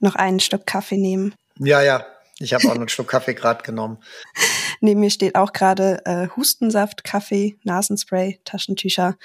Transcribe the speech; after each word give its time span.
noch 0.00 0.14
einen 0.14 0.40
Schluck 0.40 0.66
Kaffee 0.66 0.96
nehmen? 0.96 1.34
Ja, 1.58 1.82
ja. 1.82 2.06
Ich 2.38 2.52
habe 2.52 2.64
auch 2.64 2.74
noch 2.74 2.80
einen 2.80 2.88
Schluck 2.88 3.08
Kaffee 3.08 3.34
gerade 3.34 3.62
genommen. 3.62 3.98
Neben 4.80 5.00
mir 5.00 5.10
steht 5.10 5.36
auch 5.36 5.52
gerade 5.52 6.02
äh, 6.04 6.28
Hustensaft, 6.36 7.02
Kaffee, 7.02 7.56
Nasenspray, 7.64 8.40
Taschentücher, 8.44 9.16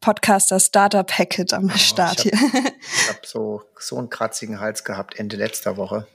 Podcaster 0.00 0.58
Starter 0.58 1.04
Packet 1.04 1.52
am 1.52 1.70
oh, 1.72 1.78
Start 1.78 2.26
ich 2.26 2.32
hab, 2.32 2.40
hier. 2.52 2.72
ich 2.82 3.08
habe 3.08 3.20
so, 3.24 3.62
so 3.78 3.98
einen 3.98 4.10
kratzigen 4.10 4.58
Hals 4.58 4.82
gehabt 4.82 5.18
Ende 5.18 5.36
letzter 5.36 5.76
Woche. 5.76 6.08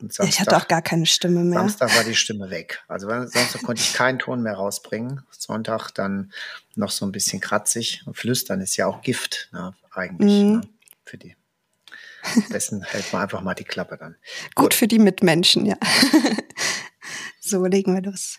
Samstag, 0.00 0.28
ich 0.28 0.40
hatte 0.40 0.56
auch 0.56 0.68
gar 0.68 0.82
keine 0.82 1.06
Stimme 1.06 1.42
mehr. 1.42 1.58
Samstag 1.58 1.96
war 1.96 2.04
die 2.04 2.14
Stimme 2.14 2.50
weg. 2.50 2.82
Also 2.86 3.08
Samstag 3.08 3.62
konnte 3.62 3.82
ich 3.82 3.92
keinen 3.94 4.20
Ton 4.20 4.42
mehr 4.42 4.54
rausbringen. 4.54 5.24
Sonntag 5.30 5.90
dann 5.90 6.32
noch 6.76 6.90
so 6.90 7.04
ein 7.04 7.10
bisschen 7.10 7.40
kratzig. 7.40 8.02
Und 8.06 8.16
Flüstern 8.16 8.60
ist 8.60 8.76
ja 8.76 8.86
auch 8.86 9.02
Gift, 9.02 9.48
ne, 9.52 9.74
eigentlich, 9.92 10.44
mm. 10.44 10.52
ne, 10.52 10.60
für 11.04 11.18
die. 11.18 11.34
Dessen 12.52 12.82
hält 12.82 13.12
man 13.12 13.22
einfach 13.22 13.40
mal 13.40 13.54
die 13.54 13.64
Klappe 13.64 13.96
dann. 13.98 14.16
Gut, 14.54 14.64
Gut 14.64 14.74
für 14.74 14.88
die 14.88 14.98
Mitmenschen, 14.98 15.66
ja. 15.66 15.76
so 17.40 17.64
legen 17.66 17.94
wir 17.94 18.02
los. 18.02 18.38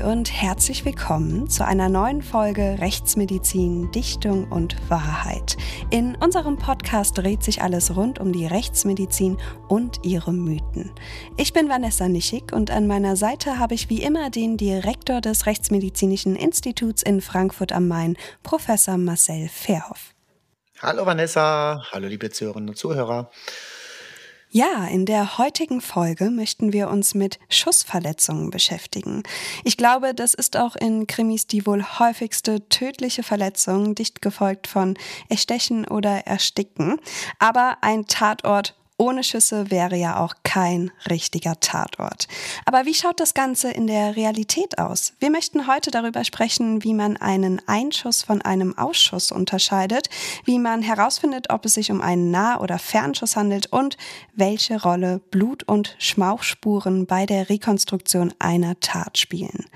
Und 0.00 0.32
herzlich 0.32 0.84
willkommen 0.84 1.50
zu 1.50 1.66
einer 1.66 1.88
neuen 1.88 2.22
Folge 2.22 2.78
Rechtsmedizin, 2.80 3.90
Dichtung 3.90 4.50
und 4.50 4.74
Wahrheit. 4.88 5.56
In 5.90 6.14
unserem 6.16 6.56
Podcast 6.56 7.18
dreht 7.18 7.42
sich 7.42 7.60
alles 7.60 7.94
rund 7.94 8.18
um 8.18 8.32
die 8.32 8.46
Rechtsmedizin 8.46 9.36
und 9.68 9.98
ihre 10.02 10.32
Mythen. 10.32 10.90
Ich 11.36 11.52
bin 11.52 11.68
Vanessa 11.68 12.08
Nischig 12.08 12.52
und 12.52 12.70
an 12.70 12.86
meiner 12.86 13.16
Seite 13.16 13.58
habe 13.58 13.74
ich 13.74 13.90
wie 13.90 14.02
immer 14.02 14.30
den 14.30 14.56
Direktor 14.56 15.20
des 15.20 15.44
Rechtsmedizinischen 15.46 16.36
Instituts 16.36 17.02
in 17.02 17.20
Frankfurt 17.20 17.72
am 17.72 17.86
Main, 17.86 18.16
Professor 18.42 18.96
Marcel 18.96 19.48
Verhoff. 19.48 20.14
Hallo 20.80 21.04
Vanessa, 21.04 21.82
hallo 21.92 22.08
liebe 22.08 22.30
Zuhörerinnen 22.30 22.70
und 22.70 22.76
Zuhörer. 22.76 23.30
Ja, 24.54 24.84
in 24.84 25.06
der 25.06 25.38
heutigen 25.38 25.80
Folge 25.80 26.28
möchten 26.28 26.74
wir 26.74 26.90
uns 26.90 27.14
mit 27.14 27.38
Schussverletzungen 27.48 28.50
beschäftigen. 28.50 29.22
Ich 29.64 29.78
glaube, 29.78 30.12
das 30.12 30.34
ist 30.34 30.58
auch 30.58 30.76
in 30.76 31.06
Krimis 31.06 31.46
die 31.46 31.64
wohl 31.64 31.82
häufigste 31.82 32.68
tödliche 32.68 33.22
Verletzung, 33.22 33.94
dicht 33.94 34.20
gefolgt 34.20 34.66
von 34.66 34.98
Erstechen 35.30 35.88
oder 35.88 36.26
Ersticken. 36.26 36.98
Aber 37.38 37.78
ein 37.80 38.04
Tatort 38.04 38.74
ohne 39.02 39.24
Schüsse 39.24 39.72
wäre 39.72 39.96
ja 39.96 40.20
auch 40.20 40.34
kein 40.44 40.92
richtiger 41.10 41.58
Tatort. 41.58 42.28
Aber 42.64 42.86
wie 42.86 42.94
schaut 42.94 43.18
das 43.18 43.34
Ganze 43.34 43.72
in 43.72 43.88
der 43.88 44.14
Realität 44.14 44.78
aus? 44.78 45.14
Wir 45.18 45.30
möchten 45.30 45.66
heute 45.66 45.90
darüber 45.90 46.22
sprechen, 46.22 46.84
wie 46.84 46.94
man 46.94 47.16
einen 47.16 47.60
Einschuss 47.66 48.22
von 48.22 48.42
einem 48.42 48.78
Ausschuss 48.78 49.32
unterscheidet, 49.32 50.08
wie 50.44 50.60
man 50.60 50.82
herausfindet, 50.82 51.50
ob 51.50 51.64
es 51.64 51.74
sich 51.74 51.90
um 51.90 52.00
einen 52.00 52.30
Nah- 52.30 52.60
oder 52.60 52.78
Fernschuss 52.78 53.34
handelt 53.34 53.66
und 53.72 53.96
welche 54.34 54.80
Rolle 54.80 55.18
Blut- 55.32 55.64
und 55.64 55.96
Schmauchspuren 55.98 57.06
bei 57.06 57.26
der 57.26 57.48
Rekonstruktion 57.48 58.32
einer 58.38 58.78
Tat 58.78 59.18
spielen. 59.18 59.66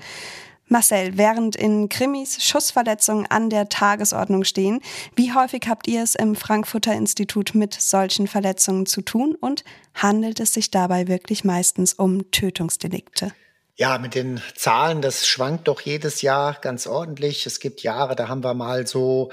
Marcel, 0.67 1.17
während 1.17 1.55
in 1.55 1.89
Krimis 1.89 2.43
Schussverletzungen 2.43 3.25
an 3.27 3.49
der 3.49 3.69
Tagesordnung 3.69 4.43
stehen, 4.43 4.81
wie 5.15 5.33
häufig 5.33 5.63
habt 5.67 5.87
ihr 5.87 6.03
es 6.03 6.15
im 6.15 6.35
Frankfurter 6.35 6.93
Institut 6.93 7.55
mit 7.55 7.73
solchen 7.73 8.27
Verletzungen 8.27 8.85
zu 8.85 9.01
tun 9.01 9.35
und 9.39 9.63
handelt 9.93 10.39
es 10.39 10.53
sich 10.53 10.69
dabei 10.69 11.07
wirklich 11.07 11.43
meistens 11.43 11.93
um 11.93 12.29
Tötungsdelikte? 12.31 13.31
Ja, 13.79 13.99
mit 13.99 14.15
den 14.15 14.41
Zahlen, 14.55 15.03
das 15.03 15.27
schwankt 15.27 15.67
doch 15.67 15.81
jedes 15.81 16.23
Jahr 16.23 16.57
ganz 16.59 16.87
ordentlich. 16.87 17.45
Es 17.45 17.59
gibt 17.59 17.83
Jahre, 17.83 18.15
da 18.15 18.27
haben 18.27 18.43
wir 18.43 18.55
mal 18.55 18.87
so 18.87 19.31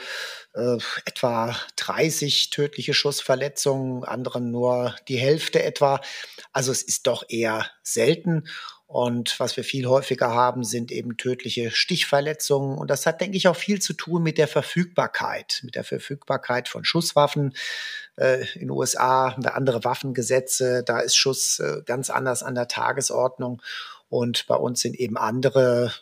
äh, 0.52 0.76
etwa 1.06 1.56
30 1.76 2.50
tödliche 2.50 2.92
Schussverletzungen, 2.92 4.04
anderen 4.04 4.50
nur 4.50 4.94
die 5.08 5.16
Hälfte 5.16 5.62
etwa. 5.62 6.02
Also 6.52 6.72
es 6.72 6.82
ist 6.82 7.06
doch 7.06 7.24
eher 7.26 7.66
selten. 7.82 8.44
Und 8.94 9.40
was 9.40 9.56
wir 9.56 9.64
viel 9.64 9.88
häufiger 9.88 10.30
haben, 10.30 10.62
sind 10.62 10.92
eben 10.92 11.16
tödliche 11.16 11.72
Stichverletzungen. 11.72 12.78
Und 12.78 12.90
das 12.90 13.06
hat, 13.06 13.20
denke 13.20 13.36
ich, 13.36 13.48
auch 13.48 13.56
viel 13.56 13.82
zu 13.82 13.92
tun 13.92 14.22
mit 14.22 14.38
der 14.38 14.46
Verfügbarkeit, 14.46 15.62
mit 15.64 15.74
der 15.74 15.82
Verfügbarkeit 15.82 16.68
von 16.68 16.84
Schusswaffen. 16.84 17.56
Äh, 18.14 18.46
in 18.54 18.60
den 18.60 18.70
USA 18.70 19.32
haben 19.32 19.42
wir 19.42 19.56
andere 19.56 19.82
Waffengesetze, 19.82 20.84
da 20.84 21.00
ist 21.00 21.16
Schuss 21.16 21.58
äh, 21.58 21.82
ganz 21.84 22.08
anders 22.08 22.44
an 22.44 22.54
der 22.54 22.68
Tagesordnung. 22.68 23.60
Und 24.10 24.46
bei 24.46 24.54
uns 24.54 24.80
sind 24.82 24.94
eben 24.94 25.16
andere 25.16 25.92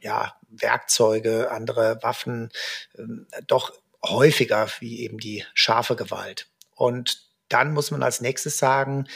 ja, 0.00 0.36
Werkzeuge, 0.48 1.50
andere 1.50 1.98
Waffen 2.02 2.50
äh, 2.94 3.02
doch 3.48 3.72
häufiger 4.04 4.68
wie 4.78 5.00
eben 5.00 5.18
die 5.18 5.44
scharfe 5.54 5.96
Gewalt. 5.96 6.46
Und 6.76 7.26
dann 7.48 7.74
muss 7.74 7.90
man 7.90 8.04
als 8.04 8.20
nächstes 8.20 8.58
sagen, 8.58 9.08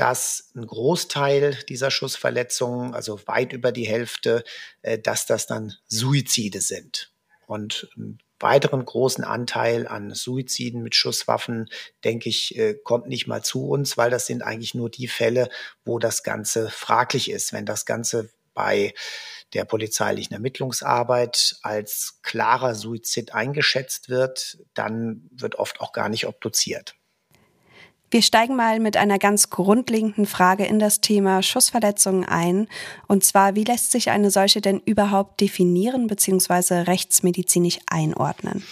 dass 0.00 0.50
ein 0.56 0.66
Großteil 0.66 1.58
dieser 1.68 1.90
Schussverletzungen, 1.90 2.94
also 2.94 3.20
weit 3.26 3.52
über 3.52 3.70
die 3.70 3.86
Hälfte, 3.86 4.44
äh, 4.80 4.98
dass 4.98 5.26
das 5.26 5.46
dann 5.46 5.74
Suizide 5.88 6.62
sind. 6.62 7.12
Und 7.46 7.90
einen 7.96 8.18
weiteren 8.38 8.82
großen 8.82 9.24
Anteil 9.24 9.86
an 9.86 10.14
Suiziden 10.14 10.82
mit 10.82 10.94
Schusswaffen, 10.94 11.68
denke 12.02 12.30
ich, 12.30 12.56
äh, 12.56 12.76
kommt 12.82 13.08
nicht 13.08 13.26
mal 13.26 13.44
zu 13.44 13.68
uns, 13.68 13.98
weil 13.98 14.08
das 14.08 14.24
sind 14.24 14.40
eigentlich 14.40 14.74
nur 14.74 14.88
die 14.88 15.06
Fälle, 15.06 15.50
wo 15.84 15.98
das 15.98 16.22
Ganze 16.22 16.70
fraglich 16.70 17.30
ist. 17.30 17.52
Wenn 17.52 17.66
das 17.66 17.84
Ganze 17.84 18.30
bei 18.54 18.94
der 19.52 19.66
polizeilichen 19.66 20.32
Ermittlungsarbeit 20.32 21.56
als 21.60 22.20
klarer 22.22 22.74
Suizid 22.74 23.34
eingeschätzt 23.34 24.08
wird, 24.08 24.64
dann 24.72 25.28
wird 25.30 25.56
oft 25.56 25.82
auch 25.82 25.92
gar 25.92 26.08
nicht 26.08 26.26
obduziert. 26.26 26.94
Wir 28.12 28.22
steigen 28.22 28.56
mal 28.56 28.80
mit 28.80 28.96
einer 28.96 29.20
ganz 29.20 29.50
grundlegenden 29.50 30.26
Frage 30.26 30.66
in 30.66 30.80
das 30.80 31.00
Thema 31.00 31.44
Schussverletzungen 31.44 32.24
ein. 32.24 32.68
Und 33.06 33.24
zwar, 33.24 33.54
wie 33.54 33.62
lässt 33.62 33.92
sich 33.92 34.10
eine 34.10 34.32
solche 34.32 34.60
denn 34.60 34.80
überhaupt 34.80 35.40
definieren 35.40 36.08
bzw. 36.08 36.82
rechtsmedizinisch 36.82 37.78
einordnen? 37.86 38.64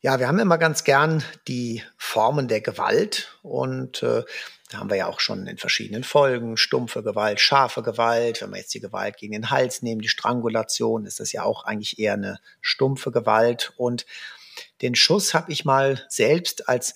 Ja, 0.00 0.18
wir 0.18 0.26
haben 0.26 0.40
immer 0.40 0.58
ganz 0.58 0.82
gern 0.82 1.22
die 1.46 1.82
Formen 1.96 2.48
der 2.48 2.60
Gewalt 2.60 3.38
und 3.42 4.02
äh, 4.02 4.22
da 4.70 4.78
haben 4.78 4.90
wir 4.90 4.96
ja 4.96 5.06
auch 5.06 5.20
schon 5.20 5.46
in 5.46 5.56
verschiedenen 5.56 6.02
Folgen 6.02 6.56
stumpfe 6.56 7.04
Gewalt, 7.04 7.38
scharfe 7.38 7.82
Gewalt. 7.82 8.42
Wenn 8.42 8.50
wir 8.50 8.58
jetzt 8.58 8.74
die 8.74 8.80
Gewalt 8.80 9.16
gegen 9.18 9.32
den 9.32 9.50
Hals 9.50 9.82
nehmen, 9.82 10.00
die 10.00 10.08
Strangulation, 10.08 11.06
ist 11.06 11.20
das 11.20 11.30
ja 11.32 11.44
auch 11.44 11.64
eigentlich 11.64 12.00
eher 12.00 12.14
eine 12.14 12.40
stumpfe 12.60 13.12
Gewalt. 13.12 13.72
Und 13.76 14.04
den 14.82 14.94
Schuss 14.94 15.32
habe 15.32 15.52
ich 15.52 15.64
mal 15.64 16.04
selbst 16.08 16.68
als 16.68 16.94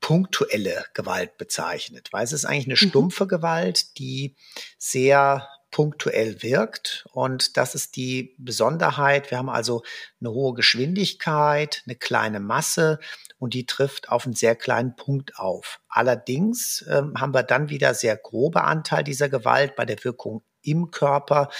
punktuelle 0.00 0.84
Gewalt 0.94 1.36
bezeichnet, 1.38 2.08
weil 2.12 2.24
es 2.24 2.32
ist 2.32 2.44
eigentlich 2.44 2.66
eine 2.66 2.74
mhm. 2.74 2.90
stumpfe 2.90 3.26
Gewalt, 3.26 3.98
die 3.98 4.36
sehr 4.78 5.48
punktuell 5.70 6.42
wirkt. 6.42 7.06
Und 7.12 7.56
das 7.56 7.74
ist 7.74 7.96
die 7.96 8.34
Besonderheit. 8.38 9.30
Wir 9.30 9.38
haben 9.38 9.50
also 9.50 9.82
eine 10.20 10.30
hohe 10.30 10.54
Geschwindigkeit, 10.54 11.82
eine 11.86 11.96
kleine 11.96 12.40
Masse 12.40 12.98
und 13.38 13.54
die 13.54 13.66
trifft 13.66 14.08
auf 14.08 14.24
einen 14.24 14.34
sehr 14.34 14.56
kleinen 14.56 14.96
Punkt 14.96 15.38
auf. 15.38 15.80
Allerdings 15.88 16.84
ähm, 16.88 17.14
haben 17.18 17.34
wir 17.34 17.42
dann 17.42 17.68
wieder 17.68 17.94
sehr 17.94 18.16
grobe 18.16 18.64
Anteil 18.64 19.04
dieser 19.04 19.28
Gewalt 19.28 19.76
bei 19.76 19.84
der 19.84 20.02
Wirkung 20.04 20.42
im 20.62 20.90
Körper 20.90 21.50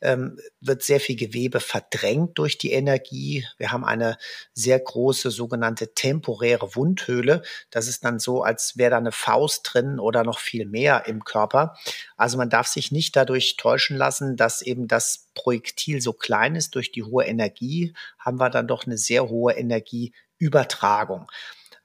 ähm, 0.00 0.38
wird 0.60 0.82
sehr 0.82 1.00
viel 1.00 1.16
Gewebe 1.16 1.60
verdrängt 1.60 2.38
durch 2.38 2.58
die 2.58 2.72
Energie. 2.72 3.46
Wir 3.58 3.72
haben 3.72 3.84
eine 3.84 4.16
sehr 4.54 4.78
große 4.78 5.30
sogenannte 5.30 5.94
temporäre 5.94 6.74
Wundhöhle. 6.74 7.42
Das 7.70 7.88
ist 7.88 8.04
dann 8.04 8.18
so, 8.18 8.42
als 8.42 8.76
wäre 8.76 8.90
da 8.90 8.98
eine 8.98 9.12
Faust 9.12 9.68
drin 9.72 9.98
oder 9.98 10.24
noch 10.24 10.38
viel 10.38 10.66
mehr 10.66 11.06
im 11.06 11.24
Körper. 11.24 11.76
Also 12.16 12.38
man 12.38 12.50
darf 12.50 12.66
sich 12.66 12.92
nicht 12.92 13.16
dadurch 13.16 13.56
täuschen 13.56 13.96
lassen, 13.96 14.36
dass 14.36 14.62
eben 14.62 14.88
das 14.88 15.28
Projektil 15.34 16.00
so 16.00 16.12
klein 16.12 16.54
ist. 16.54 16.74
Durch 16.74 16.92
die 16.92 17.02
hohe 17.02 17.24
Energie 17.24 17.94
haben 18.18 18.38
wir 18.38 18.50
dann 18.50 18.68
doch 18.68 18.86
eine 18.86 18.98
sehr 18.98 19.28
hohe 19.28 19.52
Energieübertragung. 19.52 21.30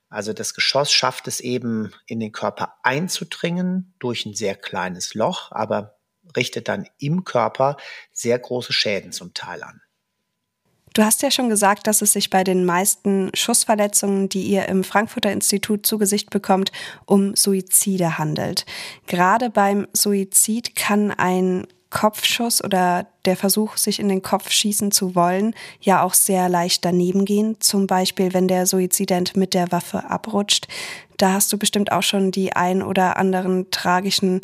Also 0.09 0.33
das 0.33 0.53
Geschoss 0.53 0.91
schafft 0.93 1.27
es 1.27 1.39
eben 1.39 1.91
in 2.05 2.19
den 2.19 2.31
Körper 2.31 2.75
einzudringen 2.83 3.93
durch 3.99 4.25
ein 4.25 4.33
sehr 4.33 4.55
kleines 4.55 5.13
Loch, 5.13 5.51
aber 5.51 5.94
richtet 6.35 6.67
dann 6.67 6.87
im 6.97 7.23
Körper 7.23 7.77
sehr 8.11 8.39
große 8.39 8.73
Schäden 8.73 9.11
zum 9.11 9.33
Teil 9.33 9.63
an. 9.63 9.81
Du 10.95 11.03
hast 11.03 11.21
ja 11.23 11.29
schon 11.29 11.49
gesagt, 11.49 11.87
dass 11.87 12.01
es 12.01 12.13
sich 12.13 12.29
bei 12.29 12.45
den 12.45 12.63
meisten 12.63 13.29
Schussverletzungen, 13.33 14.29
die 14.29 14.43
ihr 14.43 14.69
im 14.69 14.85
Frankfurter 14.85 15.29
Institut 15.29 15.85
zu 15.85 15.97
Gesicht 15.97 16.29
bekommt, 16.29 16.71
um 17.05 17.35
Suizide 17.35 18.17
handelt. 18.17 18.65
Gerade 19.05 19.49
beim 19.49 19.87
Suizid 19.91 20.73
kann 20.77 21.11
ein 21.11 21.67
Kopfschuss 21.89 22.63
oder 22.63 23.07
der 23.25 23.35
Versuch, 23.35 23.75
sich 23.75 23.99
in 23.99 24.07
den 24.07 24.21
Kopf 24.21 24.49
schießen 24.51 24.91
zu 24.91 25.15
wollen, 25.15 25.53
ja 25.81 26.01
auch 26.01 26.13
sehr 26.13 26.47
leicht 26.47 26.85
daneben 26.85 27.25
gehen. 27.25 27.57
Zum 27.59 27.87
Beispiel, 27.87 28.33
wenn 28.33 28.47
der 28.47 28.65
Suizident 28.65 29.35
mit 29.35 29.53
der 29.53 29.73
Waffe 29.73 30.09
abrutscht. 30.09 30.67
Da 31.17 31.33
hast 31.33 31.51
du 31.51 31.57
bestimmt 31.57 31.91
auch 31.91 32.03
schon 32.03 32.31
die 32.31 32.53
ein 32.53 32.81
oder 32.81 33.17
anderen 33.17 33.69
tragischen 33.69 34.41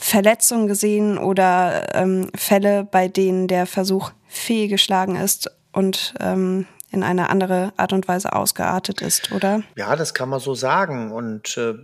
Verletzungen 0.00 0.66
gesehen 0.66 1.18
oder 1.18 1.94
ähm, 1.94 2.30
Fälle, 2.34 2.84
bei 2.84 3.06
denen 3.08 3.48
der 3.48 3.66
Versuch 3.66 4.12
fehlgeschlagen 4.28 5.16
ist 5.16 5.50
und 5.72 6.14
ähm, 6.20 6.66
in 6.90 7.02
eine 7.02 7.28
andere 7.28 7.72
Art 7.76 7.92
und 7.92 8.08
Weise 8.08 8.32
ausgeartet 8.32 9.02
ist, 9.02 9.30
oder? 9.30 9.62
Ja, 9.76 9.94
das 9.96 10.14
kann 10.14 10.28
man 10.28 10.40
so 10.40 10.54
sagen. 10.54 11.12
Und 11.12 11.56
äh, 11.56 11.74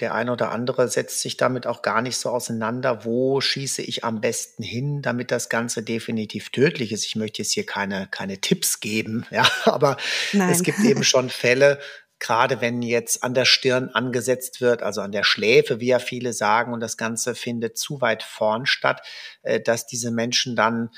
der 0.00 0.14
eine 0.14 0.32
oder 0.32 0.50
andere 0.50 0.88
setzt 0.88 1.20
sich 1.20 1.36
damit 1.36 1.66
auch 1.66 1.82
gar 1.82 2.00
nicht 2.00 2.16
so 2.16 2.30
auseinander, 2.30 3.04
wo 3.04 3.40
schieße 3.40 3.82
ich 3.82 4.04
am 4.04 4.20
besten 4.20 4.62
hin, 4.62 5.02
damit 5.02 5.30
das 5.30 5.48
Ganze 5.50 5.82
definitiv 5.82 6.50
tödlich 6.50 6.92
ist. 6.92 7.04
Ich 7.04 7.16
möchte 7.16 7.42
jetzt 7.42 7.52
hier 7.52 7.66
keine, 7.66 8.08
keine 8.10 8.40
Tipps 8.40 8.80
geben, 8.80 9.26
ja, 9.30 9.46
aber 9.64 9.96
Nein. 10.32 10.50
es 10.50 10.62
gibt 10.62 10.80
eben 10.80 11.04
schon 11.04 11.28
Fälle, 11.28 11.78
gerade 12.20 12.60
wenn 12.60 12.82
jetzt 12.82 13.24
an 13.24 13.34
der 13.34 13.46
Stirn 13.46 13.88
angesetzt 13.88 14.60
wird, 14.60 14.82
also 14.82 15.00
an 15.00 15.10
der 15.10 15.24
Schläfe, 15.24 15.80
wie 15.80 15.88
ja 15.88 15.98
viele 15.98 16.32
sagen, 16.32 16.72
und 16.72 16.80
das 16.80 16.96
Ganze 16.96 17.34
findet 17.34 17.78
zu 17.78 18.00
weit 18.00 18.22
vorn 18.22 18.66
statt, 18.66 19.02
äh, 19.42 19.60
dass 19.60 19.86
diese 19.86 20.10
Menschen 20.10 20.54
dann 20.54 20.90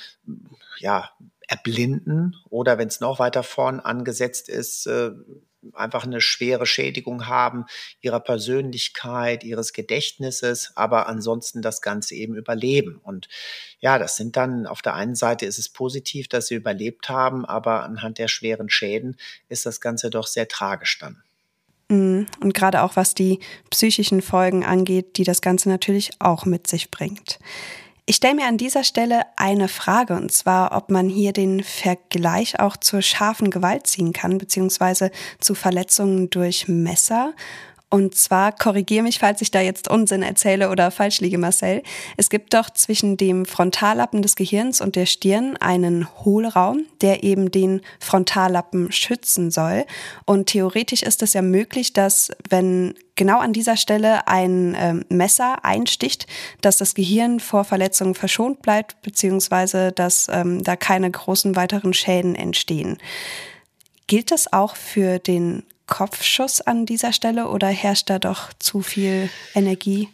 ja 0.78 1.10
erblinden 1.48 2.36
oder 2.50 2.76
wenn 2.78 2.88
es 2.88 3.00
noch 3.00 3.18
weiter 3.18 3.42
vorn 3.42 3.80
angesetzt 3.80 4.48
ist, 4.48 4.86
äh, 4.86 5.12
einfach 5.74 6.04
eine 6.04 6.20
schwere 6.20 6.66
Schädigung 6.66 7.26
haben 7.26 7.66
ihrer 8.00 8.20
Persönlichkeit, 8.20 9.44
ihres 9.44 9.72
Gedächtnisses, 9.72 10.72
aber 10.74 11.08
ansonsten 11.08 11.62
das 11.62 11.80
Ganze 11.82 12.14
eben 12.14 12.34
überleben. 12.34 13.00
Und 13.02 13.28
ja, 13.80 13.98
das 13.98 14.16
sind 14.16 14.36
dann 14.36 14.66
auf 14.66 14.82
der 14.82 14.94
einen 14.94 15.14
Seite 15.14 15.46
ist 15.46 15.58
es 15.58 15.68
positiv, 15.68 16.28
dass 16.28 16.48
sie 16.48 16.56
überlebt 16.56 17.08
haben, 17.08 17.44
aber 17.44 17.82
anhand 17.82 18.18
der 18.18 18.28
schweren 18.28 18.70
Schäden 18.70 19.16
ist 19.48 19.66
das 19.66 19.80
Ganze 19.80 20.10
doch 20.10 20.26
sehr 20.26 20.48
tragisch 20.48 20.98
dann. 20.98 21.22
Mhm. 21.88 22.26
Und 22.40 22.54
gerade 22.54 22.82
auch 22.82 22.96
was 22.96 23.14
die 23.14 23.40
psychischen 23.70 24.22
Folgen 24.22 24.64
angeht, 24.64 25.16
die 25.16 25.24
das 25.24 25.42
Ganze 25.42 25.68
natürlich 25.68 26.10
auch 26.18 26.46
mit 26.46 26.66
sich 26.66 26.90
bringt. 26.90 27.38
Ich 28.04 28.16
stelle 28.16 28.34
mir 28.34 28.46
an 28.46 28.58
dieser 28.58 28.82
Stelle 28.82 29.22
eine 29.36 29.68
Frage, 29.68 30.14
und 30.14 30.32
zwar, 30.32 30.76
ob 30.76 30.90
man 30.90 31.08
hier 31.08 31.32
den 31.32 31.62
Vergleich 31.62 32.58
auch 32.58 32.76
zur 32.76 33.00
scharfen 33.00 33.48
Gewalt 33.48 33.86
ziehen 33.86 34.12
kann, 34.12 34.38
beziehungsweise 34.38 35.12
zu 35.38 35.54
Verletzungen 35.54 36.28
durch 36.28 36.66
Messer 36.66 37.32
und 37.92 38.14
zwar 38.14 38.52
korrigiere 38.52 39.02
mich, 39.02 39.18
falls 39.18 39.42
ich 39.42 39.50
da 39.50 39.60
jetzt 39.60 39.86
Unsinn 39.86 40.22
erzähle 40.22 40.70
oder 40.70 40.90
falsch 40.90 41.20
liege, 41.20 41.36
Marcel. 41.36 41.82
Es 42.16 42.30
gibt 42.30 42.54
doch 42.54 42.70
zwischen 42.70 43.18
dem 43.18 43.44
Frontallappen 43.44 44.22
des 44.22 44.34
Gehirns 44.34 44.80
und 44.80 44.96
der 44.96 45.04
Stirn 45.04 45.58
einen 45.58 46.08
Hohlraum, 46.24 46.86
der 47.02 47.22
eben 47.22 47.50
den 47.50 47.82
Frontallappen 48.00 48.90
schützen 48.92 49.50
soll. 49.50 49.84
Und 50.24 50.46
theoretisch 50.46 51.02
ist 51.02 51.22
es 51.22 51.34
ja 51.34 51.42
möglich, 51.42 51.92
dass 51.92 52.30
wenn 52.48 52.94
genau 53.14 53.40
an 53.40 53.52
dieser 53.52 53.76
Stelle 53.76 54.26
ein 54.26 54.74
äh, 54.74 54.94
Messer 55.10 55.62
einsticht, 55.62 56.26
dass 56.62 56.78
das 56.78 56.94
Gehirn 56.94 57.40
vor 57.40 57.64
Verletzungen 57.64 58.14
verschont 58.14 58.62
bleibt, 58.62 59.02
beziehungsweise 59.02 59.92
dass 59.92 60.28
ähm, 60.32 60.64
da 60.64 60.76
keine 60.76 61.10
großen 61.10 61.56
weiteren 61.56 61.92
Schäden 61.92 62.36
entstehen. 62.36 62.96
Gilt 64.06 64.30
das 64.30 64.50
auch 64.50 64.76
für 64.76 65.18
den 65.18 65.64
Kopfschuss 65.92 66.62
an 66.62 66.86
dieser 66.86 67.12
Stelle 67.12 67.48
oder 67.48 67.66
herrscht 67.66 68.08
da 68.08 68.18
doch 68.18 68.50
zu 68.58 68.80
viel 68.80 69.28
Energie? 69.54 70.08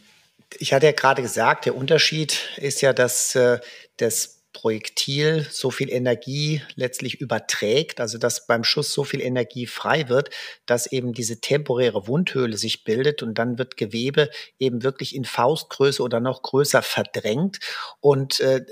Ich 0.59 0.73
hatte 0.73 0.87
ja 0.87 0.93
gerade 0.93 1.23
gesagt, 1.23 1.67
der 1.67 1.77
Unterschied 1.77 2.37
ist 2.57 2.81
ja, 2.81 2.93
dass 2.93 3.37
äh, 3.37 3.61
das 3.97 4.39
Projektil 4.53 5.47
so 5.49 5.71
viel 5.71 5.89
Energie 5.89 6.63
letztlich 6.75 7.21
überträgt, 7.21 8.01
also 8.01 8.19
dass 8.19 8.49
beim 8.49 8.65
Schuss 8.65 8.93
so 8.93 9.05
viel 9.05 9.21
Energie 9.21 9.67
frei 9.67 10.09
wird, 10.09 10.31
dass 10.67 10.91
eben 10.91 11.13
diese 11.13 11.41
temporäre 11.41 12.09
Wundhöhle 12.09 12.57
sich 12.57 12.83
bildet 12.83 13.23
und 13.23 13.35
dann 13.35 13.57
wird 13.57 13.77
Gewebe 13.77 14.31
eben 14.59 14.83
wirklich 14.83 15.15
in 15.15 15.25
Faustgröße 15.25 16.03
oder 16.03 16.19
noch 16.19 16.43
größer 16.43 16.83
verdrängt 16.83 17.61
und 18.01 18.41
äh, 18.41 18.67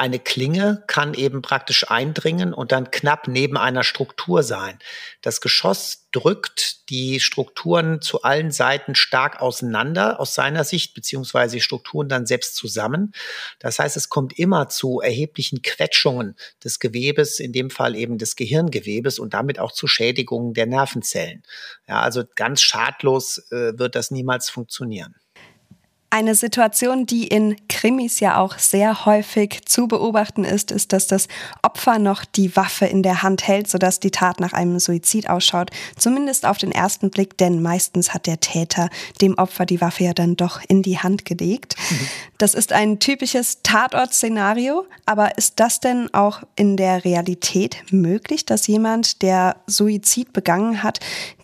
eine 0.00 0.18
Klinge 0.18 0.82
kann 0.86 1.12
eben 1.12 1.42
praktisch 1.42 1.90
eindringen 1.90 2.54
und 2.54 2.72
dann 2.72 2.90
knapp 2.90 3.28
neben 3.28 3.58
einer 3.58 3.84
Struktur 3.84 4.42
sein. 4.42 4.78
Das 5.20 5.42
Geschoss 5.42 6.06
drückt 6.10 6.88
die 6.88 7.20
Strukturen 7.20 8.00
zu 8.00 8.22
allen 8.22 8.50
Seiten 8.50 8.94
stark 8.94 9.42
auseinander 9.42 10.18
aus 10.18 10.34
seiner 10.34 10.64
Sicht, 10.64 10.94
beziehungsweise 10.94 11.56
die 11.56 11.60
Strukturen 11.60 12.08
dann 12.08 12.24
selbst 12.24 12.56
zusammen. 12.56 13.12
Das 13.58 13.78
heißt, 13.78 13.96
es 13.98 14.08
kommt 14.08 14.38
immer 14.38 14.70
zu 14.70 15.00
erheblichen 15.00 15.60
Quetschungen 15.60 16.34
des 16.64 16.78
Gewebes, 16.78 17.38
in 17.38 17.52
dem 17.52 17.68
Fall 17.68 17.94
eben 17.94 18.16
des 18.16 18.36
Gehirngewebes 18.36 19.18
und 19.18 19.34
damit 19.34 19.58
auch 19.58 19.70
zu 19.70 19.86
Schädigungen 19.86 20.54
der 20.54 20.66
Nervenzellen. 20.66 21.42
Ja, 21.86 22.00
also 22.00 22.24
ganz 22.36 22.62
schadlos 22.62 23.38
äh, 23.50 23.78
wird 23.78 23.94
das 23.94 24.10
niemals 24.10 24.48
funktionieren. 24.48 25.14
Eine 26.12 26.34
Situation, 26.34 27.06
die 27.06 27.28
in 27.28 27.54
Krimis 27.68 28.18
ja 28.18 28.36
auch 28.36 28.58
sehr 28.58 29.06
häufig 29.06 29.64
zu 29.66 29.86
beobachten 29.86 30.44
ist, 30.44 30.72
ist, 30.72 30.92
dass 30.92 31.06
das 31.06 31.28
Opfer 31.62 32.00
noch 32.00 32.24
die 32.24 32.56
Waffe 32.56 32.86
in 32.86 33.04
der 33.04 33.22
Hand 33.22 33.46
hält, 33.46 33.70
sodass 33.70 34.00
die 34.00 34.10
Tat 34.10 34.40
nach 34.40 34.52
einem 34.52 34.80
Suizid 34.80 35.30
ausschaut. 35.30 35.70
Zumindest 35.96 36.46
auf 36.46 36.58
den 36.58 36.72
ersten 36.72 37.10
Blick, 37.10 37.38
denn 37.38 37.62
meistens 37.62 38.12
hat 38.12 38.26
der 38.26 38.40
Täter 38.40 38.88
dem 39.20 39.38
Opfer 39.38 39.66
die 39.66 39.80
Waffe 39.80 40.02
ja 40.02 40.12
dann 40.12 40.34
doch 40.34 40.60
in 40.66 40.82
die 40.82 40.98
Hand 40.98 41.24
gelegt. 41.26 41.76
Mhm. 41.90 42.08
Das 42.38 42.54
ist 42.54 42.72
ein 42.72 42.98
typisches 42.98 43.62
Tatortszenario, 43.62 44.86
aber 45.06 45.38
ist 45.38 45.60
das 45.60 45.78
denn 45.78 46.12
auch 46.12 46.42
in 46.56 46.76
der 46.76 47.04
Realität 47.04 47.84
möglich, 47.92 48.44
dass 48.44 48.66
jemand, 48.66 49.22
der 49.22 49.58
Suizid 49.68 50.32
begangen 50.32 50.82
hat, 50.82 50.98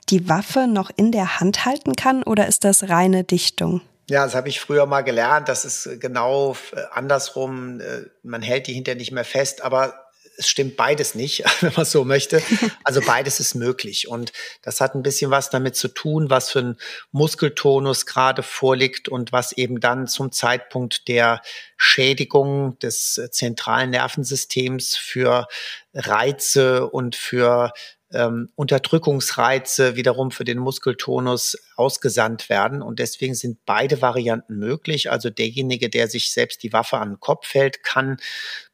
die 0.08 0.28
Waffe 0.28 0.66
noch 0.66 0.90
in 0.96 1.12
der 1.12 1.38
Hand 1.38 1.64
halten 1.64 1.94
kann 1.94 2.24
oder 2.24 2.48
ist 2.48 2.64
das 2.64 2.88
reine 2.88 3.22
Dichtung? 3.22 3.80
Ja, 4.08 4.24
das 4.24 4.34
habe 4.34 4.48
ich 4.48 4.60
früher 4.60 4.86
mal 4.86 5.02
gelernt. 5.02 5.48
Das 5.48 5.64
ist 5.64 5.86
äh, 5.86 5.96
genau 5.98 6.56
äh, 6.72 6.82
andersrum. 6.92 7.80
Äh, 7.80 8.04
man 8.22 8.42
hält 8.42 8.66
die 8.68 8.72
hinterher 8.72 8.98
nicht 8.98 9.12
mehr 9.12 9.24
fest, 9.24 9.62
aber 9.62 10.06
es 10.38 10.48
stimmt 10.48 10.76
beides 10.76 11.14
nicht, 11.14 11.42
wenn 11.60 11.72
man 11.74 11.84
so 11.84 12.04
möchte. 12.04 12.42
Also 12.84 13.00
beides 13.00 13.40
ist 13.40 13.54
möglich. 13.54 14.06
Und 14.06 14.32
das 14.62 14.80
hat 14.80 14.94
ein 14.94 15.02
bisschen 15.02 15.30
was 15.30 15.50
damit 15.50 15.76
zu 15.76 15.88
tun, 15.88 16.30
was 16.30 16.50
für 16.50 16.60
ein 16.60 16.76
Muskeltonus 17.10 18.06
gerade 18.06 18.42
vorliegt 18.42 19.08
und 19.08 19.32
was 19.32 19.52
eben 19.52 19.80
dann 19.80 20.06
zum 20.06 20.30
Zeitpunkt 20.30 21.08
der 21.08 21.42
Schädigung 21.76 22.78
des 22.78 23.20
zentralen 23.32 23.90
Nervensystems 23.90 24.96
für 24.96 25.46
Reize 25.94 26.88
und 26.88 27.16
für 27.16 27.72
ähm, 28.12 28.50
Unterdrückungsreize 28.54 29.96
wiederum 29.96 30.30
für 30.30 30.44
den 30.44 30.58
Muskeltonus 30.58 31.56
ausgesandt 31.76 32.48
werden. 32.48 32.82
Und 32.82 32.98
deswegen 32.98 33.34
sind 33.34 33.58
beide 33.66 34.00
Varianten 34.02 34.58
möglich. 34.58 35.10
Also 35.10 35.30
derjenige, 35.30 35.90
der 35.90 36.08
sich 36.08 36.32
selbst 36.32 36.62
die 36.62 36.72
Waffe 36.72 36.98
an 36.98 37.10
den 37.10 37.20
Kopf 37.20 37.52
hält, 37.54 37.82
kann 37.82 38.18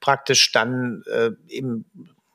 praktisch 0.00 0.52
dann 0.52 1.02
äh, 1.10 1.30
eben, 1.48 1.86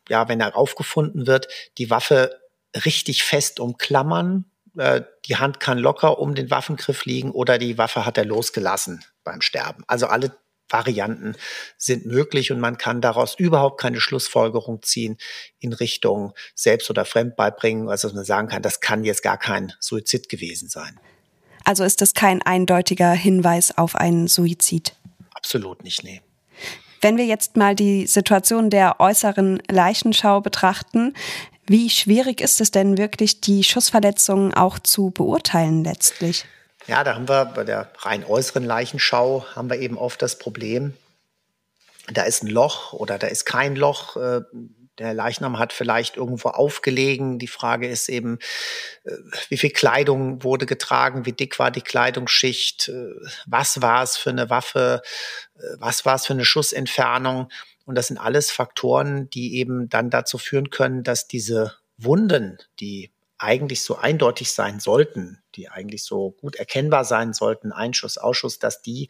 ja, 0.10 0.28
wenn 0.28 0.40
er 0.40 0.56
aufgefunden 0.56 1.28
wird, 1.28 1.48
die 1.78 1.90
Waffe 1.90 2.40
richtig 2.86 3.24
fest 3.24 3.60
umklammern. 3.60 4.46
Äh, 4.78 5.04
die 5.26 5.38
Hand 5.38 5.60
kann 5.60 5.78
locker 5.78 6.20
um 6.20 6.36
den 6.36 6.50
Waffengriff 6.50 7.06
liegen 7.06 7.32
oder 7.32 7.58
die 7.58 7.78
Waffe 7.78 8.06
hat 8.06 8.18
er 8.18 8.26
losgelassen 8.26 9.04
beim 9.24 9.42
Sterben. 9.42 9.84
Also 9.88 10.08
alle 10.08 10.32
Varianten 10.70 11.36
sind 11.78 12.06
möglich 12.06 12.52
und 12.52 12.60
man 12.60 12.78
kann 12.78 13.02
daraus 13.02 13.36
überhaupt 13.36 13.80
keine 13.80 14.02
Schlussfolgerung 14.02 14.82
ziehen 14.84 15.18
in 15.60 15.74
Richtung 15.74 16.34
Selbst- 16.56 16.90
oder 16.90 17.06
Fremdbeibringen, 17.06 17.90
also 17.90 18.08
dass 18.08 18.16
man 18.16 18.26
sagen 18.26 18.48
kann, 18.48 18.62
das 18.62 18.80
kann 18.80 19.04
jetzt 19.04 19.24
gar 19.24 19.38
kein 19.38 19.74
Suizid 19.80 20.30
gewesen 20.30 20.70
sein. 20.70 21.00
Also 21.64 21.84
ist 21.84 22.02
das 22.02 22.14
kein 22.14 22.42
eindeutiger 22.42 23.12
Hinweis 23.12 23.78
auf 23.78 23.96
einen 23.96 24.28
Suizid? 24.28 24.96
Absolut 25.34 25.84
nicht, 25.84 26.04
nee. 26.04 26.22
Wenn 27.02 27.18
wir 27.18 27.26
jetzt 27.26 27.58
mal 27.58 27.76
die 27.76 28.08
Situation 28.08 28.70
der 28.70 29.00
äußeren 29.00 29.62
Leichenschau 29.70 30.42
betrachten, 30.42 31.14
wie 31.68 31.90
schwierig 31.90 32.42
ist 32.42 32.62
es 32.62 32.72
denn 32.72 32.98
wirklich, 32.98 33.42
die 33.42 33.64
Schussverletzungen 33.64 34.54
auch 34.54 34.80
zu 34.80 35.12
beurteilen 35.12 35.84
letztlich? 35.84 36.46
Ja, 36.88 37.04
da 37.04 37.16
haben 37.16 37.28
wir 37.28 37.46
bei 37.46 37.64
der 37.64 37.92
rein 38.00 38.24
äußeren 38.24 38.64
Leichenschau 38.64 39.46
haben 39.56 39.70
wir 39.70 39.78
eben 39.78 39.98
oft 39.98 40.22
das 40.22 40.40
Problem, 40.40 40.94
da 42.08 42.24
ist 42.24 42.44
ein 42.44 42.48
Loch 42.48 42.94
oder 42.94 43.18
da 43.18 43.28
ist 43.28 43.46
kein 43.46 43.76
Loch. 43.76 44.16
Äh, 44.16 44.42
der 44.98 45.14
Leichnam 45.14 45.60
hat 45.60 45.74
vielleicht 45.74 46.18
irgendwo 46.18 46.50
aufgelegen. 46.50 47.38
Die 47.38 47.48
Frage 47.48 47.88
ist 47.88 48.10
eben, 48.10 48.40
äh, 49.04 49.12
wie 49.50 49.58
viel 49.58 49.70
Kleidung 49.70 50.44
wurde 50.44 50.66
getragen, 50.66 51.26
wie 51.26 51.34
dick 51.34 51.60
war 51.60 51.70
die 51.70 51.82
Kleidungsschicht, 51.82 52.88
äh, 52.90 53.14
was 53.46 53.82
war 53.82 54.04
es 54.04 54.18
für 54.18 54.32
eine 54.32 54.50
Waffe, 54.50 55.02
was 55.78 56.06
war 56.06 56.16
es 56.16 56.26
für 56.26 56.34
eine 56.34 56.46
Schussentfernung. 56.46 57.50
Und 57.86 57.96
das 57.96 58.08
sind 58.08 58.18
alles 58.18 58.52
Faktoren, 58.52 59.30
die 59.30 59.56
eben 59.56 59.90
dann 59.90 60.10
dazu 60.10 60.38
führen 60.38 60.70
können, 60.70 61.04
dass 61.04 61.28
diese 61.28 61.76
Wunden, 61.98 62.58
die 62.80 63.12
eigentlich 63.40 63.84
so 63.84 63.96
eindeutig 63.98 64.52
sein 64.52 64.80
sollten, 64.80 65.42
die 65.56 65.70
eigentlich 65.70 66.04
so 66.04 66.32
gut 66.32 66.56
erkennbar 66.56 67.06
sein 67.06 67.34
sollten, 67.34 67.72
Einschuss, 67.72 68.18
Ausschuss, 68.18 68.60
dass 68.60 68.82
die 68.82 69.10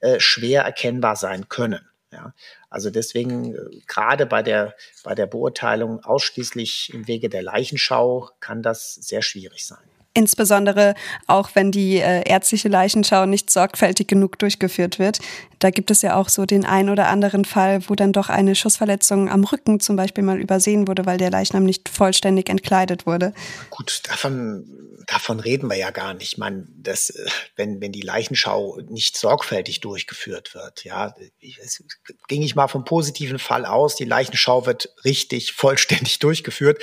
äh, 0.00 0.20
schwer 0.20 0.62
erkennbar 0.62 1.16
sein 1.16 1.48
können. 1.48 1.88
Ja, 2.12 2.32
also 2.70 2.90
deswegen 2.90 3.54
äh, 3.54 3.80
gerade 3.86 4.26
bei 4.26 4.42
der, 4.42 4.76
bei 5.02 5.14
der 5.14 5.26
Beurteilung 5.26 6.04
ausschließlich 6.04 6.92
im 6.94 7.08
Wege 7.08 7.28
der 7.28 7.42
Leichenschau 7.42 8.30
kann 8.40 8.62
das 8.62 8.94
sehr 8.94 9.22
schwierig 9.22 9.66
sein. 9.66 9.93
Insbesondere 10.14 10.94
auch, 11.26 11.50
wenn 11.54 11.72
die 11.72 11.96
äh, 11.96 12.22
ärztliche 12.28 12.68
Leichenschau 12.68 13.26
nicht 13.26 13.50
sorgfältig 13.50 14.06
genug 14.06 14.38
durchgeführt 14.38 15.00
wird. 15.00 15.18
Da 15.58 15.70
gibt 15.70 15.90
es 15.90 16.02
ja 16.02 16.14
auch 16.14 16.28
so 16.28 16.46
den 16.46 16.64
ein 16.64 16.88
oder 16.88 17.08
anderen 17.08 17.44
Fall, 17.44 17.88
wo 17.88 17.96
dann 17.96 18.12
doch 18.12 18.28
eine 18.28 18.54
Schussverletzung 18.54 19.28
am 19.28 19.42
Rücken 19.42 19.80
zum 19.80 19.96
Beispiel 19.96 20.22
mal 20.22 20.40
übersehen 20.40 20.86
wurde, 20.86 21.04
weil 21.04 21.18
der 21.18 21.30
Leichnam 21.30 21.64
nicht 21.64 21.88
vollständig 21.88 22.48
entkleidet 22.48 23.06
wurde. 23.06 23.34
Gut, 23.70 24.02
davon, 24.08 24.64
davon 25.08 25.40
reden 25.40 25.68
wir 25.68 25.76
ja 25.76 25.90
gar 25.90 26.14
nicht. 26.14 26.32
Ich 26.32 26.38
meine, 26.38 26.64
das, 26.76 27.10
äh, 27.10 27.28
wenn, 27.56 27.80
wenn 27.80 27.92
die 27.92 28.02
Leichenschau 28.02 28.78
nicht 28.88 29.16
sorgfältig 29.16 29.80
durchgeführt 29.80 30.54
wird, 30.54 30.84
ja, 30.84 31.14
es 31.62 31.82
ging 32.28 32.42
ich 32.42 32.54
mal 32.54 32.68
vom 32.68 32.84
positiven 32.84 33.38
Fall 33.38 33.64
aus, 33.64 33.96
die 33.96 34.04
Leichenschau 34.04 34.66
wird 34.66 34.90
richtig 35.04 35.52
vollständig 35.52 36.18
durchgeführt. 36.20 36.82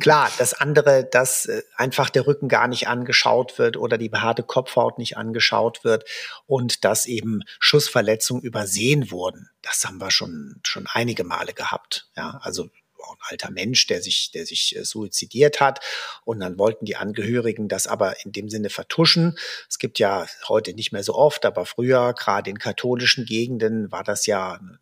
Klar, 0.00 0.30
das 0.38 0.54
andere, 0.54 1.04
dass 1.04 1.46
äh, 1.46 1.62
einfach 1.76 2.10
der 2.10 2.26
Rücken 2.26 2.48
gar 2.48 2.68
nicht 2.68 2.88
angeschaut 2.88 3.58
wird 3.58 3.76
oder 3.76 3.98
die 3.98 4.08
behaarte 4.08 4.42
Kopfhaut 4.42 4.98
nicht 4.98 5.16
angeschaut 5.16 5.84
wird 5.84 6.04
und 6.46 6.84
dass 6.84 7.06
eben 7.06 7.42
Schussverletzungen 7.58 8.20
Verletzungen 8.20 8.42
übersehen 8.42 9.10
wurden. 9.10 9.50
Das 9.62 9.84
haben 9.84 9.98
wir 9.98 10.10
schon, 10.10 10.60
schon 10.64 10.86
einige 10.92 11.24
Male 11.24 11.52
gehabt. 11.52 12.08
Ja, 12.16 12.38
also 12.42 12.68
ein 13.02 13.16
alter 13.20 13.50
Mensch, 13.50 13.86
der 13.86 14.02
sich, 14.02 14.30
der 14.32 14.46
sich 14.46 14.76
äh, 14.76 14.84
suizidiert 14.84 15.60
hat. 15.60 15.80
Und 16.24 16.40
dann 16.40 16.58
wollten 16.58 16.84
die 16.84 16.96
Angehörigen 16.96 17.68
das 17.68 17.86
aber 17.86 18.24
in 18.24 18.32
dem 18.32 18.48
Sinne 18.48 18.70
vertuschen. 18.70 19.38
Es 19.68 19.78
gibt 19.78 19.98
ja 19.98 20.26
heute 20.48 20.74
nicht 20.74 20.92
mehr 20.92 21.04
so 21.04 21.14
oft, 21.14 21.44
aber 21.44 21.66
früher, 21.66 22.14
gerade 22.14 22.50
in 22.50 22.58
katholischen 22.58 23.24
Gegenden, 23.24 23.90
war 23.90 24.04
das 24.04 24.26
ja 24.26 24.54
eine, 24.54 24.78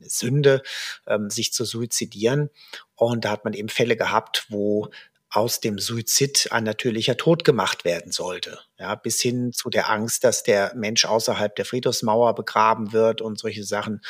eine 0.00 0.10
Sünde, 0.10 0.62
ähm, 1.06 1.30
sich 1.30 1.52
zu 1.52 1.64
suizidieren. 1.64 2.50
Und 2.94 3.24
da 3.24 3.30
hat 3.30 3.44
man 3.44 3.54
eben 3.54 3.68
Fälle 3.68 3.96
gehabt, 3.96 4.46
wo 4.48 4.90
aus 5.32 5.60
dem 5.60 5.78
Suizid 5.78 6.48
ein 6.50 6.64
natürlicher 6.64 7.16
Tod 7.16 7.42
gemacht 7.42 7.86
werden 7.86 8.12
sollte. 8.12 8.58
Ja, 8.78 8.94
bis 8.96 9.20
hin 9.20 9.52
zu 9.52 9.70
der 9.70 9.88
Angst, 9.88 10.24
dass 10.24 10.42
der 10.42 10.72
Mensch 10.74 11.06
außerhalb 11.06 11.56
der 11.56 11.64
Friedhofsmauer 11.64 12.34
begraben 12.34 12.92
wird 12.92 13.22
und 13.22 13.38
solche 13.38 13.64
Sachen. 13.64 14.02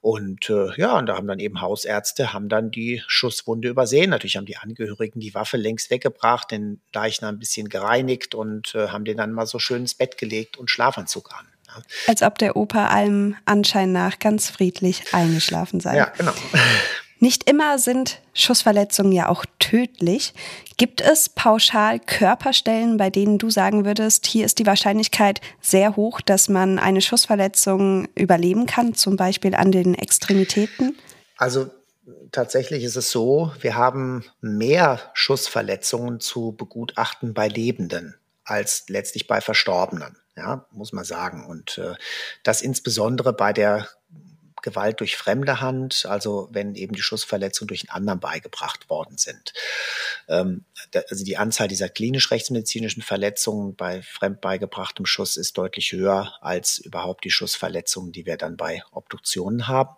Und 0.00 0.48
äh, 0.50 0.68
ja, 0.76 0.96
und 0.96 1.06
da 1.06 1.16
haben 1.16 1.26
dann 1.26 1.40
eben 1.40 1.60
Hausärzte, 1.60 2.32
haben 2.32 2.48
dann 2.48 2.70
die 2.70 3.02
Schusswunde 3.08 3.68
übersehen. 3.68 4.10
Natürlich 4.10 4.36
haben 4.36 4.46
die 4.46 4.56
Angehörigen 4.56 5.18
die 5.18 5.34
Waffe 5.34 5.56
längst 5.56 5.90
weggebracht, 5.90 6.52
den 6.52 6.80
Leichnam 6.94 7.34
ein 7.34 7.38
bisschen 7.40 7.68
gereinigt 7.68 8.36
und 8.36 8.74
äh, 8.76 8.88
haben 8.88 9.04
den 9.04 9.16
dann 9.16 9.32
mal 9.32 9.46
so 9.46 9.58
schön 9.58 9.82
ins 9.82 9.94
Bett 9.94 10.16
gelegt 10.16 10.58
und 10.58 10.70
Schlafanzug 10.70 11.32
an. 11.32 11.46
Ja. 11.66 11.82
Als 12.06 12.22
ob 12.22 12.38
der 12.38 12.56
Opa 12.56 12.86
allem 12.86 13.34
Anschein 13.46 13.90
nach 13.90 14.20
ganz 14.20 14.48
friedlich 14.48 15.12
eingeschlafen 15.12 15.80
sei. 15.80 15.96
Ja, 15.96 16.12
genau. 16.16 16.34
Nicht 17.20 17.50
immer 17.50 17.78
sind 17.78 18.20
Schussverletzungen 18.32 19.12
ja 19.12 19.28
auch 19.28 19.44
tödlich. 19.58 20.34
Gibt 20.76 21.00
es 21.00 21.28
pauschal 21.28 21.98
Körperstellen, 21.98 22.96
bei 22.96 23.10
denen 23.10 23.38
du 23.38 23.50
sagen 23.50 23.84
würdest, 23.84 24.26
hier 24.26 24.44
ist 24.44 24.60
die 24.60 24.66
Wahrscheinlichkeit 24.66 25.40
sehr 25.60 25.96
hoch, 25.96 26.20
dass 26.20 26.48
man 26.48 26.78
eine 26.78 27.00
Schussverletzung 27.00 28.06
überleben 28.14 28.66
kann, 28.66 28.94
zum 28.94 29.16
Beispiel 29.16 29.56
an 29.56 29.72
den 29.72 29.94
Extremitäten? 29.94 30.96
Also 31.36 31.70
tatsächlich 32.30 32.84
ist 32.84 32.96
es 32.96 33.10
so, 33.10 33.52
wir 33.60 33.74
haben 33.74 34.24
mehr 34.40 35.00
Schussverletzungen 35.14 36.20
zu 36.20 36.52
begutachten 36.52 37.34
bei 37.34 37.48
Lebenden 37.48 38.14
als 38.44 38.84
letztlich 38.88 39.26
bei 39.26 39.40
Verstorbenen. 39.40 40.16
Ja, 40.36 40.66
muss 40.70 40.92
man 40.92 41.04
sagen. 41.04 41.44
Und 41.44 41.78
äh, 41.78 41.94
das 42.44 42.62
insbesondere 42.62 43.32
bei 43.32 43.52
der 43.52 43.88
Gewalt 44.62 45.00
durch 45.00 45.16
fremde 45.16 45.60
Hand, 45.60 46.06
also 46.06 46.48
wenn 46.50 46.74
eben 46.74 46.94
die 46.94 47.02
Schussverletzungen 47.02 47.68
durch 47.68 47.88
einen 47.88 47.96
anderen 47.96 48.20
beigebracht 48.20 48.88
worden 48.90 49.18
sind. 49.18 49.52
Ähm, 50.28 50.64
also 51.10 51.24
die 51.24 51.36
Anzahl 51.36 51.68
dieser 51.68 51.88
klinisch-rechtsmedizinischen 51.88 53.02
Verletzungen 53.02 53.76
bei 53.76 54.02
fremd 54.02 54.40
beigebrachtem 54.40 55.06
Schuss 55.06 55.36
ist 55.36 55.56
deutlich 55.58 55.92
höher 55.92 56.34
als 56.40 56.78
überhaupt 56.78 57.24
die 57.24 57.30
Schussverletzungen, 57.30 58.12
die 58.12 58.26
wir 58.26 58.36
dann 58.36 58.56
bei 58.56 58.82
Obduktionen 58.92 59.68
haben. 59.68 59.96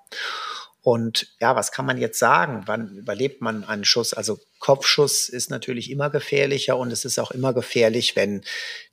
Und 0.82 1.34
ja, 1.40 1.56
was 1.56 1.72
kann 1.72 1.84
man 1.86 1.98
jetzt 1.98 2.18
sagen? 2.18 2.62
Wann 2.66 2.96
überlebt 2.96 3.42
man 3.42 3.64
einen 3.64 3.84
Schuss? 3.84 4.14
Also 4.14 4.38
Kopfschuss 4.60 5.30
ist 5.30 5.50
natürlich 5.50 5.90
immer 5.90 6.10
gefährlicher 6.10 6.76
und 6.76 6.92
es 6.92 7.04
ist 7.06 7.18
auch 7.18 7.30
immer 7.30 7.54
gefährlich, 7.54 8.14
wenn 8.14 8.42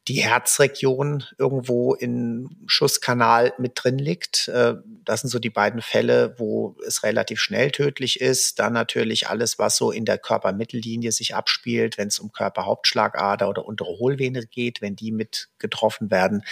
die 0.08 0.24
Herzregion 0.24 1.26
irgendwo 1.38 1.94
im 1.94 2.56
Schusskanal 2.66 3.54
mit 3.58 3.74
drin 3.76 4.00
liegt. 4.00 4.48
Äh, 4.48 4.76
das 5.04 5.22
sind 5.22 5.30
so 5.30 5.40
die 5.40 5.50
beiden 5.50 5.82
Fälle, 5.82 6.36
wo 6.38 6.78
es 6.88 7.04
relativ 7.04 7.42
schnell 7.42 7.72
tödlich 7.72 8.22
ist. 8.22 8.60
Dann 8.60 8.72
natürlich 8.72 9.28
alles, 9.28 9.60
was 9.60 9.76
so 9.76 9.92
in 9.92 10.06
der 10.06 10.18
Körpermittellinie 10.18 11.12
sich 11.12 11.36
abspielt, 11.36 11.98
wenn 11.98 12.08
es 12.08 12.20
um 12.20 12.32
Körperhauptschlagader 12.32 13.50
oder 13.50 13.66
untere 13.66 13.90
Hohlvene 13.90 14.46
geht, 14.46 14.82
wenn 14.82 14.96
die 14.96 15.12
mit 15.12 15.50
getroffen 15.60 16.10
werden, 16.10 16.46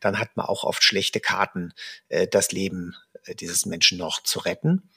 dann 0.00 0.20
hat 0.20 0.36
man 0.36 0.46
auch 0.46 0.62
oft 0.62 0.84
schlechte 0.84 1.18
Karten, 1.18 1.74
äh, 2.08 2.28
das 2.28 2.52
Leben 2.52 2.94
äh, 3.24 3.34
dieses 3.34 3.66
Menschen 3.66 3.98
noch 3.98 4.22
zu 4.22 4.38
retten. 4.38 4.88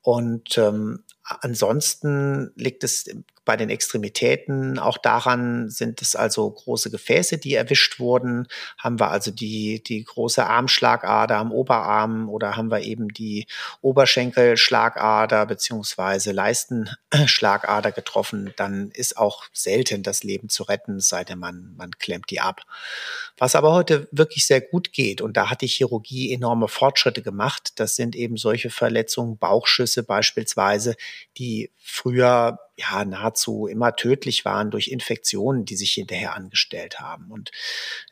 Und 0.00 0.58
ähm, 0.58 1.04
ansonsten 1.24 2.52
liegt 2.56 2.84
es 2.84 3.08
bei 3.44 3.56
den 3.56 3.70
Extremitäten 3.70 4.78
auch 4.78 4.98
daran, 4.98 5.68
sind 5.68 6.00
es 6.00 6.14
also 6.14 6.48
große 6.48 6.90
Gefäße, 6.90 7.38
die 7.38 7.54
erwischt 7.54 7.98
wurden. 7.98 8.46
Haben 8.78 9.00
wir 9.00 9.10
also 9.10 9.32
die, 9.32 9.82
die 9.82 10.04
große 10.04 10.46
Armschlagader 10.46 11.38
am 11.38 11.50
Oberarm 11.50 12.28
oder 12.28 12.56
haben 12.56 12.70
wir 12.70 12.82
eben 12.82 13.08
die 13.08 13.46
Oberschenkelschlagader 13.80 15.46
beziehungsweise 15.46 16.30
Leistenschlagader 16.30 17.90
getroffen, 17.90 18.52
dann 18.56 18.90
ist 18.92 19.16
auch 19.16 19.44
selten 19.52 20.04
das 20.04 20.22
Leben 20.22 20.48
zu 20.48 20.62
retten, 20.62 21.00
sei 21.00 21.24
denn 21.24 21.38
man, 21.40 21.74
man 21.76 21.90
klemmt 21.98 22.30
die 22.30 22.40
ab. 22.40 22.60
Was 23.38 23.56
aber 23.56 23.72
heute 23.72 24.06
wirklich 24.12 24.46
sehr 24.46 24.60
gut 24.60 24.92
geht, 24.92 25.20
und 25.20 25.36
da 25.36 25.50
hat 25.50 25.62
die 25.62 25.66
Chirurgie 25.66 26.32
enorme 26.32 26.68
Fortschritte 26.68 27.22
gemacht, 27.22 27.72
das 27.76 27.96
sind 27.96 28.14
eben 28.14 28.36
solche 28.36 28.70
Verletzungen, 28.70 29.36
Bauchschüsse 29.36 30.04
beispielsweise, 30.04 30.94
die 31.36 31.70
früher 31.78 32.58
ja 32.76 33.04
nahezu 33.04 33.66
immer 33.66 33.94
tödlich 33.96 34.44
waren 34.44 34.70
durch 34.70 34.88
Infektionen, 34.88 35.64
die 35.64 35.76
sich 35.76 35.92
hinterher 35.92 36.34
angestellt 36.34 37.00
haben. 37.00 37.30
Und 37.30 37.50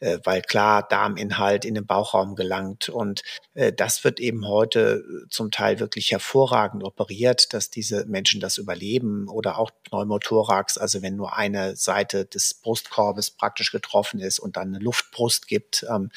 äh, 0.00 0.18
weil 0.24 0.42
klar 0.42 0.86
Darminhalt 0.86 1.64
in 1.64 1.74
den 1.74 1.86
Bauchraum 1.86 2.34
gelangt. 2.34 2.88
Und 2.88 3.22
äh, 3.54 3.72
das 3.72 4.04
wird 4.04 4.20
eben 4.20 4.46
heute 4.46 5.04
äh, 5.04 5.28
zum 5.30 5.50
Teil 5.50 5.80
wirklich 5.80 6.10
hervorragend 6.10 6.84
operiert, 6.84 7.54
dass 7.54 7.70
diese 7.70 8.04
Menschen 8.06 8.40
das 8.40 8.58
überleben 8.58 9.28
oder 9.28 9.58
auch 9.58 9.70
Pneumothorax, 9.84 10.78
also 10.78 11.02
wenn 11.02 11.16
nur 11.16 11.36
eine 11.36 11.76
Seite 11.76 12.26
des 12.26 12.54
Brustkorbes 12.54 13.30
praktisch 13.30 13.72
getroffen 13.72 14.20
ist 14.20 14.38
und 14.38 14.56
dann 14.56 14.74
eine 14.74 14.84
Luftbrust 14.84 15.48
gibt. 15.48 15.86
Ähm, 15.88 16.10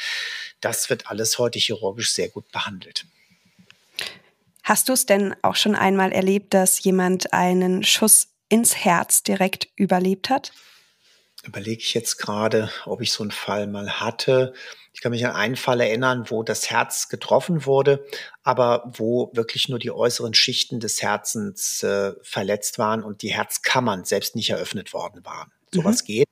das 0.60 0.90
wird 0.90 1.08
alles 1.08 1.40
heute 1.40 1.60
chirurgisch 1.60 2.12
sehr 2.12 2.30
gut 2.30 2.52
behandelt. 2.52 3.06
Hast 4.64 4.88
du 4.88 4.94
es 4.94 5.06
denn 5.06 5.36
auch 5.42 5.58
schon 5.58 5.76
einmal 5.76 6.14
erlebt, 6.14 6.54
dass 6.54 6.82
jemand 6.84 7.34
einen 7.34 7.84
Schuss 7.84 8.30
ins 8.48 8.78
Herz 8.78 9.22
direkt 9.22 9.68
überlebt 9.76 10.30
hat? 10.30 10.54
Überlege 11.44 11.82
ich 11.82 11.94
jetzt 11.94 12.18
gerade, 12.18 12.72
ob 12.86 13.02
ich 13.02 13.12
so 13.12 13.24
einen 13.24 13.32
Fall 13.32 13.68
mal 13.68 14.00
hatte. 14.00 14.54
Ich 14.94 15.02
kann 15.02 15.12
mich 15.12 15.26
an 15.26 15.36
einen 15.36 15.58
Fall 15.58 15.82
erinnern, 15.82 16.26
wo 16.30 16.44
das 16.44 16.70
Herz 16.70 17.10
getroffen 17.10 17.66
wurde, 17.66 18.06
aber 18.44 18.90
wo 18.96 19.32
wirklich 19.34 19.68
nur 19.68 19.80
die 19.80 19.92
äußeren 19.92 20.34
Schichten 20.34 20.80
des 20.80 21.02
Herzens 21.02 21.84
äh, 21.84 22.14
verletzt 22.22 22.80
waren 22.80 23.04
und 23.04 23.22
die 23.22 23.34
Herzkammern 23.34 24.06
selbst 24.06 24.38
nicht 24.38 24.52
eröffnet 24.52 24.94
worden 24.94 25.26
waren. 25.26 25.52
Sowas 25.74 26.04
mhm. 26.04 26.06
geht. 26.06 26.28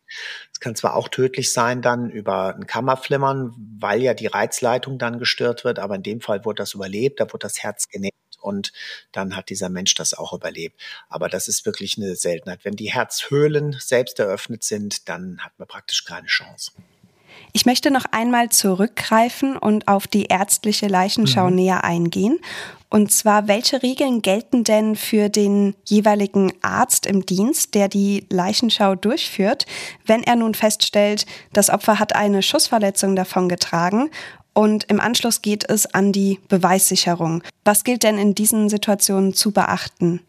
Es 0.54 0.62
kann 0.62 0.76
zwar 0.76 0.96
auch 0.96 1.10
tödlich 1.10 1.52
sein 1.52 1.82
dann 1.82 2.10
über 2.10 2.56
ein 2.56 2.68
Kammerflimmern, 2.68 3.54
weil 3.80 4.02
ja 4.02 4.14
die 4.14 4.28
Reizleitung 4.28 4.98
dann 5.00 5.20
gestört 5.20 5.66
wird, 5.66 5.80
aber 5.80 5.96
in 5.96 6.04
dem 6.04 6.22
Fall 6.22 6.46
wurde 6.46 6.62
das 6.62 6.76
überlebt, 6.76 7.20
da 7.20 7.26
wurde 7.26 7.40
das 7.40 7.64
Herz 7.64 7.90
genäht 7.90 8.14
und 8.42 8.74
dann 9.12 9.36
hat 9.36 9.50
dieser 9.50 9.70
Mensch 9.70 9.96
das 9.96 10.14
auch 10.14 10.34
überlebt. 10.34 10.80
Aber 11.10 11.30
das 11.30 11.48
ist 11.48 11.66
wirklich 11.66 11.98
eine 11.98 12.16
Seltenheit. 12.16 12.64
Wenn 12.64 12.76
die 12.76 12.92
Herzhöhlen 12.92 13.78
selbst 13.80 14.20
eröffnet 14.20 14.64
sind, 14.64 15.10
dann 15.10 15.40
hat 15.40 15.54
man 15.58 15.68
praktisch 15.68 16.04
keine 16.06 16.28
Chance. 16.28 16.72
Ich 17.54 17.66
möchte 17.66 17.92
noch 17.92 18.06
einmal 18.12 18.50
zurückgreifen 18.50 19.58
und 19.58 19.88
auf 19.88 20.08
die 20.08 20.26
ärztliche 20.26 20.88
Leichenschau 20.88 21.50
mhm. 21.50 21.56
näher 21.56 21.84
eingehen. 21.84 22.40
Und 22.90 23.12
zwar, 23.12 23.48
welche 23.48 23.82
Regeln 23.84 24.22
gelten 24.22 24.66
denn 24.66 24.98
für 24.98 25.30
den 25.30 25.76
jeweiligen 25.88 26.52
Arzt 26.62 27.06
im 27.06 27.26
Dienst, 27.26 27.74
der 27.74 27.88
die 27.88 28.26
Leichenschau 28.30 28.96
durchführt, 28.96 29.66
wenn 30.06 30.24
er 30.24 30.36
nun 30.36 30.54
feststellt, 30.54 31.26
das 31.54 31.70
Opfer 31.70 32.00
hat 32.00 32.16
eine 32.16 32.44
Schussverletzung 32.44 33.16
davongetragen 33.16 34.10
und 34.54 34.86
im 34.90 35.00
Anschluss 35.00 35.42
geht 35.42 35.70
es 35.70 35.86
an 35.94 36.12
die 36.12 36.40
Beweissicherung. 36.48 37.44
Was 37.64 37.84
gilt 37.84 38.04
denn 38.04 38.18
in 38.18 38.36
diesen 38.36 38.70
Situationen 38.70 39.34
zu 39.34 39.52
beachten? 39.52 40.22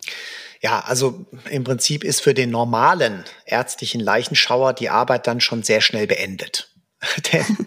Ja, 0.61 0.81
also 0.81 1.27
im 1.51 1.65
Prinzip 1.65 2.05
ist 2.05 2.21
für 2.21 2.35
den 2.35 2.51
normalen 2.51 3.25
ärztlichen 3.47 4.01
Leichenschauer 4.01 4.75
die 4.75 4.91
Arbeit 4.91 5.27
dann 5.27 5.41
schon 5.41 5.65
sehr 5.65 5.81
schnell 5.81 6.07
beendet. 6.07 6.73
Denn 7.33 7.67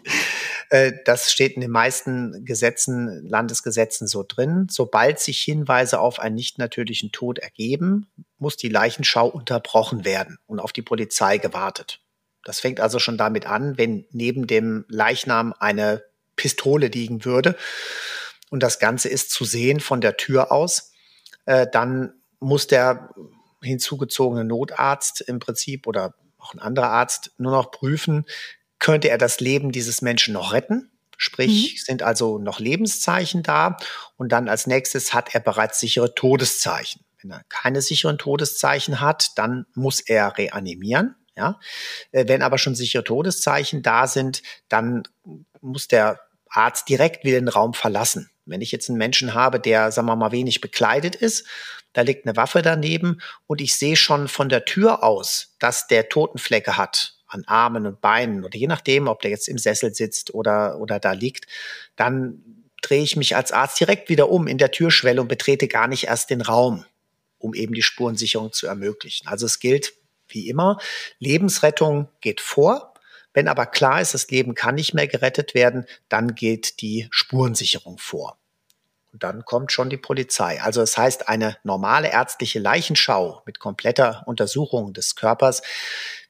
äh, 0.69 0.93
das 1.03 1.29
steht 1.29 1.55
in 1.55 1.61
den 1.61 1.71
meisten 1.71 2.45
Gesetzen, 2.45 3.27
Landesgesetzen 3.27 4.07
so 4.07 4.23
drin. 4.25 4.67
Sobald 4.69 5.19
sich 5.19 5.41
Hinweise 5.41 5.99
auf 5.99 6.19
einen 6.19 6.35
nicht 6.35 6.57
natürlichen 6.57 7.11
Tod 7.11 7.39
ergeben, 7.39 8.07
muss 8.37 8.55
die 8.55 8.69
Leichenschau 8.69 9.27
unterbrochen 9.27 10.05
werden 10.05 10.37
und 10.45 10.59
auf 10.59 10.71
die 10.71 10.81
Polizei 10.81 11.37
gewartet. 11.37 11.99
Das 12.45 12.61
fängt 12.61 12.79
also 12.79 12.99
schon 12.99 13.17
damit 13.17 13.45
an, 13.45 13.77
wenn 13.77 14.05
neben 14.11 14.47
dem 14.47 14.85
Leichnam 14.87 15.53
eine 15.59 16.03
Pistole 16.35 16.87
liegen 16.87 17.25
würde 17.25 17.55
und 18.49 18.61
das 18.61 18.79
Ganze 18.79 19.09
ist 19.09 19.31
zu 19.31 19.45
sehen 19.45 19.79
von 19.79 20.01
der 20.01 20.17
Tür 20.17 20.51
aus, 20.51 20.91
äh, 21.45 21.67
dann 21.71 22.13
muss 22.39 22.67
der 22.67 23.09
hinzugezogene 23.61 24.45
Notarzt 24.45 25.21
im 25.21 25.39
Prinzip 25.39 25.87
oder 25.87 26.13
auch 26.37 26.53
ein 26.53 26.59
anderer 26.59 26.89
Arzt 26.89 27.31
nur 27.37 27.51
noch 27.51 27.71
prüfen, 27.71 28.25
könnte 28.79 29.09
er 29.09 29.17
das 29.17 29.39
Leben 29.39 29.71
dieses 29.71 30.01
Menschen 30.01 30.33
noch 30.33 30.53
retten? 30.53 30.91
Sprich, 31.17 31.73
mhm. 31.73 31.83
sind 31.85 32.03
also 32.03 32.37
noch 32.37 32.59
Lebenszeichen 32.59 33.41
da 33.41 33.77
und 34.17 34.31
dann 34.31 34.49
als 34.49 34.67
nächstes 34.67 35.13
hat 35.13 35.33
er 35.33 35.39
bereits 35.39 35.79
sichere 35.79 36.13
Todeszeichen. 36.13 37.01
Wenn 37.21 37.31
er 37.31 37.43
keine 37.49 37.81
sicheren 37.81 38.17
Todeszeichen 38.17 38.99
hat, 38.99 39.37
dann 39.37 39.65
muss 39.73 40.01
er 40.01 40.37
reanimieren. 40.37 41.15
Ja? 41.35 41.59
Äh, 42.11 42.27
wenn 42.27 42.41
aber 42.41 42.57
schon 42.57 42.75
sichere 42.75 43.03
Todeszeichen 43.03 43.81
da 43.81 44.07
sind, 44.07 44.41
dann 44.69 45.03
muss 45.61 45.87
der 45.87 46.21
Arzt 46.49 46.87
direkt 46.89 47.23
wieder 47.23 47.39
den 47.39 47.49
Raum 47.49 47.73
verlassen. 47.73 48.29
Wenn 48.45 48.61
ich 48.61 48.71
jetzt 48.71 48.89
einen 48.89 48.97
Menschen 48.97 49.33
habe, 49.33 49.59
der, 49.59 49.91
sagen 49.91 50.07
wir 50.07 50.15
mal, 50.15 50.31
wenig 50.31 50.61
bekleidet 50.61 51.15
ist, 51.15 51.47
da 51.93 52.01
liegt 52.01 52.25
eine 52.25 52.35
Waffe 52.35 52.61
daneben 52.61 53.21
und 53.47 53.61
ich 53.61 53.75
sehe 53.75 53.95
schon 53.95 54.27
von 54.27 54.49
der 54.49 54.65
Tür 54.65 55.03
aus, 55.03 55.55
dass 55.59 55.87
der 55.87 56.09
Totenflecke 56.09 56.77
hat 56.77 57.17
an 57.27 57.43
Armen 57.47 57.87
und 57.87 58.01
Beinen 58.01 58.43
oder 58.43 58.57
je 58.57 58.67
nachdem, 58.67 59.07
ob 59.07 59.21
der 59.21 59.31
jetzt 59.31 59.47
im 59.47 59.57
Sessel 59.57 59.93
sitzt 59.93 60.33
oder, 60.33 60.77
oder 60.79 60.99
da 60.99 61.13
liegt, 61.13 61.47
dann 61.95 62.43
drehe 62.81 63.01
ich 63.01 63.15
mich 63.15 63.35
als 63.35 63.51
Arzt 63.51 63.79
direkt 63.79 64.09
wieder 64.09 64.29
um 64.29 64.47
in 64.47 64.57
der 64.57 64.71
Türschwelle 64.71 65.21
und 65.21 65.27
betrete 65.27 65.67
gar 65.67 65.87
nicht 65.87 66.05
erst 66.05 66.29
den 66.29 66.41
Raum, 66.41 66.85
um 67.39 67.53
eben 67.53 67.73
die 67.73 67.81
Spurensicherung 67.81 68.51
zu 68.51 68.67
ermöglichen. 68.67 69.27
Also 69.27 69.45
es 69.47 69.59
gilt 69.59 69.93
wie 70.27 70.49
immer, 70.49 70.79
Lebensrettung 71.19 72.09
geht 72.21 72.41
vor. 72.41 72.93
Wenn 73.33 73.47
aber 73.47 73.65
klar 73.65 74.01
ist, 74.01 74.13
das 74.13 74.29
Leben 74.29 74.55
kann 74.55 74.75
nicht 74.75 74.93
mehr 74.93 75.07
gerettet 75.07 75.53
werden, 75.53 75.85
dann 76.07 76.35
geht 76.35 76.81
die 76.81 77.07
Spurensicherung 77.11 77.97
vor. 77.97 78.37
Und 79.11 79.23
dann 79.23 79.45
kommt 79.45 79.71
schon 79.71 79.89
die 79.89 79.97
Polizei. 79.97 80.61
Also 80.61 80.81
das 80.81 80.97
heißt, 80.97 81.29
eine 81.29 81.57
normale 81.63 82.11
ärztliche 82.11 82.59
Leichenschau 82.59 83.43
mit 83.45 83.59
kompletter 83.59 84.23
Untersuchung 84.25 84.93
des 84.93 85.15
Körpers, 85.15 85.61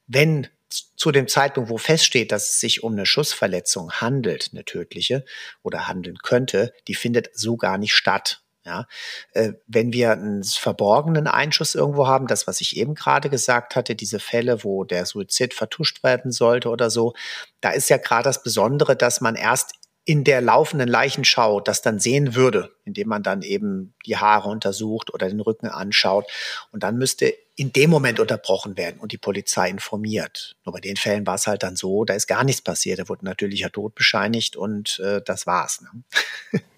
wenn 0.08 0.48
zu 0.70 1.12
dem 1.12 1.28
Zeitpunkt, 1.28 1.70
wo 1.70 1.78
feststeht, 1.78 2.32
dass 2.32 2.50
es 2.50 2.60
sich 2.60 2.84
um 2.84 2.94
eine 2.94 3.06
Schussverletzung 3.06 3.92
handelt, 3.94 4.50
eine 4.52 4.66
tödliche 4.66 5.26
oder 5.64 5.88
handeln 5.88 6.18
könnte, 6.18 6.74
die 6.88 6.96
findet 6.96 7.30
so 7.34 7.58
gar 7.58 7.78
nicht 7.78 7.94
statt. 7.94 8.44
Ja, 8.66 8.88
äh, 9.34 9.54
wenn 9.68 9.94
wir 9.94 10.12
einen 10.12 10.44
verborgenen 10.44 11.28
Einschuss 11.28 11.76
irgendwo 11.76 12.08
haben, 12.08 12.26
das, 12.26 12.48
was 12.48 12.62
ich 12.62 12.78
eben 12.78 12.96
gerade 12.96 13.30
gesagt 13.30 13.76
hatte, 13.76 13.96
diese 13.96 14.20
Fälle, 14.20 14.64
wo 14.64 14.84
der 14.84 15.06
Suizid 15.06 15.54
vertuscht 15.54 16.04
werden 16.04 16.32
sollte 16.32 16.70
oder 16.70 16.90
so, 16.90 17.14
da 17.62 17.70
ist 17.70 17.90
ja 17.90 17.98
gerade 17.98 18.24
das 18.24 18.42
Besondere, 18.42 18.96
dass 18.96 19.22
man 19.22 19.36
erst 19.36 19.74
in 20.08 20.24
der 20.24 20.40
laufenden 20.40 20.88
Leichenschau 20.88 21.60
das 21.60 21.82
dann 21.82 22.00
sehen 22.00 22.36
würde, 22.36 22.72
indem 22.86 23.08
man 23.08 23.24
dann 23.24 23.42
eben 23.42 23.96
die 24.06 24.18
Haare 24.18 24.50
untersucht 24.50 25.12
oder 25.12 25.28
den 25.28 25.40
Rücken 25.40 25.68
anschaut. 25.68 26.26
Und 26.72 26.84
dann 26.84 26.98
müsste 26.98 27.34
in 27.56 27.74
dem 27.74 27.90
Moment 27.90 28.20
unterbrochen 28.20 28.78
werden 28.78 29.00
und 29.00 29.12
die 29.12 29.18
Polizei 29.18 29.68
informiert. 29.68 30.58
Nur 30.64 30.74
bei 30.74 30.80
den 30.80 30.96
Fällen 30.96 31.26
war 31.26 31.36
es 31.36 31.48
halt 31.48 31.64
dann 31.64 31.76
so, 31.76 32.06
da 32.06 32.14
ist 32.14 32.28
gar 32.28 32.44
nichts 32.44 32.62
passiert. 32.62 33.00
Da 33.00 33.10
wurde 33.10 33.26
natürlicher 33.26 33.72
Tod 33.72 33.96
bescheinigt 33.96 34.56
und 34.56 35.00
äh, 35.00 35.22
das 35.26 35.48
war's. 35.48 35.82
Ne? 35.82 36.62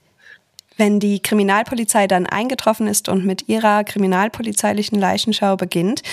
Wenn 0.77 0.99
die 0.99 1.19
Kriminalpolizei 1.19 2.07
dann 2.07 2.27
eingetroffen 2.27 2.87
ist 2.87 3.09
und 3.09 3.25
mit 3.25 3.49
ihrer 3.49 3.83
kriminalpolizeilichen 3.83 4.99
Leichenschau 4.99 5.57
beginnt, 5.57 6.03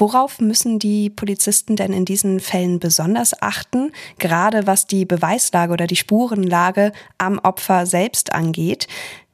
Worauf 0.00 0.38
müssen 0.38 0.78
die 0.78 1.10
Polizisten 1.10 1.74
denn 1.74 1.92
in 1.92 2.04
diesen 2.04 2.38
Fällen 2.38 2.78
besonders 2.78 3.42
achten, 3.42 3.90
gerade 4.20 4.64
was 4.64 4.86
die 4.86 5.04
Beweislage 5.04 5.72
oder 5.72 5.88
die 5.88 5.96
Spurenlage 5.96 6.92
am 7.18 7.40
Opfer 7.40 7.84
selbst 7.84 8.32
angeht? 8.32 8.86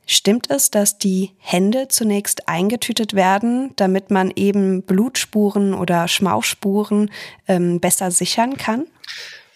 Stimmt 0.06 0.50
es, 0.50 0.70
dass 0.70 0.96
die 0.96 1.32
Hände 1.38 1.88
zunächst 1.88 2.48
eingetütet 2.48 3.14
werden, 3.14 3.72
damit 3.76 4.10
man 4.10 4.32
eben 4.37 4.82
Blutspuren 4.82 5.74
oder 5.74 6.08
Schmauchspuren 6.08 7.10
ähm, 7.46 7.80
besser 7.80 8.10
sichern 8.10 8.56
kann? 8.56 8.87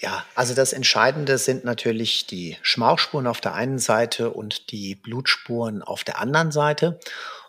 Ja, 0.01 0.25
also 0.37 0.55
das 0.55 0.73
Entscheidende 0.73 1.39
sind 1.39 1.65
natürlich 1.65 2.27
die 2.27 2.57
Schmauchspuren 2.63 3.27
auf 3.27 3.41
der 3.41 3.55
einen 3.55 3.81
Seite 3.81 4.31
und 4.31 4.71
die 4.71 4.95
Blutspuren 4.95 5.83
auf 5.83 6.05
der 6.05 6.21
anderen 6.21 6.53
Seite. 6.53 7.01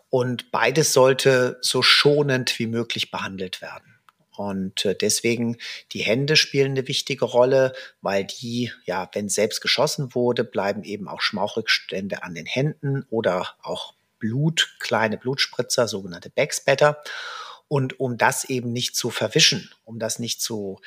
Und 0.09 0.51
beides 0.51 0.91
sollte 0.93 1.59
so 1.61 1.83
schonend 1.83 2.57
wie 2.57 2.65
möglich 2.65 3.11
behandelt 3.11 3.61
werden. 3.61 3.99
Und 4.35 4.85
äh, 4.85 4.95
deswegen 4.95 5.57
die 5.91 5.99
Hände 5.99 6.35
spielen 6.37 6.71
eine 6.71 6.87
wichtige 6.87 7.25
Rolle, 7.25 7.73
weil 8.01 8.23
die, 8.23 8.71
ja, 8.85 9.09
wenn 9.13 9.29
selbst 9.29 9.61
geschossen 9.61 10.15
wurde, 10.15 10.43
bleiben 10.43 10.83
eben 10.83 11.07
auch 11.07 11.21
Schmauchrückstände 11.21 12.23
an 12.23 12.33
den 12.33 12.45
Händen 12.45 13.05
oder 13.09 13.49
auch 13.61 13.93
Blut, 14.17 14.75
kleine 14.79 15.17
Blutspritzer, 15.17 15.87
sogenannte 15.87 16.29
Backspatter. 16.29 17.03
Und 17.67 17.99
um 17.99 18.17
das 18.17 18.45
eben 18.45 18.71
nicht 18.71 18.95
zu 18.95 19.11
verwischen, 19.11 19.69
um 19.83 19.99
das 19.99 20.17
nicht 20.17 20.41
zu 20.41 20.79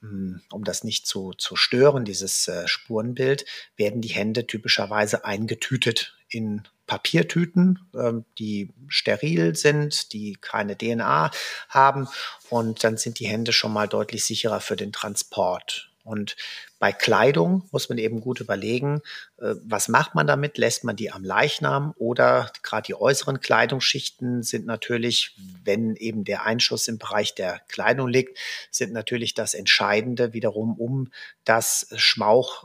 um 0.00 0.64
das 0.64 0.84
nicht 0.84 1.06
zu, 1.06 1.32
zu 1.32 1.56
stören, 1.56 2.04
dieses 2.04 2.46
äh, 2.48 2.68
Spurenbild, 2.68 3.44
werden 3.76 4.00
die 4.00 4.08
Hände 4.08 4.46
typischerweise 4.46 5.24
eingetütet 5.24 6.16
in 6.28 6.62
Papiertüten, 6.86 7.90
ähm, 7.94 8.24
die 8.38 8.72
steril 8.88 9.54
sind, 9.54 10.12
die 10.12 10.36
keine 10.40 10.76
DNA 10.76 11.30
haben. 11.68 12.08
Und 12.48 12.84
dann 12.84 12.96
sind 12.96 13.18
die 13.18 13.28
Hände 13.28 13.52
schon 13.52 13.72
mal 13.72 13.88
deutlich 13.88 14.24
sicherer 14.24 14.60
für 14.60 14.76
den 14.76 14.92
Transport. 14.92 15.90
Und 16.04 16.36
bei 16.78 16.92
Kleidung 16.92 17.64
muss 17.72 17.88
man 17.88 17.98
eben 17.98 18.20
gut 18.20 18.40
überlegen, 18.40 19.00
äh, 19.38 19.54
was 19.64 19.88
macht 19.88 20.14
man 20.14 20.26
damit? 20.26 20.58
Lässt 20.58 20.84
man 20.84 20.96
die 20.96 21.10
am 21.10 21.24
Leichnam 21.24 21.94
oder 21.96 22.52
gerade 22.62 22.86
die 22.86 22.94
äußeren 22.94 23.40
Kleidungsschichten 23.40 24.42
sind 24.42 24.66
natürlich, 24.66 25.36
wenn 25.64 25.96
eben 25.96 26.24
der 26.24 26.44
Einschuss 26.44 26.88
im 26.88 26.98
Bereich 26.98 27.34
der 27.34 27.60
Kleidung 27.68 28.08
liegt, 28.08 28.38
sind 28.70 28.92
natürlich 28.92 29.34
das 29.34 29.54
Entscheidende 29.54 30.32
wiederum, 30.32 30.78
um 30.78 31.10
das 31.44 31.88
Schmauch 31.96 32.64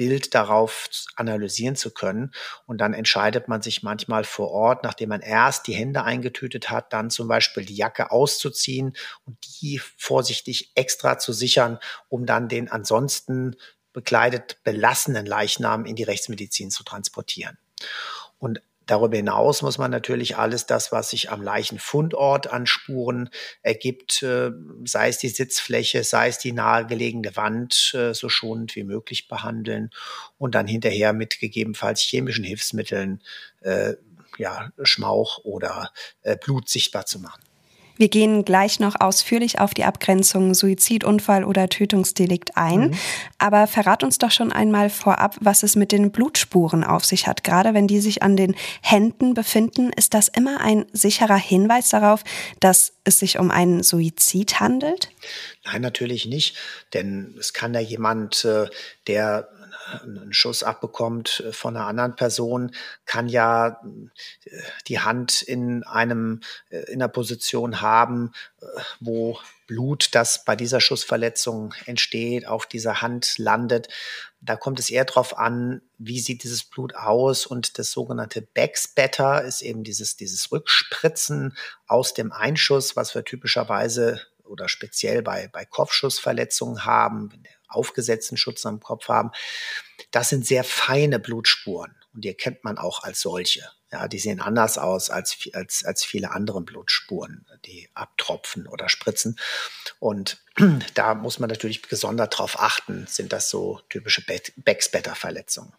Bild 0.00 0.34
darauf 0.34 0.88
analysieren 1.14 1.76
zu 1.76 1.90
können. 1.90 2.32
Und 2.64 2.78
dann 2.78 2.94
entscheidet 2.94 3.48
man 3.48 3.60
sich 3.60 3.82
manchmal 3.82 4.24
vor 4.24 4.50
Ort, 4.50 4.82
nachdem 4.82 5.10
man 5.10 5.20
erst 5.20 5.66
die 5.66 5.74
Hände 5.74 6.04
eingetütet 6.04 6.70
hat, 6.70 6.94
dann 6.94 7.10
zum 7.10 7.28
Beispiel 7.28 7.66
die 7.66 7.76
Jacke 7.76 8.10
auszuziehen 8.10 8.96
und 9.26 9.36
die 9.60 9.78
vorsichtig 9.98 10.72
extra 10.74 11.18
zu 11.18 11.34
sichern, 11.34 11.78
um 12.08 12.24
dann 12.24 12.48
den 12.48 12.70
ansonsten 12.70 13.56
bekleidet 13.92 14.64
belassenen 14.64 15.26
Leichnam 15.26 15.84
in 15.84 15.96
die 15.96 16.04
Rechtsmedizin 16.04 16.70
zu 16.70 16.82
transportieren. 16.82 17.58
Und 18.38 18.62
Darüber 18.90 19.18
hinaus 19.18 19.62
muss 19.62 19.78
man 19.78 19.92
natürlich 19.92 20.36
alles 20.36 20.66
das, 20.66 20.90
was 20.90 21.10
sich 21.10 21.30
am 21.30 21.42
Leichenfundort 21.42 22.48
an 22.48 22.66
Spuren 22.66 23.30
ergibt, 23.62 24.20
äh, 24.24 24.50
sei 24.84 25.10
es 25.10 25.18
die 25.18 25.28
Sitzfläche, 25.28 26.02
sei 26.02 26.26
es 26.26 26.38
die 26.38 26.50
nahegelegene 26.50 27.36
Wand, 27.36 27.94
äh, 27.94 28.14
so 28.14 28.28
schonend 28.28 28.74
wie 28.74 28.82
möglich 28.82 29.28
behandeln 29.28 29.90
und 30.38 30.56
dann 30.56 30.66
hinterher 30.66 31.12
mit 31.12 31.38
gegebenenfalls 31.38 32.00
chemischen 32.00 32.42
Hilfsmitteln 32.42 33.22
äh, 33.60 33.94
ja, 34.38 34.72
Schmauch 34.82 35.38
oder 35.44 35.92
Blut 36.40 36.68
sichtbar 36.68 37.04
zu 37.04 37.20
machen. 37.20 37.42
Wir 38.00 38.08
gehen 38.08 38.46
gleich 38.46 38.80
noch 38.80 38.98
ausführlich 38.98 39.58
auf 39.60 39.74
die 39.74 39.84
Abgrenzung 39.84 40.54
Suizidunfall 40.54 41.44
oder 41.44 41.68
Tötungsdelikt 41.68 42.56
ein. 42.56 42.80
Mhm. 42.80 42.94
Aber 43.36 43.66
verrat 43.66 44.02
uns 44.02 44.16
doch 44.16 44.30
schon 44.30 44.52
einmal 44.52 44.88
vorab, 44.88 45.36
was 45.40 45.62
es 45.62 45.76
mit 45.76 45.92
den 45.92 46.10
Blutspuren 46.10 46.82
auf 46.82 47.04
sich 47.04 47.26
hat. 47.26 47.44
Gerade 47.44 47.74
wenn 47.74 47.86
die 47.86 48.00
sich 48.00 48.22
an 48.22 48.38
den 48.38 48.56
Händen 48.80 49.34
befinden, 49.34 49.90
ist 49.94 50.14
das 50.14 50.28
immer 50.28 50.62
ein 50.62 50.86
sicherer 50.94 51.36
Hinweis 51.36 51.90
darauf, 51.90 52.24
dass 52.58 52.94
es 53.04 53.18
sich 53.18 53.38
um 53.38 53.50
einen 53.50 53.82
Suizid 53.82 54.60
handelt? 54.60 55.10
Nein, 55.66 55.82
natürlich 55.82 56.24
nicht. 56.24 56.56
Denn 56.94 57.36
es 57.38 57.52
kann 57.52 57.74
ja 57.74 57.80
jemand, 57.80 58.46
äh, 58.46 58.68
der 59.08 59.50
einen 60.02 60.32
Schuss 60.32 60.62
abbekommt 60.62 61.40
äh, 61.40 61.52
von 61.52 61.76
einer 61.76 61.86
anderen 61.86 62.16
Person, 62.16 62.72
kann 63.06 63.28
ja 63.28 63.80
äh, 64.44 64.62
die 64.86 65.00
Hand 65.00 65.42
in 65.42 65.82
einem 65.84 66.40
in 66.70 67.02
einer 67.02 67.08
Position 67.08 67.80
haben, 67.80 68.32
äh, 68.60 68.66
wo 69.00 69.38
Blut, 69.66 70.16
das 70.16 70.44
bei 70.44 70.56
dieser 70.56 70.80
Schussverletzung 70.80 71.74
entsteht, 71.86 72.46
auf 72.46 72.66
dieser 72.66 73.02
Hand 73.02 73.38
landet. 73.38 73.88
Da 74.40 74.56
kommt 74.56 74.80
es 74.80 74.90
eher 74.90 75.04
darauf 75.04 75.38
an, 75.38 75.80
wie 75.96 76.18
sieht 76.18 76.42
dieses 76.42 76.64
Blut 76.64 76.96
aus 76.96 77.46
und 77.46 77.78
das 77.78 77.92
sogenannte 77.92 78.42
Backspatter 78.42 79.44
ist 79.44 79.62
eben 79.62 79.84
dieses, 79.84 80.16
dieses 80.16 80.50
Rückspritzen 80.50 81.56
aus 81.86 82.14
dem 82.14 82.32
Einschuss, 82.32 82.96
was 82.96 83.14
wir 83.14 83.24
typischerweise 83.24 84.20
oder 84.44 84.68
speziell 84.68 85.22
bei, 85.22 85.48
bei 85.52 85.64
Kopfschussverletzungen 85.64 86.84
haben, 86.84 87.30
aufgesetzten 87.70 88.36
Schutz 88.36 88.66
am 88.66 88.80
Kopf 88.80 89.08
haben. 89.08 89.30
Das 90.10 90.28
sind 90.28 90.46
sehr 90.46 90.64
feine 90.64 91.18
Blutspuren 91.18 91.94
und 92.14 92.24
die 92.24 92.28
erkennt 92.28 92.64
man 92.64 92.78
auch 92.78 93.02
als 93.02 93.20
solche. 93.20 93.70
Ja, 93.92 94.06
die 94.06 94.20
sehen 94.20 94.40
anders 94.40 94.78
aus 94.78 95.10
als, 95.10 95.36
als, 95.52 95.84
als 95.84 96.04
viele 96.04 96.30
andere 96.30 96.60
Blutspuren, 96.60 97.44
die 97.64 97.88
abtropfen 97.94 98.68
oder 98.68 98.88
spritzen. 98.88 99.36
Und 99.98 100.40
da 100.94 101.14
muss 101.14 101.40
man 101.40 101.50
natürlich 101.50 101.82
gesondert 101.82 102.34
darauf 102.34 102.60
achten, 102.60 103.06
sind 103.08 103.32
das 103.32 103.50
so 103.50 103.80
typische 103.88 104.24
Backspatter-Verletzungen. 104.56 105.72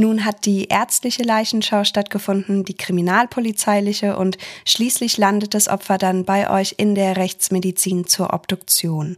Nun 0.00 0.24
hat 0.24 0.46
die 0.46 0.66
ärztliche 0.68 1.24
Leichenschau 1.24 1.82
stattgefunden, 1.82 2.64
die 2.64 2.76
kriminalpolizeiliche 2.76 4.16
und 4.16 4.38
schließlich 4.64 5.18
landet 5.18 5.54
das 5.54 5.66
Opfer 5.66 5.98
dann 5.98 6.24
bei 6.24 6.48
euch 6.48 6.76
in 6.78 6.94
der 6.94 7.16
Rechtsmedizin 7.16 8.06
zur 8.06 8.32
Obduktion. 8.32 9.16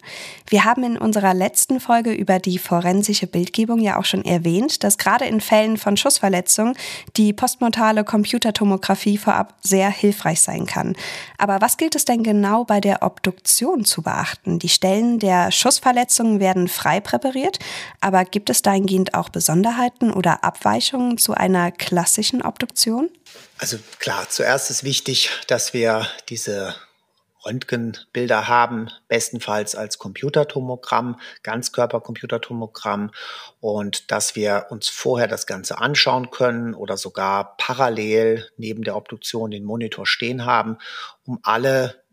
Wir 0.48 0.64
haben 0.64 0.82
in 0.82 0.96
unserer 0.96 1.34
letzten 1.34 1.80
Folge 1.80 2.12
über 2.12 2.38
die 2.38 2.56
forensische 2.56 3.26
Bildgebung 3.26 3.78
ja 3.78 3.98
auch 3.98 4.06
schon 4.06 4.24
erwähnt, 4.24 4.82
dass 4.82 4.96
gerade 4.96 5.26
in 5.26 5.42
Fällen 5.42 5.76
von 5.76 5.98
Schussverletzungen 5.98 6.74
die 7.18 7.34
postmortale 7.34 8.02
Computertomographie 8.02 9.18
vorab 9.18 9.56
sehr 9.60 9.90
hilfreich 9.90 10.40
sein 10.40 10.64
kann. 10.64 10.96
Aber 11.36 11.60
was 11.60 11.76
gilt 11.76 11.94
es 11.94 12.06
denn 12.06 12.22
genau 12.22 12.64
bei 12.64 12.80
der 12.80 13.02
Obduktion 13.02 13.84
zu 13.84 14.00
beachten? 14.00 14.58
Die 14.58 14.70
Stellen 14.70 15.18
der 15.18 15.52
Schussverletzungen 15.52 16.40
werden 16.40 16.68
frei 16.68 17.00
präpariert, 17.00 17.58
aber 18.00 18.24
gibt 18.24 18.48
es 18.48 18.62
dahingehend 18.62 19.12
auch 19.12 19.28
Besonderheiten 19.28 20.10
oder 20.10 20.42
Abweichungen? 20.42 20.69
Abweichungen 20.70 21.18
zu 21.18 21.34
einer 21.34 21.72
klassischen 21.72 22.42
Obduktion? 22.42 23.10
Also 23.58 23.76
klar, 23.98 24.28
zuerst 24.28 24.70
ist 24.70 24.84
wichtig, 24.84 25.30
dass 25.48 25.74
wir 25.74 26.06
diese 26.28 26.76
Röntgenbilder 27.44 28.46
haben, 28.46 28.88
bestenfalls 29.08 29.74
als 29.74 29.98
Computertomogramm, 29.98 31.18
Ganzkörpercomputertomogramm 31.42 33.10
und 33.58 34.12
dass 34.12 34.36
wir 34.36 34.66
uns 34.70 34.88
vorher 34.88 35.26
das 35.26 35.46
Ganze 35.46 35.78
anschauen 35.78 36.30
können 36.30 36.74
oder 36.74 36.96
sogar 36.96 37.56
parallel 37.56 38.48
neben 38.56 38.84
der 38.84 38.94
Obduktion 38.94 39.50
den 39.50 39.64
Monitor 39.64 40.06
stehen 40.06 40.44
haben, 40.44 40.78
um 41.24 41.40
alle 41.42 42.04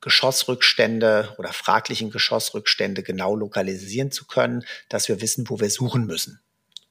Geschossrückstände 0.00 1.34
oder 1.36 1.52
fraglichen 1.52 2.10
Geschossrückstände 2.10 3.02
genau 3.02 3.36
lokalisieren 3.36 4.10
zu 4.10 4.24
können, 4.24 4.64
dass 4.88 5.08
wir 5.08 5.20
wissen, 5.20 5.50
wo 5.50 5.60
wir 5.60 5.68
suchen 5.68 6.06
müssen. 6.06 6.40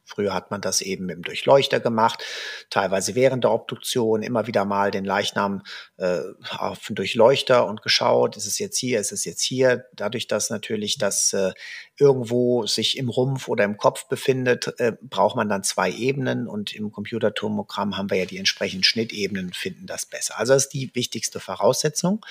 Früher 0.10 0.34
hat 0.34 0.50
man 0.50 0.60
das 0.60 0.82
eben 0.82 1.08
dem 1.08 1.22
Durchleuchter 1.22 1.80
gemacht, 1.80 2.24
teilweise 2.72 3.14
während 3.14 3.44
der 3.44 3.52
Obduktion 3.52 4.24
immer 4.24 4.48
wieder 4.48 4.66
mal 4.66 4.90
den 4.90 5.06
Leichnam 5.06 5.62
äh, 5.98 6.22
auf 6.58 6.80
den 6.88 6.96
Durchleuchter 6.96 7.68
und 7.68 7.84
geschaut, 7.84 8.36
ist 8.36 8.48
es 8.48 8.58
jetzt 8.58 8.78
hier, 8.78 9.00
ist 9.00 9.12
es 9.12 9.24
jetzt 9.24 9.44
hier. 9.44 9.86
Dadurch, 9.94 10.28
dass 10.28 10.50
natürlich 10.50 10.98
das 10.98 11.34
äh, 11.34 11.52
irgendwo 11.98 12.66
sich 12.66 12.98
im 12.98 13.10
Rumpf 13.10 13.48
oder 13.48 13.66
im 13.66 13.78
Kopf 13.78 14.08
befindet, 14.08 14.74
äh, 14.80 14.94
braucht 15.00 15.36
man 15.36 15.48
dann 15.48 15.64
zwei 15.64 15.92
Ebenen 15.92 16.48
und 16.48 16.74
im 16.74 16.92
Computertomogramm 16.92 17.96
haben 17.96 18.10
wir 18.10 18.18
ja 18.18 18.26
die 18.26 18.40
entsprechenden 18.40 18.84
Schnittebenen, 18.84 19.54
finden 19.54 19.86
das 19.86 20.08
besser. 20.08 20.40
Also 20.40 20.54
das 20.54 20.64
ist 20.66 20.74
die 20.74 20.90
wichtigste 20.96 21.40
Voraussetzung. 21.40 22.26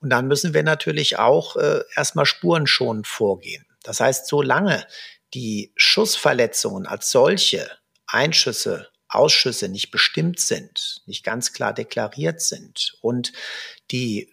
Und 0.00 0.10
dann 0.10 0.28
müssen 0.28 0.54
wir 0.54 0.62
natürlich 0.62 1.18
auch 1.18 1.56
äh, 1.56 1.80
erstmal 1.96 2.26
spurenschonend 2.26 3.08
vorgehen. 3.08 3.66
Das 3.82 4.00
heißt, 4.00 4.26
solange 4.26 4.84
die 5.34 5.72
Schussverletzungen 5.76 6.86
als 6.86 7.10
solche, 7.10 7.70
Einschüsse, 8.06 8.88
Ausschüsse 9.08 9.68
nicht 9.68 9.90
bestimmt 9.90 10.40
sind, 10.40 11.02
nicht 11.06 11.24
ganz 11.24 11.52
klar 11.52 11.72
deklariert 11.72 12.40
sind 12.40 12.96
und 13.00 13.32
die 13.90 14.32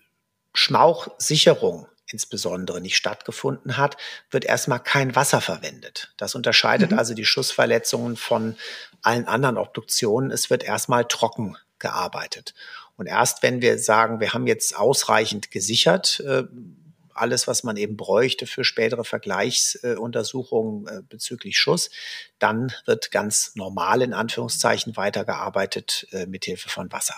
Schmauchsicherung 0.54 1.88
insbesondere 2.08 2.80
nicht 2.80 2.96
stattgefunden 2.96 3.78
hat, 3.78 3.98
wird 4.30 4.46
erstmal 4.46 4.80
kein 4.80 5.16
Wasser 5.16 5.42
verwendet. 5.42 6.14
Das 6.18 6.36
unterscheidet 6.36 6.92
mhm. 6.92 7.00
also 7.00 7.14
die 7.16 7.26
Schussverletzungen 7.26 8.18
von 8.18 8.56
allen 9.02 9.28
anderen 9.28 9.58
Obduktionen. 9.58 10.30
Es 10.30 10.50
wird 10.50 10.64
erstmal 10.64 11.06
trocken 11.06 11.58
gearbeitet. 11.80 12.54
Und 12.96 13.08
erst 13.08 13.42
wenn 13.42 13.62
wir 13.62 13.80
sagen, 13.80 14.20
wir 14.20 14.34
haben 14.34 14.48
jetzt 14.48 14.78
ausreichend 14.78 15.50
gesichert, 15.50 16.20
äh, 16.22 16.44
alles, 17.16 17.48
was 17.48 17.64
man 17.64 17.78
eben 17.78 17.98
bräuchte 17.98 18.48
für 18.48 18.64
spätere 18.64 19.04
Vergleichsuntersuchungen 19.04 20.88
äh, 20.88 21.02
bezüglich 21.08 21.58
Schuss. 21.58 21.90
Dann 22.40 22.74
wird 22.86 23.12
ganz 23.12 23.54
normal 23.56 24.02
in 24.02 24.14
Anführungszeichen 24.14 24.96
weitergearbeitet 24.96 26.08
äh, 26.12 26.26
mit 26.26 26.46
Hilfe 26.46 26.70
von 26.70 26.92
Wasser. 26.92 27.16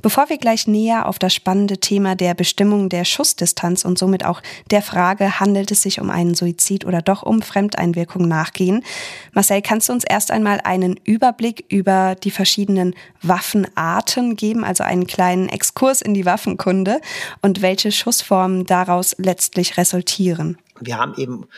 Bevor 0.00 0.28
wir 0.28 0.38
gleich 0.38 0.68
näher 0.68 1.06
auf 1.06 1.18
das 1.18 1.34
spannende 1.34 1.78
Thema 1.78 2.14
der 2.14 2.34
Bestimmung 2.34 2.88
der 2.88 3.04
Schussdistanz 3.04 3.84
und 3.84 3.98
somit 3.98 4.24
auch 4.24 4.40
der 4.70 4.80
Frage, 4.80 5.40
handelt 5.40 5.72
es 5.72 5.82
sich 5.82 6.00
um 6.00 6.08
einen 6.08 6.36
Suizid 6.36 6.84
oder 6.84 7.02
doch 7.02 7.24
um 7.24 7.42
Fremdeinwirkung 7.42 8.28
nachgehen, 8.28 8.84
Marcel, 9.32 9.60
kannst 9.60 9.88
du 9.88 9.92
uns 9.92 10.04
erst 10.04 10.30
einmal 10.30 10.60
einen 10.62 11.00
Überblick 11.02 11.64
über 11.68 12.14
die 12.14 12.30
verschiedenen 12.30 12.94
Waffenarten 13.22 14.36
geben, 14.36 14.62
also 14.62 14.84
einen 14.84 15.08
kleinen 15.08 15.48
Exkurs 15.48 16.00
in 16.00 16.14
die 16.14 16.24
Waffenkunde 16.24 17.00
und 17.42 17.60
welche 17.60 17.90
Schussformen 17.90 18.66
daraus 18.66 19.16
letztlich 19.18 19.78
resultieren? 19.78 20.58
Wir 20.78 20.96
haben 20.96 21.14
eben 21.16 21.48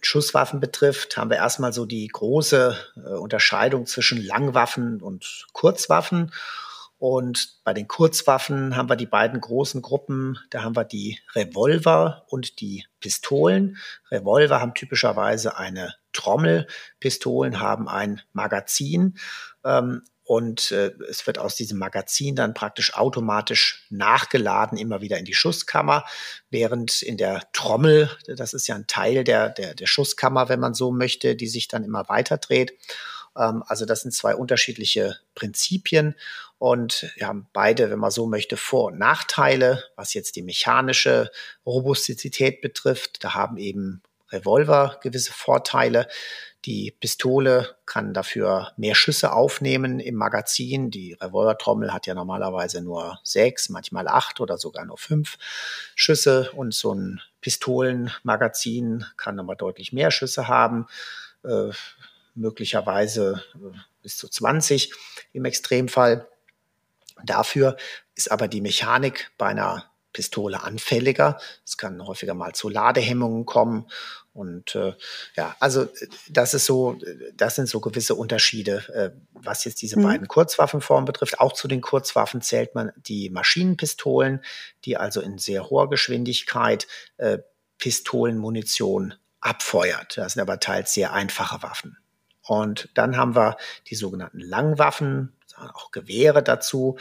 Schusswaffen 0.00 0.58
betrifft, 0.58 1.18
haben 1.18 1.28
wir 1.28 1.36
erstmal 1.36 1.74
so 1.74 1.84
die 1.84 2.08
große 2.08 2.78
äh, 2.96 3.10
Unterscheidung 3.16 3.84
zwischen 3.84 4.24
Langwaffen 4.24 5.02
und 5.02 5.46
Kurzwaffen. 5.52 6.32
Und 6.98 7.60
bei 7.62 7.72
den 7.72 7.86
Kurzwaffen 7.86 8.76
haben 8.76 8.88
wir 8.88 8.96
die 8.96 9.06
beiden 9.06 9.40
großen 9.40 9.82
Gruppen. 9.82 10.36
Da 10.50 10.64
haben 10.64 10.74
wir 10.74 10.84
die 10.84 11.20
Revolver 11.34 12.24
und 12.28 12.60
die 12.60 12.84
Pistolen. 13.00 13.78
Revolver 14.10 14.60
haben 14.60 14.74
typischerweise 14.74 15.56
eine 15.56 15.94
Trommel, 16.12 16.66
Pistolen 16.98 17.60
haben 17.60 17.88
ein 17.88 18.20
Magazin. 18.32 19.16
Ähm, 19.64 20.02
und 20.24 20.72
äh, 20.72 20.92
es 21.08 21.26
wird 21.26 21.38
aus 21.38 21.54
diesem 21.54 21.78
Magazin 21.78 22.36
dann 22.36 22.52
praktisch 22.52 22.94
automatisch 22.94 23.86
nachgeladen, 23.88 24.76
immer 24.76 25.00
wieder 25.00 25.18
in 25.18 25.24
die 25.24 25.32
Schusskammer, 25.32 26.04
während 26.50 27.00
in 27.00 27.16
der 27.16 27.44
Trommel, 27.54 28.10
das 28.26 28.52
ist 28.52 28.66
ja 28.66 28.74
ein 28.74 28.86
Teil 28.86 29.24
der, 29.24 29.48
der, 29.48 29.74
der 29.74 29.86
Schusskammer, 29.86 30.50
wenn 30.50 30.60
man 30.60 30.74
so 30.74 30.90
möchte, 30.90 31.34
die 31.34 31.46
sich 31.46 31.66
dann 31.66 31.82
immer 31.82 32.10
weiter 32.10 32.36
dreht. 32.36 32.74
Ähm, 33.36 33.62
also 33.66 33.84
das 33.84 34.02
sind 34.02 34.12
zwei 34.12 34.34
unterschiedliche 34.34 35.16
Prinzipien 35.34 36.14
und 36.58 37.12
wir 37.16 37.28
haben 37.28 37.46
beide, 37.52 37.90
wenn 37.90 38.00
man 38.00 38.10
so 38.10 38.26
möchte, 38.26 38.56
Vor- 38.56 38.86
und 38.86 38.98
Nachteile, 38.98 39.84
was 39.94 40.12
jetzt 40.14 40.34
die 40.34 40.42
mechanische 40.42 41.30
Robustizität 41.64 42.60
betrifft. 42.60 43.22
Da 43.22 43.34
haben 43.34 43.56
eben 43.58 44.02
Revolver 44.30 44.98
gewisse 45.02 45.32
Vorteile. 45.32 46.08
Die 46.64 46.90
Pistole 46.90 47.76
kann 47.86 48.12
dafür 48.12 48.72
mehr 48.76 48.96
Schüsse 48.96 49.32
aufnehmen 49.32 50.00
im 50.00 50.16
Magazin. 50.16 50.90
Die 50.90 51.12
Revolvertrommel 51.14 51.92
hat 51.92 52.08
ja 52.08 52.14
normalerweise 52.14 52.82
nur 52.82 53.20
sechs, 53.22 53.68
manchmal 53.68 54.08
acht 54.08 54.40
oder 54.40 54.58
sogar 54.58 54.84
nur 54.84 54.98
fünf 54.98 55.38
Schüsse. 55.94 56.50
Und 56.52 56.74
so 56.74 56.92
ein 56.92 57.20
Pistolenmagazin 57.40 59.06
kann 59.16 59.36
nochmal 59.36 59.56
deutlich 59.56 59.92
mehr 59.92 60.10
Schüsse 60.10 60.48
haben. 60.48 60.88
Äh, 62.38 62.40
möglicherweise 62.40 63.42
äh, 63.54 63.76
bis 64.02 64.16
zu 64.16 64.28
20 64.28 64.92
im 65.32 65.44
Extremfall. 65.44 66.28
Dafür 67.24 67.76
ist 68.14 68.30
aber 68.30 68.48
die 68.48 68.60
Mechanik 68.60 69.30
bei 69.38 69.46
einer 69.46 69.90
Pistole 70.12 70.62
anfälliger. 70.62 71.38
Es 71.64 71.76
kann 71.76 72.04
häufiger 72.04 72.34
mal 72.34 72.54
zu 72.54 72.68
Ladehemmungen 72.68 73.44
kommen. 73.44 73.86
Und 74.32 74.74
äh, 74.74 74.94
ja, 75.36 75.56
also 75.58 75.88
das 76.28 76.54
ist 76.54 76.64
so, 76.64 76.98
das 77.34 77.56
sind 77.56 77.68
so 77.68 77.80
gewisse 77.80 78.14
Unterschiede, 78.14 78.84
äh, 78.94 79.10
was 79.32 79.64
jetzt 79.64 79.82
diese 79.82 79.98
mhm. 79.98 80.04
beiden 80.04 80.28
Kurzwaffenformen 80.28 81.04
betrifft. 81.04 81.40
Auch 81.40 81.52
zu 81.52 81.66
den 81.68 81.80
Kurzwaffen 81.80 82.40
zählt 82.40 82.74
man 82.74 82.92
die 82.96 83.30
Maschinenpistolen, 83.30 84.42
die 84.84 84.96
also 84.96 85.20
in 85.20 85.38
sehr 85.38 85.70
hoher 85.70 85.90
Geschwindigkeit 85.90 86.86
äh, 87.16 87.38
Pistolenmunition 87.78 89.14
abfeuert. 89.40 90.16
Das 90.16 90.34
sind 90.34 90.42
aber 90.42 90.60
teils 90.60 90.94
sehr 90.94 91.12
einfache 91.12 91.62
Waffen. 91.62 91.98
Und 92.48 92.88
dann 92.94 93.18
haben 93.18 93.36
wir 93.36 93.58
die 93.88 93.94
sogenannten 93.94 94.40
Langwaffen, 94.40 95.36
auch 95.54 95.90
Gewehre 95.90 96.42
dazu. 96.42 96.96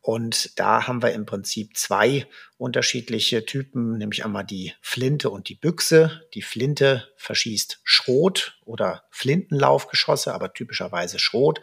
Und 0.00 0.58
da 0.58 0.86
haben 0.86 1.02
wir 1.02 1.12
im 1.12 1.26
Prinzip 1.26 1.76
zwei 1.76 2.26
unterschiedliche 2.56 3.44
Typen, 3.44 3.98
nämlich 3.98 4.24
einmal 4.24 4.44
die 4.44 4.72
Flinte 4.80 5.28
und 5.28 5.50
die 5.50 5.56
Büchse. 5.56 6.22
Die 6.32 6.40
Flinte 6.40 7.06
verschießt 7.16 7.80
Schrot 7.84 8.58
oder 8.64 9.04
Flintenlaufgeschosse, 9.10 10.32
aber 10.32 10.54
typischerweise 10.54 11.18
Schrot. 11.18 11.60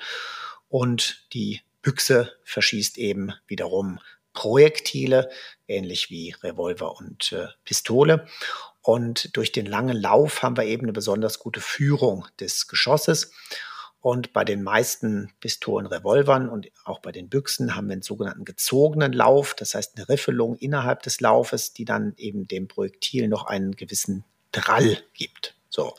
Und 0.69 1.25
die 1.33 1.61
Büchse 1.81 2.31
verschießt 2.43 2.99
eben 2.99 3.33
wiederum 3.47 3.99
Projektile, 4.33 5.31
ähnlich 5.67 6.11
wie 6.11 6.35
Revolver 6.43 6.95
und 6.97 7.31
äh, 7.31 7.47
Pistole. 7.63 8.27
Und 8.85 9.35
durch 9.35 9.51
den 9.51 9.65
langen 9.65 9.99
Lauf 9.99 10.43
haben 10.43 10.57
wir 10.57 10.65
eben 10.65 10.83
eine 10.83 10.93
besonders 10.93 11.39
gute 11.39 11.59
Führung 11.59 12.27
des 12.39 12.67
Geschosses. 12.67 13.31
Und 13.99 14.31
bei 14.31 14.45
den 14.45 14.61
meisten 14.61 15.33
Pistolen, 15.39 15.87
Revolvern 15.87 16.47
und 16.47 16.67
auch 16.83 16.99
bei 16.99 17.11
den 17.11 17.27
Büchsen 17.27 17.75
haben 17.75 17.87
wir 17.87 17.93
einen 17.93 18.03
sogenannten 18.03 18.45
gezogenen 18.45 19.11
Lauf, 19.11 19.55
das 19.55 19.73
heißt 19.73 19.97
eine 19.97 20.07
Riffelung 20.07 20.55
innerhalb 20.57 21.01
des 21.01 21.19
Laufes, 21.19 21.73
die 21.73 21.83
dann 21.83 22.13
eben 22.17 22.47
dem 22.47 22.67
Projektil 22.67 23.27
noch 23.27 23.47
einen 23.47 23.75
gewissen 23.75 24.23
Drall 24.51 24.99
gibt. 25.15 25.55
So, 25.69 25.95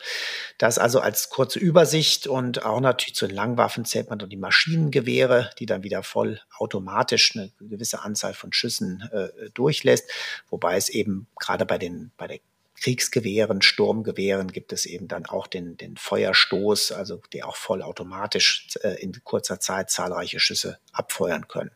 das 0.57 0.79
also 0.79 1.01
als 1.01 1.29
kurze 1.29 1.59
Übersicht 1.59 2.25
und 2.25 2.65
auch 2.65 2.79
natürlich 2.79 3.15
zu 3.15 3.27
den 3.27 3.35
Langwaffen 3.35 3.83
zählt 3.83 4.09
man 4.09 4.17
dann 4.17 4.29
die 4.29 4.37
Maschinengewehre, 4.37 5.49
die 5.59 5.65
dann 5.65 5.83
wieder 5.83 6.03
voll 6.03 6.39
automatisch 6.57 7.35
eine 7.35 7.51
gewisse 7.59 8.01
Anzahl 8.01 8.33
von 8.33 8.53
Schüssen 8.53 9.07
äh, 9.11 9.49
durchlässt, 9.53 10.09
wobei 10.49 10.77
es 10.77 10.87
eben 10.87 11.27
gerade 11.37 11.65
bei 11.65 11.77
den 11.77 12.11
bei 12.15 12.27
der 12.27 12.39
Kriegsgewehren, 12.79 13.61
Sturmgewehren 13.61 14.51
gibt 14.51 14.71
es 14.71 14.85
eben 14.85 15.07
dann 15.07 15.25
auch 15.25 15.47
den, 15.47 15.77
den 15.77 15.97
Feuerstoß, 15.97 16.91
also 16.91 17.21
der 17.33 17.47
auch 17.47 17.55
vollautomatisch 17.55 18.67
äh, 18.83 19.01
in 19.01 19.13
kurzer 19.23 19.59
Zeit 19.59 19.89
zahlreiche 19.89 20.39
Schüsse 20.39 20.79
abfeuern 20.91 21.47
können. 21.47 21.71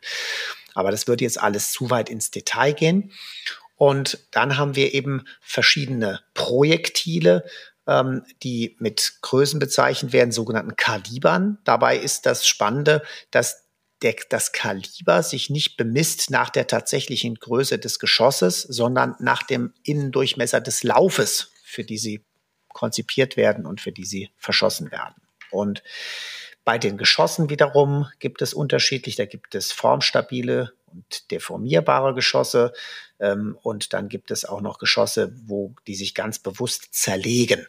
Aber 0.74 0.92
das 0.92 1.08
würde 1.08 1.24
jetzt 1.24 1.42
alles 1.42 1.72
zu 1.72 1.90
weit 1.90 2.10
ins 2.10 2.32
Detail 2.32 2.74
gehen. 2.74 3.12
Und 3.76 4.20
dann 4.32 4.58
haben 4.58 4.76
wir 4.76 4.94
eben 4.94 5.26
verschiedene 5.42 6.22
Projektile, 6.36 7.46
ähm, 7.88 8.24
die 8.44 8.76
mit 8.80 9.16
Größen 9.22 9.60
bezeichnet 9.60 10.14
werden, 10.14 10.32
sogenannten 10.32 10.76
Kalibern. 10.76 11.58
Dabei 11.64 11.98
ist 11.98 12.26
das 12.28 12.46
Spannende, 12.46 13.02
dass 13.32 13.71
der, 14.02 14.16
das 14.30 14.52
Kaliber 14.52 15.24
sich 15.24 15.50
nicht 15.50 15.78
bemisst 15.78 16.32
nach 16.32 16.50
der 16.50 16.68
tatsächlichen 16.68 17.36
Größe 17.36 17.78
des 17.80 18.00
Geschosses, 18.00 18.62
sondern 18.62 19.16
nach 19.20 19.44
dem 19.44 19.74
Innendurchmesser 19.84 20.62
des 20.62 20.84
Laufes, 20.84 21.52
für 21.64 21.84
die 21.84 21.98
sie 21.98 22.26
konzipiert 22.70 23.38
werden 23.38 23.66
und 23.66 23.82
für 23.82 23.92
die 23.92 24.06
sie 24.06 24.32
verschossen 24.38 24.92
werden. 24.92 25.16
Und 25.52 25.84
bei 26.64 26.78
den 26.78 26.98
Geschossen 26.98 27.50
wiederum 27.50 28.08
gibt 28.20 28.42
es 28.42 28.54
unterschiedlich, 28.54 29.16
da 29.16 29.26
gibt 29.26 29.56
es 29.56 29.72
formstabile 29.72 30.74
und 30.88 31.32
deformierbare 31.32 32.14
Geschosse. 32.14 32.74
Ähm, 33.22 33.58
und 33.62 33.94
dann 33.94 34.10
gibt 34.10 34.32
es 34.32 34.46
auch 34.46 34.62
noch 34.62 34.80
Geschosse, 34.80 35.34
wo 35.46 35.76
die 35.86 35.96
sich 35.96 36.16
ganz 36.16 36.40
bewusst 36.40 36.88
zerlegen. 36.92 37.68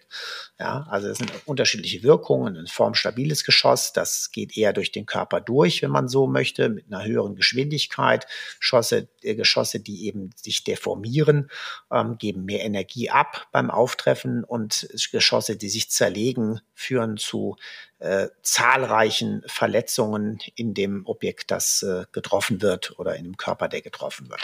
Ja, 0.59 0.87
also 0.88 1.09
es 1.09 1.19
sind 1.19 1.31
unterschiedliche 1.45 2.03
Wirkungen. 2.03 2.57
Ein 2.57 2.67
formstabiles 2.67 3.45
Geschoss, 3.45 3.93
das 3.93 4.31
geht 4.33 4.57
eher 4.57 4.73
durch 4.73 4.93
den 4.93 5.05
Körper 5.05 5.41
durch, 5.41 5.83
wenn 5.83 5.91
man 5.91 6.09
so 6.09 6.27
möchte, 6.27 6.71
mit 6.71 6.87
einer 6.91 7.05
höheren 7.05 7.37
Geschwindigkeit. 7.37 8.27
Geschosse, 8.59 9.09
äh, 9.23 9.35
Geschosse 9.35 9.81
die 9.81 10.07
eben 10.07 10.31
sich 10.37 10.65
deformieren, 10.65 11.51
ähm, 11.93 12.17
geben 12.17 12.47
mehr 12.47 12.65
Energie 12.65 13.11
ab 13.11 13.49
beim 13.53 13.71
Auftreffen 13.71 14.45
und 14.45 14.88
Geschosse, 15.12 15.57
die 15.57 15.69
sich 15.69 15.91
zerlegen, 15.91 16.61
führen 16.75 17.19
zu 17.19 17.57
äh, 18.03 18.29
zahlreichen 18.43 19.43
Verletzungen 19.47 20.41
in 20.57 20.75
dem 20.75 21.07
Objekt, 21.07 21.51
das 21.51 21.83
äh, 21.83 22.05
getroffen 22.11 22.61
wird 22.61 22.99
oder 22.99 23.15
in 23.17 23.25
dem 23.25 23.37
Körper, 23.37 23.69
der 23.69 23.81
getroffen 23.81 24.29
wird. 24.29 24.41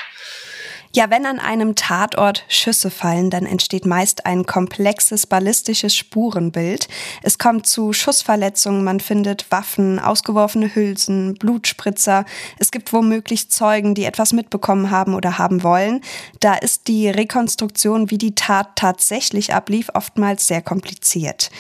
Ja, 0.94 1.10
wenn 1.10 1.26
an 1.26 1.38
einem 1.38 1.74
Tatort 1.74 2.44
Schüsse 2.48 2.90
fallen, 2.90 3.28
dann 3.28 3.44
entsteht 3.44 3.84
meist 3.84 4.24
ein 4.24 4.46
komplexes 4.46 5.26
ballistisches 5.26 5.94
Spurenbild. 5.94 6.88
Es 7.22 7.38
kommt 7.38 7.66
zu 7.66 7.92
Schussverletzungen, 7.92 8.84
man 8.84 8.98
findet 8.98 9.50
Waffen, 9.50 9.98
ausgeworfene 9.98 10.74
Hülsen, 10.74 11.34
Blutspritzer. 11.34 12.24
Es 12.58 12.70
gibt 12.70 12.92
womöglich 12.94 13.50
Zeugen, 13.50 13.94
die 13.94 14.04
etwas 14.04 14.32
mitbekommen 14.32 14.90
haben 14.90 15.14
oder 15.14 15.36
haben 15.36 15.62
wollen. 15.62 16.00
Da 16.40 16.54
ist 16.54 16.88
die 16.88 17.10
Rekonstruktion, 17.10 18.10
wie 18.10 18.18
die 18.18 18.34
Tat 18.34 18.76
tatsächlich 18.76 19.52
ablief, 19.52 19.90
oftmals 19.92 20.46
sehr 20.46 20.62
kompliziert. 20.62 21.50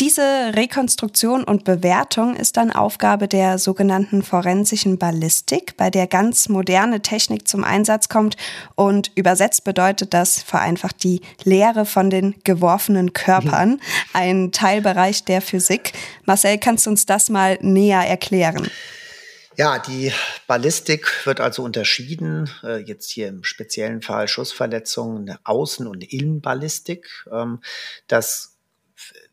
Diese 0.00 0.22
Rekonstruktion 0.56 1.44
und 1.44 1.62
Bewertung 1.62 2.34
ist 2.34 2.56
dann 2.56 2.72
Aufgabe 2.72 3.28
der 3.28 3.58
sogenannten 3.58 4.24
forensischen 4.24 4.98
Ballistik, 4.98 5.76
bei 5.76 5.88
der 5.88 6.08
ganz 6.08 6.48
moderne 6.48 7.00
Technik 7.00 7.46
zum 7.46 7.62
Einsatz 7.62 8.08
kommt 8.08 8.36
und 8.74 9.12
übersetzt 9.14 9.62
bedeutet 9.62 10.12
das 10.12 10.42
vereinfacht 10.42 11.04
die 11.04 11.20
Lehre 11.44 11.86
von 11.86 12.10
den 12.10 12.34
geworfenen 12.42 13.12
Körpern, 13.12 13.80
ein 14.12 14.50
Teilbereich 14.50 15.24
der 15.26 15.40
Physik. 15.40 15.92
Marcel, 16.24 16.58
kannst 16.58 16.86
du 16.86 16.90
uns 16.90 17.06
das 17.06 17.30
mal 17.30 17.56
näher 17.60 18.00
erklären? 18.00 18.68
Ja, 19.56 19.78
die 19.78 20.12
Ballistik 20.48 21.24
wird 21.24 21.40
also 21.40 21.62
unterschieden, 21.62 22.50
äh, 22.64 22.78
jetzt 22.78 23.10
hier 23.10 23.28
im 23.28 23.44
speziellen 23.44 24.02
Fall 24.02 24.26
Schussverletzungen, 24.26 25.38
Außen- 25.44 25.86
und 25.86 26.02
Innenballistik. 26.02 27.06
Ähm, 27.32 27.60
das 28.08 28.53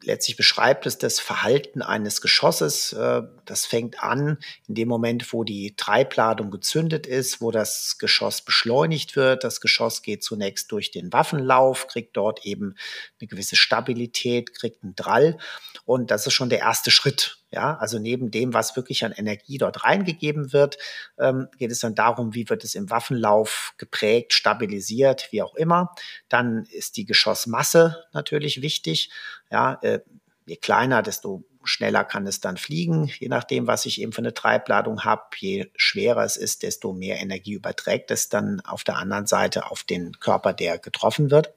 letztlich 0.04 0.38
beschreibt 0.38 0.86
es 0.86 0.98
das 0.98 1.20
Verhalten 1.20 1.82
eines 1.82 2.22
Geschosses. 2.22 2.94
Äh, 2.94 3.24
das 3.46 3.66
fängt 3.66 4.02
an 4.04 4.38
in 4.68 4.76
dem 4.76 4.88
Moment, 4.88 5.32
wo 5.34 5.44
die 5.44 5.76
Treibladung 5.76 6.52
gezündet 6.52 7.08
ist, 7.08 7.42
wo 7.42 7.52
das 7.52 7.98
Geschoss 7.98 8.42
beschleunigt 8.42 9.16
wird. 9.16 9.44
Das 9.44 9.62
Geschoss 9.62 10.02
geht 10.02 10.24
zunächst 10.24 10.72
durch 10.72 10.92
den 10.92 11.14
Waffenlauf, 11.14 11.88
kriegt 11.88 12.18
dort 12.18 12.46
eben 12.46 12.76
eine 13.20 13.28
gewisse 13.28 13.56
Stabilität, 13.56 14.54
kriegt 14.54 14.84
einen 14.84 14.96
Drall. 14.96 15.38
Und 15.86 16.12
das 16.12 16.28
ist 16.28 16.34
schon 16.34 16.50
der 16.50 16.60
erste 16.60 16.92
Schritt. 16.92 17.38
Ja, 17.54 17.76
also 17.76 18.00
neben 18.00 18.32
dem, 18.32 18.54
was 18.54 18.78
wirklich 18.78 19.04
an 19.04 19.12
Energie 19.12 19.58
dort 19.58 19.84
reingegeben 19.84 20.54
wird, 20.54 20.78
ähm, 21.20 21.50
geht 21.58 21.70
es 21.70 21.80
dann 21.80 21.96
darum, 21.96 22.34
wie 22.34 22.48
wird 22.50 22.64
es 22.64 22.76
im 22.76 22.90
Waffenlauf 22.90 23.74
geprägt, 23.78 24.32
stabilisiert, 24.32 25.28
wie 25.32 25.42
auch 25.42 25.56
immer. 25.56 25.94
Dann 26.30 26.64
ist 26.72 26.96
die 26.96 27.04
Geschossmasse 27.04 28.06
natürlich 28.14 28.62
wichtig. 28.62 29.10
Ja, 29.52 29.78
äh, 29.82 30.00
je 30.46 30.56
kleiner, 30.56 31.02
desto 31.02 31.44
schneller 31.64 32.04
kann 32.04 32.26
es 32.26 32.40
dann 32.40 32.58
fliegen, 32.58 33.12
je 33.20 33.28
nachdem, 33.28 33.68
was 33.68 33.86
ich 33.86 34.02
eben 34.02 34.14
für 34.14 34.20
eine 34.20 34.34
Treibladung 34.34 35.04
habe. 35.04 35.24
Je 35.38 35.72
schwerer 35.76 36.24
es 36.24 36.38
ist, 36.38 36.64
desto 36.64 36.94
mehr 36.94 37.20
Energie 37.20 37.54
überträgt 37.54 38.12
es 38.12 38.30
dann 38.30 38.62
auf 38.62 38.84
der 38.84 38.98
anderen 38.98 39.28
Seite 39.28 39.70
auf 39.70 39.84
den 39.84 40.20
Körper, 40.20 40.54
der 40.54 40.80
getroffen 40.80 41.30
wird. 41.32 41.54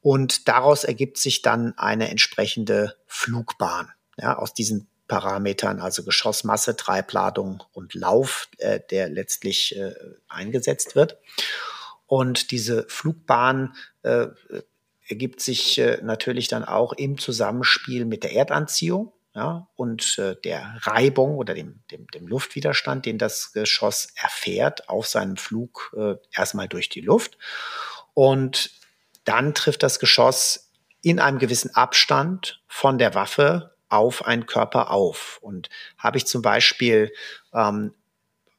Und 0.00 0.48
daraus 0.48 0.82
ergibt 0.82 1.18
sich 1.18 1.42
dann 1.42 1.78
eine 1.78 2.10
entsprechende 2.10 2.96
Flugbahn. 3.06 3.92
Ja, 4.18 4.36
aus 4.36 4.52
diesen 4.52 4.88
Parametern, 5.08 5.80
also 5.80 6.02
Geschossmasse, 6.04 6.76
Treibladung 6.76 7.62
und 7.72 7.94
Lauf, 7.94 8.48
äh, 8.58 8.80
der 8.90 9.08
letztlich 9.08 9.76
äh, 9.76 9.94
eingesetzt 10.28 10.96
wird. 10.96 11.18
Und 12.06 12.50
diese 12.50 12.84
Flugbahn 12.88 13.74
äh, 14.02 14.26
ergibt 15.12 15.40
sich 15.40 15.76
äh, 15.76 15.98
natürlich 16.02 16.48
dann 16.48 16.64
auch 16.64 16.94
im 16.94 17.18
Zusammenspiel 17.18 18.06
mit 18.06 18.24
der 18.24 18.34
Erdanziehung 18.34 19.12
ja, 19.34 19.68
und 19.76 20.18
äh, 20.18 20.36
der 20.42 20.78
Reibung 20.80 21.36
oder 21.36 21.52
dem, 21.52 21.82
dem, 21.90 22.06
dem 22.08 22.26
Luftwiderstand, 22.26 23.04
den 23.04 23.18
das 23.18 23.52
Geschoss 23.52 24.08
erfährt 24.16 24.88
auf 24.88 25.06
seinem 25.06 25.36
Flug 25.36 25.94
äh, 25.98 26.14
erstmal 26.34 26.66
durch 26.66 26.88
die 26.88 27.02
Luft. 27.02 27.36
Und 28.14 28.70
dann 29.24 29.54
trifft 29.54 29.82
das 29.82 29.98
Geschoss 29.98 30.70
in 31.02 31.20
einem 31.20 31.38
gewissen 31.38 31.74
Abstand 31.74 32.62
von 32.66 32.96
der 32.96 33.14
Waffe 33.14 33.74
auf 33.90 34.24
einen 34.24 34.46
Körper 34.46 34.90
auf. 34.90 35.40
Und 35.42 35.68
habe 35.98 36.16
ich 36.16 36.26
zum 36.26 36.40
Beispiel 36.40 37.12
ähm, 37.52 37.92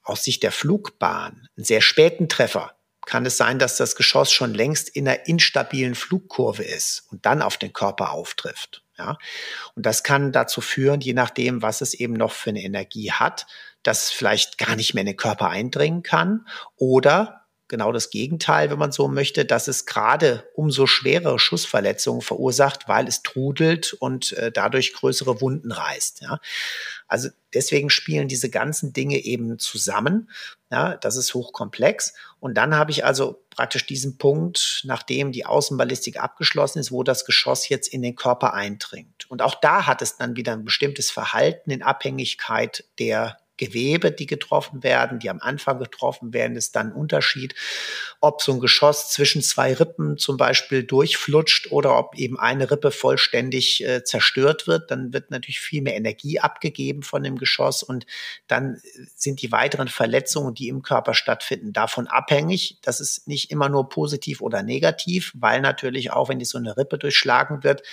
aus 0.03 0.23
Sicht 0.23 0.43
der 0.43 0.51
Flugbahn 0.51 1.47
einen 1.57 1.65
sehr 1.65 1.81
späten 1.81 2.29
Treffer, 2.29 2.75
kann 3.05 3.25
es 3.25 3.37
sein, 3.37 3.59
dass 3.59 3.77
das 3.77 3.95
Geschoss 3.95 4.31
schon 4.31 4.53
längst 4.53 4.89
in 4.89 5.07
einer 5.07 5.27
instabilen 5.27 5.95
Flugkurve 5.95 6.63
ist 6.63 7.07
und 7.11 7.25
dann 7.25 7.41
auf 7.41 7.57
den 7.57 7.73
Körper 7.73 8.11
auftrifft. 8.11 8.83
Ja, 8.97 9.17
und 9.75 9.85
das 9.85 10.03
kann 10.03 10.31
dazu 10.31 10.61
führen, 10.61 11.01
je 11.01 11.13
nachdem, 11.13 11.63
was 11.63 11.81
es 11.81 11.95
eben 11.95 12.13
noch 12.13 12.31
für 12.31 12.51
eine 12.51 12.61
Energie 12.61 13.11
hat, 13.11 13.47
dass 13.81 14.05
es 14.05 14.11
vielleicht 14.11 14.59
gar 14.59 14.75
nicht 14.75 14.93
mehr 14.93 15.01
in 15.01 15.07
den 15.07 15.17
Körper 15.17 15.49
eindringen 15.49 16.03
kann 16.03 16.47
oder 16.75 17.43
genau 17.73 17.91
das 17.91 18.11
Gegenteil, 18.11 18.69
wenn 18.69 18.77
man 18.77 18.91
so 18.91 19.07
möchte, 19.07 19.45
dass 19.45 19.67
es 19.67 19.87
gerade 19.87 20.47
umso 20.53 20.85
schwerere 20.85 21.39
Schussverletzungen 21.39 22.21
verursacht, 22.21 22.87
weil 22.87 23.07
es 23.07 23.23
trudelt 23.23 23.93
und 23.93 24.33
äh, 24.33 24.51
dadurch 24.51 24.93
größere 24.93 25.41
Wunden 25.41 25.71
reißt. 25.71 26.21
Ja. 26.21 26.39
Also 27.07 27.29
deswegen 27.53 27.89
spielen 27.89 28.27
diese 28.27 28.51
ganzen 28.51 28.93
Dinge 28.93 29.17
eben 29.17 29.57
zusammen. 29.57 30.29
Ja, 30.73 30.97
das 30.97 31.17
ist 31.17 31.35
hochkomplex. 31.35 32.15
Und 32.39 32.55
dann 32.55 32.75
habe 32.75 32.89
ich 32.89 33.05
also 33.05 33.45
praktisch 33.51 33.85
diesen 33.85 34.17
Punkt, 34.17 34.81
nachdem 34.85 35.31
die 35.31 35.45
Außenballistik 35.45 36.19
abgeschlossen 36.19 36.79
ist, 36.79 36.91
wo 36.91 37.03
das 37.03 37.25
Geschoss 37.25 37.69
jetzt 37.69 37.87
in 37.89 38.01
den 38.01 38.15
Körper 38.15 38.55
eindringt. 38.55 39.29
Und 39.29 39.43
auch 39.43 39.53
da 39.53 39.85
hat 39.85 40.01
es 40.01 40.17
dann 40.17 40.35
wieder 40.35 40.53
ein 40.53 40.65
bestimmtes 40.65 41.11
Verhalten 41.11 41.69
in 41.69 41.83
Abhängigkeit 41.83 42.85
der 42.97 43.37
Gewebe, 43.57 44.11
die 44.11 44.25
getroffen 44.25 44.83
werden, 44.83 45.19
die 45.19 45.29
am 45.29 45.39
Anfang 45.39 45.79
getroffen 45.79 46.33
werden, 46.33 46.55
ist 46.55 46.75
dann 46.75 46.87
ein 46.87 46.93
Unterschied, 46.93 47.53
ob 48.19 48.41
so 48.41 48.53
ein 48.53 48.59
Geschoss 48.59 49.11
zwischen 49.11 49.41
zwei 49.41 49.73
Rippen 49.73 50.17
zum 50.17 50.37
Beispiel 50.37 50.83
durchflutscht 50.83 51.71
oder 51.71 51.97
ob 51.97 52.15
eben 52.15 52.39
eine 52.39 52.71
Rippe 52.71 52.91
vollständig 52.91 53.83
äh, 53.83 54.03
zerstört 54.03 54.65
wird. 54.67 54.89
Dann 54.89 55.13
wird 55.13 55.29
natürlich 55.29 55.59
viel 55.59 55.81
mehr 55.81 55.95
Energie 55.95 56.39
abgegeben 56.39 57.03
von 57.03 57.21
dem 57.21 57.37
Geschoss 57.37 57.83
und 57.83 58.05
dann 58.47 58.81
sind 59.15 59.41
die 59.41 59.51
weiteren 59.51 59.87
Verletzungen, 59.87 60.53
die 60.55 60.67
im 60.67 60.81
Körper 60.81 61.13
stattfinden, 61.13 61.73
davon 61.73 62.07
abhängig. 62.07 62.79
Das 62.81 62.99
ist 62.99 63.27
nicht 63.27 63.51
immer 63.51 63.69
nur 63.69 63.89
positiv 63.89 64.41
oder 64.41 64.63
negativ, 64.63 65.31
weil 65.35 65.61
natürlich 65.61 66.11
auch, 66.11 66.29
wenn 66.29 66.39
die 66.39 66.45
so 66.45 66.57
eine 66.57 66.75
Rippe 66.75 66.97
durchschlagen 66.97 67.63
wird, 67.63 67.83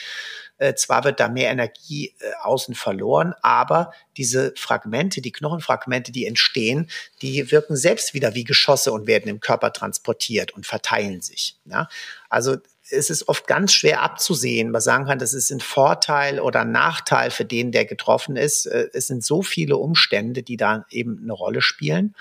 äh, 0.60 0.74
zwar 0.74 1.04
wird 1.04 1.18
da 1.20 1.28
mehr 1.28 1.50
Energie 1.50 2.14
äh, 2.20 2.32
außen 2.42 2.74
verloren, 2.74 3.34
aber 3.40 3.92
diese 4.18 4.52
Fragmente, 4.56 5.22
die 5.22 5.32
Knochenfragmente, 5.32 6.12
die 6.12 6.26
entstehen, 6.26 6.90
die 7.22 7.50
wirken 7.50 7.76
selbst 7.76 8.12
wieder 8.12 8.34
wie 8.34 8.44
Geschosse 8.44 8.92
und 8.92 9.06
werden 9.06 9.28
im 9.28 9.40
Körper 9.40 9.72
transportiert 9.72 10.52
und 10.52 10.66
verteilen 10.66 11.22
sich. 11.22 11.56
Ja? 11.64 11.88
Also 12.28 12.58
es 12.90 13.08
ist 13.08 13.28
oft 13.28 13.46
ganz 13.46 13.72
schwer 13.72 14.02
abzusehen. 14.02 14.70
Man 14.70 14.82
sagen 14.82 15.06
kann, 15.06 15.18
das 15.18 15.32
ist 15.32 15.50
ein 15.50 15.60
Vorteil 15.60 16.40
oder 16.40 16.60
ein 16.60 16.72
Nachteil 16.72 17.30
für 17.30 17.46
den, 17.46 17.72
der 17.72 17.86
getroffen 17.86 18.36
ist. 18.36 18.66
Äh, 18.66 18.88
es 18.92 19.06
sind 19.06 19.24
so 19.24 19.42
viele 19.42 19.78
Umstände, 19.78 20.42
die 20.42 20.58
da 20.58 20.84
eben 20.90 21.20
eine 21.22 21.32
Rolle 21.32 21.62
spielen. 21.62 22.14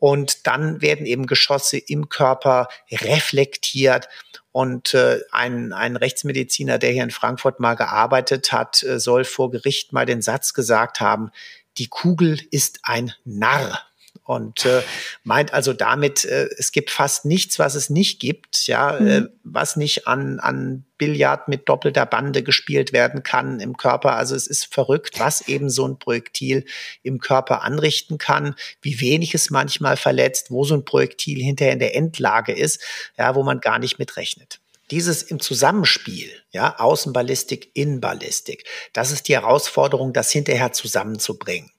Und 0.00 0.46
dann 0.48 0.80
werden 0.80 1.06
eben 1.06 1.26
Geschosse 1.26 1.78
im 1.78 2.08
Körper 2.08 2.68
reflektiert. 2.90 4.08
Und 4.50 4.94
äh, 4.94 5.20
ein, 5.30 5.72
ein 5.72 5.94
Rechtsmediziner, 5.94 6.78
der 6.78 6.90
hier 6.90 7.04
in 7.04 7.12
Frankfurt 7.12 7.60
mal 7.60 7.74
gearbeitet 7.76 8.50
hat, 8.50 8.82
äh, 8.82 8.98
soll 8.98 9.24
vor 9.24 9.52
Gericht 9.52 9.92
mal 9.92 10.06
den 10.06 10.22
Satz 10.22 10.54
gesagt 10.54 11.00
haben, 11.00 11.30
die 11.78 11.86
Kugel 11.86 12.40
ist 12.50 12.80
ein 12.82 13.12
Narr 13.24 13.89
und 14.24 14.64
äh, 14.64 14.82
meint 15.24 15.52
also 15.52 15.72
damit, 15.72 16.24
äh, 16.24 16.48
es 16.56 16.72
gibt 16.72 16.90
fast 16.90 17.24
nichts, 17.24 17.58
was 17.58 17.74
es 17.74 17.90
nicht 17.90 18.20
gibt, 18.20 18.66
ja, 18.66 18.98
mhm. 19.00 19.08
äh, 19.08 19.22
was 19.44 19.76
nicht 19.76 20.06
an, 20.06 20.38
an 20.38 20.84
Billard 20.98 21.48
mit 21.48 21.68
doppelter 21.68 22.06
Bande 22.06 22.42
gespielt 22.42 22.92
werden 22.92 23.22
kann 23.22 23.60
im 23.60 23.76
Körper. 23.76 24.14
Also 24.14 24.36
es 24.36 24.46
ist 24.46 24.72
verrückt, 24.72 25.18
was 25.18 25.48
eben 25.48 25.70
so 25.70 25.86
ein 25.86 25.98
Projektil 25.98 26.64
im 27.02 27.18
Körper 27.18 27.62
anrichten 27.62 28.18
kann, 28.18 28.54
wie 28.82 29.00
wenig 29.00 29.34
es 29.34 29.50
manchmal 29.50 29.96
verletzt, 29.96 30.50
wo 30.50 30.64
so 30.64 30.74
ein 30.74 30.84
Projektil 30.84 31.42
hinterher 31.42 31.72
in 31.72 31.78
der 31.78 31.96
Endlage 31.96 32.52
ist, 32.52 32.80
ja, 33.18 33.34
wo 33.34 33.42
man 33.42 33.60
gar 33.60 33.78
nicht 33.78 33.98
mit 33.98 34.16
rechnet 34.16 34.60
dieses 34.90 35.22
im 35.22 35.38
Zusammenspiel, 35.38 36.30
ja, 36.50 36.78
Außenballistik, 36.78 37.70
Innenballistik, 37.74 38.64
das 38.92 39.12
ist 39.12 39.28
die 39.28 39.34
Herausforderung, 39.34 40.12
das 40.12 40.32
hinterher 40.32 40.72
zusammenzubringen. 40.72 41.70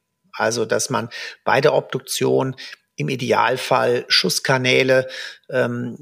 Also, 0.42 0.66
dass 0.66 0.90
man 0.90 1.10
bei 1.44 1.62
der 1.62 1.74
Obduktion 1.74 2.56
im 2.96 3.10
Idealfall 3.10 4.06
Schusskanäle, 4.08 5.08
ähm, 5.50 5.98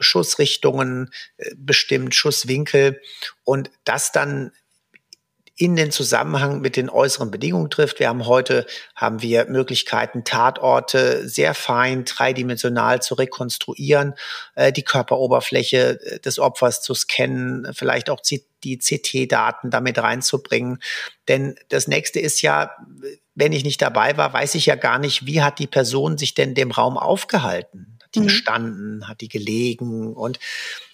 Schussrichtungen 0.00 1.10
äh, 1.36 1.50
bestimmt, 1.56 2.14
Schusswinkel 2.14 3.00
und 3.44 3.70
das 3.84 4.10
dann 4.12 4.52
in 5.56 5.76
den 5.76 5.92
Zusammenhang 5.92 6.60
mit 6.60 6.76
den 6.76 6.90
äußeren 6.90 7.30
Bedingungen 7.30 7.70
trifft. 7.70 8.00
Wir 8.00 8.08
haben 8.08 8.26
heute 8.26 8.66
haben 8.96 9.22
wir 9.22 9.46
Möglichkeiten, 9.46 10.24
Tatorte 10.24 11.28
sehr 11.28 11.54
fein 11.54 12.04
dreidimensional 12.04 13.00
zu 13.00 13.14
rekonstruieren, 13.14 14.14
äh, 14.56 14.72
die 14.72 14.82
Körperoberfläche 14.82 16.00
äh, 16.00 16.20
des 16.20 16.38
Opfers 16.40 16.82
zu 16.82 16.94
scannen, 16.94 17.72
vielleicht 17.72 18.10
auch 18.10 18.20
die 18.20 18.78
CT-Daten 18.78 19.70
damit 19.70 19.98
reinzubringen. 19.98 20.80
Denn 21.28 21.54
das 21.68 21.86
nächste 21.86 22.18
ist 22.18 22.42
ja, 22.42 22.74
wenn 23.34 23.52
ich 23.52 23.64
nicht 23.64 23.82
dabei 23.82 24.16
war, 24.16 24.32
weiß 24.32 24.54
ich 24.54 24.66
ja 24.66 24.76
gar 24.76 24.98
nicht, 24.98 25.26
wie 25.26 25.42
hat 25.42 25.58
die 25.58 25.66
Person 25.66 26.18
sich 26.18 26.34
denn 26.34 26.54
dem 26.54 26.70
Raum 26.70 26.96
aufgehalten? 26.96 27.98
Hat 28.02 28.14
die 28.14 28.20
mhm. 28.20 28.24
gestanden? 28.24 29.08
Hat 29.08 29.20
die 29.20 29.28
gelegen? 29.28 30.14
Und 30.14 30.38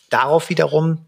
darauf 0.08 0.48
wiederum 0.48 1.06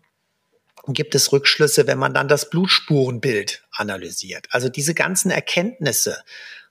gibt 0.89 1.15
es 1.15 1.33
Rückschlüsse, 1.33 1.87
wenn 1.87 1.99
man 1.99 2.13
dann 2.13 2.29
das 2.29 2.51
Blutspurenbild 2.51 3.65
analysiert. 3.71 4.49
Also 4.51 4.69
diese 4.69 4.95
ganzen 4.95 5.31
Erkenntnisse 5.31 6.23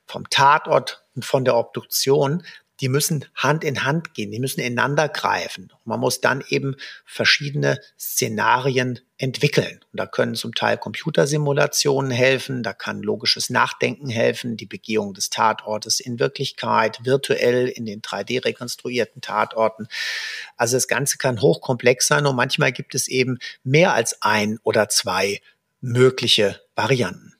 vom 0.06 0.28
Tatort 0.28 1.04
und 1.14 1.24
von 1.24 1.44
der 1.44 1.56
Obduktion 1.56 2.44
die 2.82 2.88
müssen 2.88 3.24
Hand 3.36 3.62
in 3.62 3.84
Hand 3.84 4.12
gehen, 4.12 4.32
die 4.32 4.40
müssen 4.40 4.60
ineinander 4.60 5.08
greifen. 5.08 5.72
Man 5.84 6.00
muss 6.00 6.20
dann 6.20 6.42
eben 6.48 6.76
verschiedene 7.06 7.80
Szenarien 7.96 8.98
entwickeln. 9.18 9.78
Und 9.92 10.00
da 10.00 10.06
können 10.06 10.34
zum 10.34 10.52
Teil 10.52 10.78
Computersimulationen 10.78 12.10
helfen, 12.10 12.64
da 12.64 12.72
kann 12.72 13.00
logisches 13.00 13.50
Nachdenken 13.50 14.08
helfen, 14.08 14.56
die 14.56 14.66
Begehung 14.66 15.14
des 15.14 15.30
Tatortes 15.30 16.00
in 16.00 16.18
Wirklichkeit, 16.18 16.98
virtuell 17.04 17.68
in 17.68 17.86
den 17.86 18.02
3D 18.02 18.44
rekonstruierten 18.44 19.22
Tatorten. 19.22 19.86
Also 20.56 20.76
das 20.76 20.88
Ganze 20.88 21.18
kann 21.18 21.40
hochkomplex 21.40 22.08
sein 22.08 22.26
und 22.26 22.34
manchmal 22.34 22.72
gibt 22.72 22.96
es 22.96 23.06
eben 23.06 23.38
mehr 23.62 23.94
als 23.94 24.20
ein 24.22 24.58
oder 24.64 24.88
zwei 24.88 25.40
mögliche 25.80 26.60
Varianten 26.74 27.31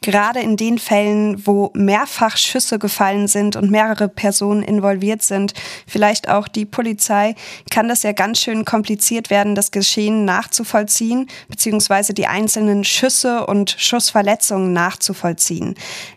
gerade 0.00 0.40
in 0.40 0.56
den 0.56 0.78
Fällen, 0.78 1.46
wo 1.46 1.70
mehrfach 1.74 2.36
Schüsse 2.36 2.78
gefallen 2.78 3.28
sind 3.28 3.56
und 3.56 3.70
mehrere 3.70 4.08
Personen 4.08 4.62
involviert 4.62 5.22
sind, 5.22 5.54
vielleicht 5.86 6.28
auch 6.28 6.48
die 6.48 6.64
Polizei, 6.64 7.34
kann 7.70 7.88
das 7.88 8.02
ja 8.02 8.12
ganz 8.12 8.40
schön 8.40 8.64
kompliziert 8.64 9.30
werden, 9.30 9.54
das 9.54 9.70
Geschehen 9.70 10.24
nachzuvollziehen, 10.24 11.28
beziehungsweise 11.48 12.14
die 12.14 12.26
einzelnen 12.26 12.84
Schüsse 12.84 13.46
und 13.46 13.74
Schussverletzungen 13.78 14.72
nachzuvollziehen. 14.72 15.74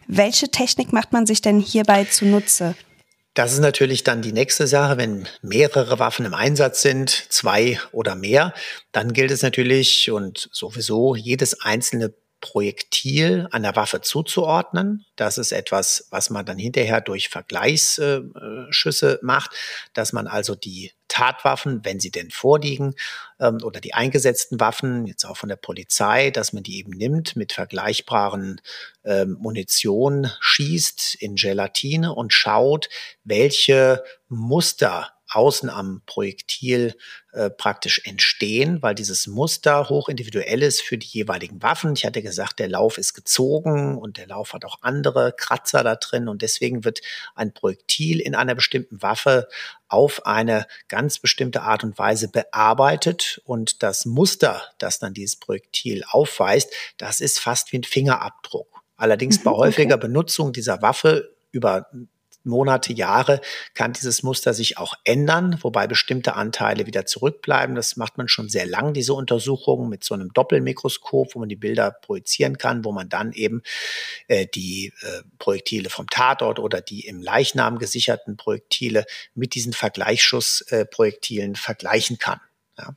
Welche 0.08 0.50
Technik 0.50 0.94
macht 0.94 1.12
man 1.12 1.26
sich 1.26 1.42
denn 1.42 1.60
hierbei 1.60 2.06
zunutze? 2.06 2.76
Das 3.34 3.54
ist 3.54 3.60
natürlich 3.60 4.04
dann 4.04 4.22
die 4.22 4.34
nächste 4.34 4.68
Sache. 4.68 4.98
Wenn 4.98 5.26
mehrere 5.42 6.00
Waffen 6.00 6.26
im 6.26 6.34
Einsatz 6.34 6.82
sind, 6.82 7.10
zwei 7.30 7.80
oder 7.94 8.14
mehr, 8.14 8.54
dann 8.92 9.14
gilt 9.14 9.32
es 9.32 9.42
natürlich 9.42 10.12
und 10.12 10.50
sowieso 10.52 11.16
jedes 11.16 11.62
einzelne 11.62 12.14
Projektil 12.42 13.48
einer 13.52 13.76
Waffe 13.76 14.02
zuzuordnen. 14.02 15.06
Das 15.16 15.38
ist 15.38 15.52
etwas, 15.52 16.08
was 16.10 16.30
man 16.30 16.46
dann 16.46 16.58
hinterher 16.58 17.00
durch 17.00 17.30
Vergleichsschüsse 17.30 19.20
macht, 19.22 19.52
dass 19.94 20.12
man 20.12 20.28
also 20.28 20.56
die 20.56 20.92
Tatwaffen, 21.08 21.84
wenn 21.84 22.00
sie 22.00 22.10
denn 22.10 22.32
vorliegen, 22.32 22.96
ähm, 23.40 23.60
oder 23.64 23.82
die 23.82 23.94
eingesetzten 23.94 24.60
Waffen, 24.60 25.06
jetzt 25.06 25.26
auch 25.26 25.38
von 25.38 25.50
der 25.50 25.58
Polizei, 25.58 26.32
dass 26.32 26.54
man 26.54 26.64
die 26.64 26.78
eben 26.78 26.92
nimmt, 26.92 27.36
mit 27.36 27.52
vergleichbaren 27.54 28.62
ähm, 29.04 29.38
Munition 29.40 30.32
schießt 30.40 31.16
in 31.16 31.36
Gelatine 31.36 32.14
und 32.14 32.32
schaut, 32.32 32.88
welche 33.24 34.04
Muster 34.30 35.10
außen 35.32 35.70
am 35.70 36.02
Projektil 36.06 36.96
äh, 37.34 37.50
praktisch 37.50 38.02
entstehen, 38.06 38.82
weil 38.82 38.94
dieses 38.94 39.28
Muster 39.28 39.90
hochindividuell 39.90 40.62
ist 40.62 40.82
für 40.82 40.98
die 40.98 41.08
jeweiligen 41.08 41.62
Waffen. 41.64 41.94
Ich 41.94 42.06
hatte 42.06 42.22
gesagt, 42.22 42.60
der 42.60 42.68
Lauf 42.68 42.98
ist 42.98 43.14
gezogen 43.14 43.98
und 43.98 44.18
der 44.18 44.28
Lauf 44.28 44.54
hat 44.54 44.66
auch 44.66 44.80
andere 44.82 45.34
Kratzer 45.36 45.84
da 45.84 45.96
drin 45.96 46.28
und 46.28 46.42
deswegen 46.42 46.84
wird 46.84 47.00
ein 47.36 47.54
Projektil 47.54 48.20
in 48.20 48.36
einer 48.36 48.56
bestimmten 48.56 49.02
Waffe 49.02 49.48
auf 49.88 50.26
eine 50.26 50.68
ganz 50.88 51.20
bestimmte 51.20 51.62
Art 51.62 51.84
und 51.84 51.98
Weise 51.98 52.30
bearbeitet 52.30 53.42
und 53.46 53.84
das 53.84 54.06
Muster, 54.06 54.62
das 54.78 55.00
dann 55.00 55.14
dieses 55.14 55.38
Projektil 55.38 56.04
aufweist, 56.10 56.74
das 56.98 57.20
ist 57.20 57.40
fast 57.40 57.72
wie 57.72 57.80
ein 57.80 57.84
Fingerabdruck. 57.84 58.82
Allerdings 58.98 59.44
bei 59.44 59.52
mhm, 59.52 59.56
häufiger 59.56 59.96
okay. 59.96 60.08
Benutzung 60.08 60.54
dieser 60.54 60.82
Waffe 60.82 61.36
über 61.52 61.88
Monate, 62.44 62.94
Jahre 62.94 63.42
kann 63.74 63.94
dieses 63.94 64.24
Muster 64.24 64.54
sich 64.54 64.78
auch 64.78 64.96
ändern, 65.04 65.58
wobei 65.62 65.88
bestimmte 65.88 66.36
Anteile 66.36 66.86
wieder 66.86 67.06
zurückbleiben. 67.06 67.76
Das 67.76 67.96
macht 67.98 68.18
man 68.18 68.28
schon 68.28 68.50
sehr 68.50 68.66
lang, 68.66 68.94
diese 68.94 69.14
Untersuchungen 69.14 69.90
mit 69.90 70.04
so 70.04 70.14
einem 70.14 70.34
Doppelmikroskop, 70.34 71.36
wo 71.36 71.40
man 71.40 71.50
die 71.50 71.56
Bilder 71.56 71.92
projizieren 71.92 72.58
kann, 72.58 72.84
wo 72.86 72.92
man 72.92 73.10
dann 73.10 73.32
eben 73.34 73.62
äh, 74.28 74.48
die 74.48 74.94
äh, 75.02 75.22
Projektile 75.40 75.90
vom 75.90 76.08
Tatort 76.08 76.60
oder 76.60 76.82
die 76.82 77.06
im 77.06 77.22
Leichnam 77.22 77.78
gesicherten 77.78 78.38
Projektile 78.38 79.06
mit 79.36 79.56
diesen 79.56 79.74
Vergleichsschussprojektilen 79.74 81.54
äh, 81.54 81.58
vergleichen 81.58 82.18
kann. 82.18 82.40
Ja. 82.78 82.96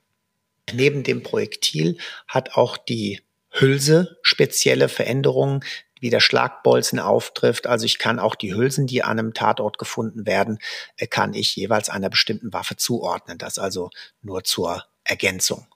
Neben 0.73 1.03
dem 1.03 1.23
Projektil 1.23 1.99
hat 2.27 2.57
auch 2.57 2.77
die 2.77 3.21
Hülse 3.51 4.19
spezielle 4.23 4.89
Veränderungen, 4.89 5.65
wie 6.05 6.11
der 6.11 6.21
Schlagbolzen 6.21 6.99
auftrifft. 6.99 7.67
Also 7.67 7.87
ich 7.87 7.99
kann 7.99 8.19
auch 8.19 8.35
die 8.35 8.55
Hülsen, 8.55 8.87
die 8.87 9.03
an 9.03 9.19
einem 9.19 9.33
Tatort 9.33 9.79
gefunden 9.79 10.27
werden, 10.27 10.59
äh, 10.99 11.07
kann 11.07 11.33
ich 11.33 11.57
jeweils 11.57 11.89
einer 11.89 12.11
bestimmten 12.11 12.53
Waffe 12.53 12.77
zuordnen. 12.77 13.39
Das 13.39 13.59
also 13.59 13.89
nur 14.21 14.45
zur 14.45 14.85
Ergänzung. 15.03 15.67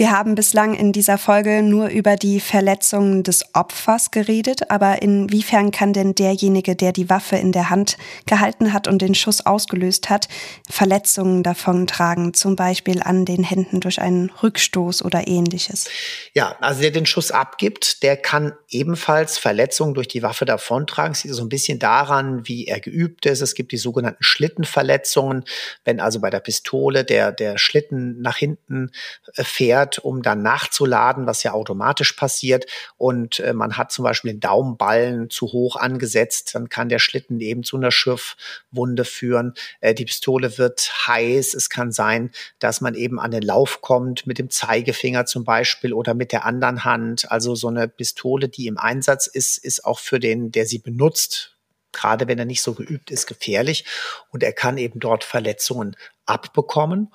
Wir 0.00 0.12
haben 0.12 0.34
bislang 0.34 0.72
in 0.72 0.92
dieser 0.92 1.18
Folge 1.18 1.62
nur 1.62 1.88
über 1.88 2.16
die 2.16 2.40
Verletzungen 2.40 3.22
des 3.22 3.54
Opfers 3.54 4.10
geredet, 4.10 4.70
aber 4.70 5.02
inwiefern 5.02 5.72
kann 5.72 5.92
denn 5.92 6.14
derjenige, 6.14 6.74
der 6.74 6.92
die 6.92 7.10
Waffe 7.10 7.36
in 7.36 7.52
der 7.52 7.68
Hand 7.68 7.98
gehalten 8.24 8.72
hat 8.72 8.88
und 8.88 9.02
den 9.02 9.14
Schuss 9.14 9.44
ausgelöst 9.44 10.08
hat, 10.08 10.28
Verletzungen 10.70 11.42
davontragen, 11.42 12.32
zum 12.32 12.56
Beispiel 12.56 13.02
an 13.02 13.26
den 13.26 13.44
Händen 13.44 13.80
durch 13.80 14.00
einen 14.00 14.30
Rückstoß 14.30 15.04
oder 15.04 15.28
ähnliches? 15.28 15.90
Ja, 16.32 16.56
also 16.62 16.80
der 16.80 16.92
den 16.92 17.04
Schuss 17.04 17.30
abgibt, 17.30 18.02
der 18.02 18.16
kann 18.16 18.54
ebenfalls 18.70 19.36
Verletzungen 19.36 19.92
durch 19.92 20.08
die 20.08 20.22
Waffe 20.22 20.46
davontragen. 20.46 21.12
Es 21.12 21.24
liegt 21.24 21.36
so 21.36 21.42
ein 21.42 21.50
bisschen 21.50 21.78
daran, 21.78 22.48
wie 22.48 22.64
er 22.64 22.80
geübt 22.80 23.26
ist. 23.26 23.42
Es 23.42 23.54
gibt 23.54 23.70
die 23.70 23.76
sogenannten 23.76 24.24
Schlittenverletzungen, 24.24 25.44
wenn 25.84 26.00
also 26.00 26.20
bei 26.20 26.30
der 26.30 26.40
Pistole 26.40 27.04
der, 27.04 27.32
der 27.32 27.58
Schlitten 27.58 28.22
nach 28.22 28.38
hinten 28.38 28.92
äh, 29.34 29.44
fährt 29.44 29.89
fährt, 29.90 29.98
um 29.98 30.22
dann 30.22 30.42
nachzuladen, 30.42 31.26
was 31.26 31.42
ja 31.42 31.52
automatisch 31.52 32.12
passiert. 32.12 32.66
Und 32.96 33.40
äh, 33.40 33.52
man 33.52 33.76
hat 33.76 33.92
zum 33.92 34.04
Beispiel 34.04 34.32
den 34.32 34.40
Daumenballen 34.40 35.30
zu 35.30 35.46
hoch 35.46 35.76
angesetzt, 35.76 36.54
dann 36.54 36.68
kann 36.68 36.88
der 36.88 36.98
Schlitten 36.98 37.40
eben 37.40 37.62
zu 37.62 37.76
einer 37.76 37.90
Schürfwunde 37.90 39.04
führen. 39.04 39.54
Äh, 39.80 39.94
die 39.94 40.04
Pistole 40.04 40.58
wird 40.58 40.92
heiß. 41.06 41.54
Es 41.54 41.70
kann 41.70 41.92
sein, 41.92 42.30
dass 42.58 42.80
man 42.80 42.94
eben 42.94 43.18
an 43.18 43.30
den 43.30 43.42
Lauf 43.42 43.80
kommt 43.80 44.26
mit 44.26 44.38
dem 44.38 44.50
Zeigefinger 44.50 45.26
zum 45.26 45.44
Beispiel 45.44 45.92
oder 45.92 46.14
mit 46.14 46.32
der 46.32 46.44
anderen 46.44 46.84
Hand. 46.84 47.30
Also 47.30 47.54
so 47.54 47.68
eine 47.68 47.88
Pistole, 47.88 48.48
die 48.48 48.66
im 48.66 48.78
Einsatz 48.78 49.26
ist, 49.26 49.58
ist 49.58 49.84
auch 49.84 49.98
für 49.98 50.20
den, 50.20 50.52
der 50.52 50.66
sie 50.66 50.78
benutzt, 50.78 51.56
gerade 51.92 52.28
wenn 52.28 52.38
er 52.38 52.44
nicht 52.44 52.62
so 52.62 52.74
geübt 52.74 53.10
ist, 53.10 53.26
gefährlich. 53.26 53.84
Und 54.30 54.42
er 54.42 54.52
kann 54.52 54.78
eben 54.78 55.00
dort 55.00 55.24
Verletzungen 55.24 55.96
abbekommen. 56.26 57.12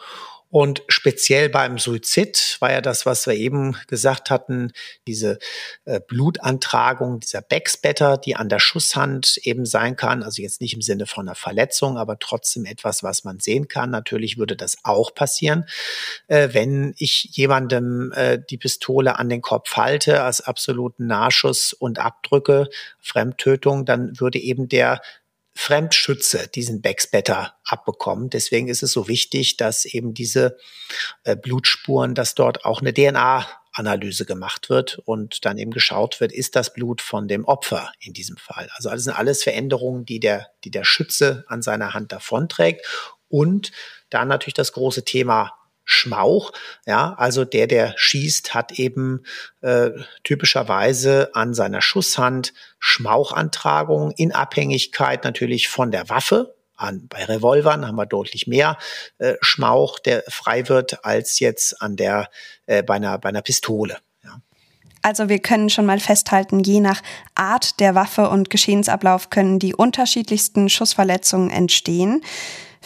Und 0.55 0.83
speziell 0.87 1.49
beim 1.49 1.77
Suizid 1.77 2.55
war 2.61 2.71
ja 2.71 2.79
das, 2.79 3.05
was 3.05 3.27
wir 3.27 3.33
eben 3.33 3.75
gesagt 3.87 4.29
hatten, 4.29 4.71
diese 5.05 5.37
äh, 5.83 5.99
Blutantragung, 5.99 7.19
dieser 7.19 7.41
Backspatter, 7.41 8.17
die 8.17 8.37
an 8.37 8.47
der 8.47 8.59
Schusshand 8.59 9.35
eben 9.43 9.65
sein 9.65 9.97
kann. 9.97 10.23
Also 10.23 10.41
jetzt 10.41 10.61
nicht 10.61 10.73
im 10.73 10.81
Sinne 10.81 11.07
von 11.07 11.27
einer 11.27 11.35
Verletzung, 11.35 11.97
aber 11.97 12.19
trotzdem 12.19 12.63
etwas, 12.63 13.03
was 13.03 13.25
man 13.25 13.41
sehen 13.41 13.67
kann. 13.67 13.89
Natürlich 13.89 14.37
würde 14.37 14.55
das 14.55 14.77
auch 14.83 15.13
passieren, 15.13 15.65
äh, 16.29 16.47
wenn 16.53 16.95
ich 16.99 17.31
jemandem 17.33 18.13
äh, 18.15 18.39
die 18.39 18.57
Pistole 18.57 19.19
an 19.19 19.27
den 19.27 19.41
Kopf 19.41 19.75
halte 19.75 20.23
als 20.23 20.39
absoluten 20.39 21.05
Nahschuss 21.05 21.73
und 21.73 21.99
abdrücke, 21.99 22.69
Fremdtötung, 23.01 23.83
dann 23.83 24.21
würde 24.21 24.39
eben 24.39 24.69
der 24.69 25.01
Fremdschütze 25.55 26.49
diesen 26.53 26.81
Backspatter 26.81 27.55
abbekommen. 27.63 28.29
Deswegen 28.29 28.67
ist 28.67 28.83
es 28.83 28.91
so 28.91 29.07
wichtig, 29.07 29.57
dass 29.57 29.85
eben 29.85 30.13
diese 30.13 30.57
äh, 31.23 31.35
Blutspuren, 31.35 32.13
dass 32.13 32.35
dort 32.35 32.65
auch 32.65 32.81
eine 32.81 32.93
DNA 32.93 33.47
Analyse 33.71 34.25
gemacht 34.25 34.69
wird 34.69 34.99
und 35.05 35.43
dann 35.45 35.57
eben 35.57 35.71
geschaut 35.71 36.21
wird, 36.21 36.31
ist 36.31 36.55
das 36.55 36.73
Blut 36.73 37.01
von 37.01 37.27
dem 37.27 37.45
Opfer 37.45 37.91
in 37.99 38.13
diesem 38.13 38.37
Fall. 38.37 38.69
Also 38.75 38.89
das 38.89 39.03
sind 39.03 39.13
alles 39.13 39.43
Veränderungen, 39.43 40.05
die 40.05 40.19
der, 40.19 40.47
die 40.63 40.71
der 40.71 40.85
Schütze 40.85 41.45
an 41.47 41.61
seiner 41.61 41.93
Hand 41.93 42.11
davonträgt. 42.11 42.85
Und 43.27 43.71
dann 44.09 44.27
natürlich 44.27 44.53
das 44.53 44.71
große 44.71 45.03
Thema 45.03 45.53
Schmauch. 45.85 46.51
Ja, 46.85 47.13
also 47.17 47.45
der, 47.45 47.67
der 47.67 47.93
schießt, 47.95 48.53
hat 48.53 48.73
eben 48.73 49.23
äh, 49.61 49.91
typischerweise 50.23 51.29
an 51.33 51.53
seiner 51.53 51.81
Schusshand 51.81 52.53
Schmauchantragung 52.79 54.11
in 54.11 54.33
Abhängigkeit 54.33 55.23
natürlich 55.23 55.67
von 55.69 55.91
der 55.91 56.09
Waffe. 56.09 56.55
An, 56.75 57.07
bei 57.07 57.23
Revolvern 57.23 57.87
haben 57.87 57.95
wir 57.95 58.05
deutlich 58.05 58.47
mehr 58.47 58.77
äh, 59.19 59.35
Schmauch, 59.39 59.99
der 59.99 60.23
frei 60.27 60.67
wird, 60.67 61.05
als 61.05 61.39
jetzt 61.39 61.81
an 61.81 61.95
der 61.95 62.29
äh, 62.65 62.83
bei, 62.83 62.95
einer, 62.95 63.17
bei 63.17 63.29
einer 63.29 63.41
Pistole. 63.41 63.97
Also 65.05 65.29
wir 65.29 65.37
können 65.37 65.69
schon 65.69 65.85
mal 65.85 65.99
festhalten, 65.99 66.61
je 66.61 66.79
nach 66.79 67.03
Art 67.35 67.79
der 67.79 67.93
Waffe 67.93 68.27
und 68.27 68.49
Geschehensablauf 68.49 69.29
können 69.29 69.59
die 69.59 69.75
unterschiedlichsten 69.75 70.67
Schussverletzungen 70.67 71.51
entstehen. 71.51 72.23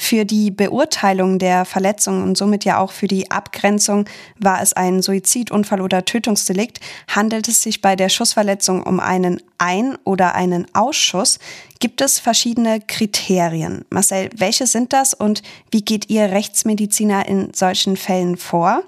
Für 0.02 0.24
die 0.24 0.50
Beurteilung 0.50 1.40
der 1.40 1.66
Verletzung 1.66 2.24
und 2.24 2.38
somit 2.38 2.64
ja 2.64 2.78
auch 2.78 2.94
für 2.94 3.08
die 3.08 3.32
Abgrenzung, 3.32 4.06
war 4.38 4.62
es 4.62 4.72
ein 4.72 5.02
Suizidunfall 5.02 5.82
oder 5.82 6.06
Tötungsdelikt, 6.06 6.80
handelt 7.10 7.50
es 7.50 7.62
sich 7.62 7.82
bei 7.82 7.98
der 7.98 8.08
Schussverletzung 8.08 8.82
um 8.82 9.02
einen 9.02 9.42
Ein- 9.58 9.98
oder 10.06 10.36
einen 10.36 10.74
Ausschuss, 10.74 11.38
gibt 11.82 12.00
es 12.00 12.18
verschiedene 12.18 12.80
Kriterien. 12.80 13.84
Marcel, 13.90 14.30
welche 14.38 14.68
sind 14.68 14.94
das 14.94 15.14
und 15.14 15.44
wie 15.70 15.82
geht 15.82 16.10
ihr 16.10 16.32
Rechtsmediziner 16.32 17.28
in 17.28 17.54
solchen 17.54 17.98
Fällen 17.98 18.38
vor? 18.38 18.84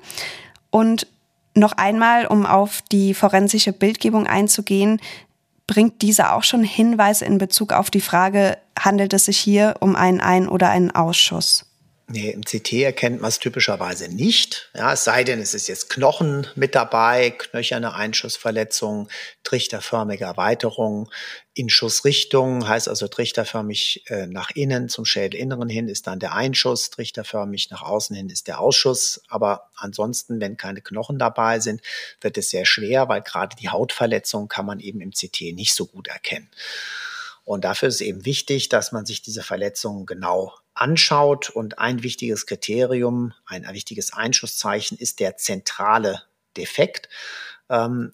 Und 0.69 1.07
noch 1.55 1.73
einmal, 1.73 2.25
um 2.25 2.45
auf 2.45 2.81
die 2.89 3.13
forensische 3.13 3.73
Bildgebung 3.73 4.27
einzugehen, 4.27 5.01
bringt 5.71 6.01
diese 6.01 6.33
auch 6.33 6.43
schon 6.43 6.65
Hinweise 6.65 7.23
in 7.23 7.37
Bezug 7.37 7.71
auf 7.71 7.89
die 7.89 8.01
Frage, 8.01 8.57
handelt 8.77 9.13
es 9.13 9.23
sich 9.23 9.37
hier 9.37 9.75
um 9.79 9.95
einen 9.95 10.19
Ein- 10.19 10.49
oder 10.49 10.69
einen 10.69 10.91
Ausschuss? 10.91 11.70
Nee, 12.13 12.31
im 12.31 12.43
CT 12.43 12.73
erkennt 12.73 13.21
man 13.21 13.29
es 13.29 13.39
typischerweise 13.39 14.09
nicht. 14.09 14.69
Ja, 14.75 14.91
es 14.91 15.05
sei 15.05 15.23
denn, 15.23 15.39
es 15.39 15.53
ist 15.53 15.67
jetzt 15.67 15.89
Knochen 15.89 16.45
mit 16.55 16.75
dabei, 16.75 17.29
knöcherne 17.29 17.93
Einschussverletzung, 17.93 19.07
trichterförmige 19.45 20.25
Erweiterung 20.25 21.09
in 21.53 21.69
Schussrichtung, 21.69 22.67
heißt 22.67 22.89
also 22.89 23.07
trichterförmig 23.07 24.03
äh, 24.07 24.27
nach 24.27 24.51
innen 24.51 24.89
zum 24.89 25.05
Schädelinneren 25.05 25.69
hin 25.69 25.87
ist 25.87 26.05
dann 26.05 26.19
der 26.19 26.33
Einschuss, 26.33 26.89
trichterförmig 26.89 27.69
nach 27.71 27.81
außen 27.81 28.13
hin 28.13 28.29
ist 28.29 28.49
der 28.49 28.59
Ausschuss. 28.59 29.21
Aber 29.29 29.69
ansonsten, 29.75 30.41
wenn 30.41 30.57
keine 30.57 30.81
Knochen 30.81 31.17
dabei 31.17 31.61
sind, 31.61 31.81
wird 32.19 32.37
es 32.37 32.49
sehr 32.49 32.65
schwer, 32.65 33.07
weil 33.07 33.21
gerade 33.21 33.55
die 33.55 33.69
Hautverletzung 33.69 34.49
kann 34.49 34.65
man 34.65 34.81
eben 34.81 34.99
im 34.99 35.11
CT 35.11 35.53
nicht 35.53 35.73
so 35.73 35.85
gut 35.85 36.09
erkennen. 36.09 36.49
Und 37.51 37.65
dafür 37.65 37.89
ist 37.89 37.99
eben 37.99 38.23
wichtig, 38.23 38.69
dass 38.69 38.93
man 38.93 39.05
sich 39.05 39.21
diese 39.21 39.43
Verletzungen 39.43 40.05
genau 40.05 40.53
anschaut. 40.73 41.49
Und 41.49 41.79
ein 41.79 42.01
wichtiges 42.01 42.45
Kriterium, 42.45 43.33
ein 43.45 43.67
wichtiges 43.73 44.13
Einschusszeichen 44.13 44.97
ist 44.97 45.19
der 45.19 45.35
zentrale 45.35 46.23
Defekt. 46.55 47.09
Ähm, 47.69 48.13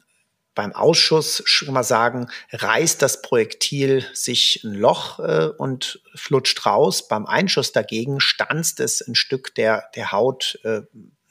beim 0.56 0.74
Ausschuss 0.74 1.44
schon 1.46 1.72
mal 1.72 1.84
sagen, 1.84 2.32
reißt 2.52 3.00
das 3.00 3.22
Projektil 3.22 4.04
sich 4.12 4.64
ein 4.64 4.74
Loch 4.74 5.20
äh, 5.20 5.50
und 5.56 6.02
flutscht 6.16 6.66
raus. 6.66 7.08
Beim 7.08 7.28
Einschuss 7.28 7.72
dagegen 7.72 8.20
stanzt 8.20 8.80
es 8.80 9.08
ein 9.08 9.14
Stück 9.14 9.54
der, 9.54 9.84
der 9.94 10.12
Haut 10.12 10.58
äh, 10.64 10.82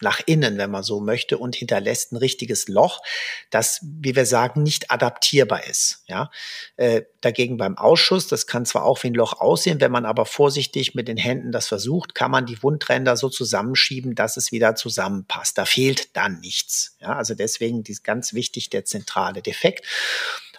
nach 0.00 0.20
innen, 0.26 0.58
wenn 0.58 0.70
man 0.70 0.82
so 0.82 1.00
möchte, 1.00 1.38
und 1.38 1.56
hinterlässt 1.56 2.12
ein 2.12 2.16
richtiges 2.16 2.68
Loch, 2.68 3.02
das, 3.50 3.80
wie 3.82 4.16
wir 4.16 4.26
sagen, 4.26 4.62
nicht 4.62 4.90
adaptierbar 4.90 5.66
ist. 5.66 6.02
Ja, 6.06 6.30
äh, 6.76 7.02
dagegen 7.20 7.56
beim 7.56 7.76
Ausschuss, 7.76 8.28
das 8.28 8.46
kann 8.46 8.66
zwar 8.66 8.84
auch 8.84 9.02
wie 9.02 9.08
ein 9.08 9.14
Loch 9.14 9.40
aussehen, 9.40 9.80
wenn 9.80 9.92
man 9.92 10.04
aber 10.04 10.26
vorsichtig 10.26 10.94
mit 10.94 11.08
den 11.08 11.16
Händen 11.16 11.52
das 11.52 11.68
versucht, 11.68 12.14
kann 12.14 12.30
man 12.30 12.46
die 12.46 12.62
Wundränder 12.62 13.16
so 13.16 13.28
zusammenschieben, 13.28 14.14
dass 14.14 14.36
es 14.36 14.52
wieder 14.52 14.74
zusammenpasst. 14.74 15.58
Da 15.58 15.64
fehlt 15.64 16.16
dann 16.16 16.40
nichts. 16.40 16.96
Ja, 17.00 17.16
also 17.16 17.34
deswegen 17.34 17.82
ist 17.82 18.04
ganz 18.04 18.34
wichtig 18.34 18.70
der 18.70 18.84
zentrale 18.84 19.42
Defekt. 19.42 19.86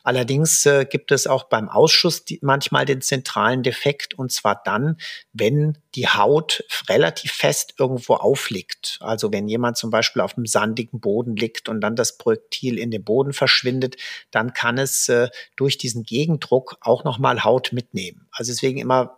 Allerdings 0.08 0.66
äh, 0.66 0.86
gibt 0.86 1.12
es 1.12 1.28
auch 1.28 1.50
beim 1.50 1.68
Ausschuss 1.68 2.24
die, 2.24 2.40
manchmal 2.42 2.86
den 2.86 3.02
zentralen 3.02 3.62
Defekt 3.62 4.14
und 4.14 4.32
zwar 4.32 4.62
dann, 4.64 4.96
wenn 5.34 5.80
die 5.96 6.08
Haut 6.08 6.64
relativ 6.88 7.34
fest 7.34 7.74
irgendwo 7.78 8.14
aufliegt. 8.14 9.00
Also 9.02 9.34
wenn 9.34 9.50
jemand 9.50 9.76
zum 9.76 9.90
Beispiel 9.90 10.22
auf 10.22 10.38
einem 10.38 10.46
sandigen 10.46 11.02
Boden 11.02 11.36
liegt 11.36 11.68
und 11.68 11.82
dann 11.82 11.98
das 11.98 12.18
Projektil 12.18 12.80
in 12.80 12.90
den 12.90 13.04
Boden 13.04 13.34
verschwindet, 13.34 13.98
dann 14.32 14.54
kann 14.54 14.78
es 14.78 15.10
äh, 15.10 15.28
durch 15.58 15.78
diesen 15.78 16.04
Gegendruck 16.04 16.78
auch 16.80 17.04
nochmal 17.04 17.44
Haut 17.44 17.74
mitnehmen. 17.74 18.30
Also 18.32 18.54
deswegen 18.54 18.78
immer 18.78 19.17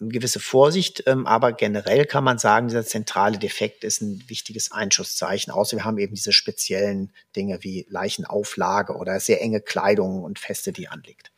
eine 0.00 0.10
gewisse 0.10 0.40
Vorsicht, 0.40 1.02
ähm, 1.06 1.26
aber 1.26 1.52
generell 1.52 2.06
kann 2.06 2.24
man 2.24 2.38
sagen, 2.38 2.68
dieser 2.68 2.84
zentrale 2.84 3.38
Defekt 3.38 3.84
ist 3.84 4.00
ein 4.00 4.24
wichtiges 4.28 4.72
Einschusszeichen. 4.72 5.52
Außer 5.52 5.76
wir 5.76 5.84
haben 5.84 5.98
eben 5.98 6.14
diese 6.14 6.32
speziellen 6.32 7.12
Dinge 7.36 7.58
wie 7.62 7.86
Leichenauflage 7.90 8.94
oder 8.94 9.20
sehr 9.20 9.42
enge 9.42 9.60
Kleidung 9.60 10.22
und 10.22 10.38
Feste, 10.38 10.72
die 10.72 10.88
anliegt. 10.88 11.30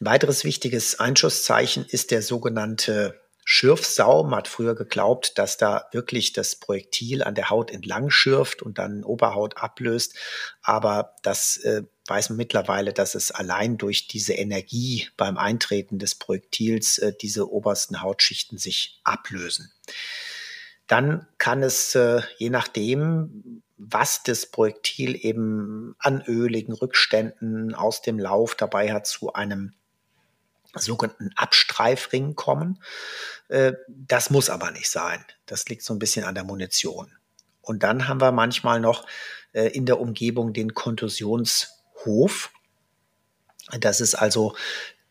Ein 0.00 0.06
weiteres 0.06 0.44
wichtiges 0.44 0.98
Einschusszeichen 0.98 1.86
ist 1.88 2.10
der 2.10 2.22
sogenannte 2.22 3.20
Schürfsaum. 3.44 4.30
Man 4.30 4.38
hat 4.38 4.48
früher 4.48 4.74
geglaubt, 4.74 5.38
dass 5.38 5.56
da 5.56 5.86
wirklich 5.92 6.32
das 6.32 6.56
Projektil 6.56 7.22
an 7.22 7.34
der 7.34 7.50
Haut 7.50 7.70
entlang 7.70 8.10
schürft 8.10 8.62
und 8.62 8.78
dann 8.78 9.04
Oberhaut 9.04 9.58
ablöst. 9.58 10.16
Aber 10.62 11.14
das 11.22 11.58
äh, 11.58 11.82
weiß 12.06 12.30
man 12.30 12.36
mittlerweile, 12.36 12.92
dass 12.92 13.14
es 13.14 13.30
allein 13.30 13.78
durch 13.78 14.08
diese 14.08 14.34
Energie 14.34 15.08
beim 15.16 15.38
Eintreten 15.38 15.98
des 15.98 16.14
Projektils 16.14 16.98
äh, 16.98 17.12
diese 17.20 17.50
obersten 17.50 18.02
Hautschichten 18.02 18.58
sich 18.58 19.00
ablösen. 19.04 19.72
Dann 20.86 21.26
kann 21.38 21.62
es, 21.62 21.94
äh, 21.94 22.20
je 22.36 22.50
nachdem, 22.50 23.62
was 23.76 24.22
das 24.22 24.46
Projektil 24.46 25.16
eben 25.24 25.96
an 25.98 26.22
öligen 26.26 26.72
Rückständen 26.72 27.74
aus 27.74 28.02
dem 28.02 28.18
Lauf 28.18 28.54
dabei 28.54 28.92
hat, 28.92 29.06
zu 29.06 29.32
einem 29.32 29.72
sogenannten 30.74 31.30
Abstreifring 31.36 32.34
kommen. 32.34 32.82
Äh, 33.48 33.74
das 33.88 34.30
muss 34.30 34.50
aber 34.50 34.70
nicht 34.70 34.90
sein. 34.90 35.24
Das 35.46 35.68
liegt 35.68 35.82
so 35.82 35.94
ein 35.94 35.98
bisschen 35.98 36.24
an 36.24 36.34
der 36.34 36.44
Munition. 36.44 37.12
Und 37.62 37.82
dann 37.82 38.08
haben 38.08 38.20
wir 38.20 38.32
manchmal 38.32 38.80
noch 38.80 39.06
äh, 39.52 39.68
in 39.68 39.86
der 39.86 40.00
Umgebung 40.00 40.52
den 40.52 40.74
Kontusionshof. 42.04 42.50
Das 43.80 44.00
ist 44.00 44.14
also 44.14 44.54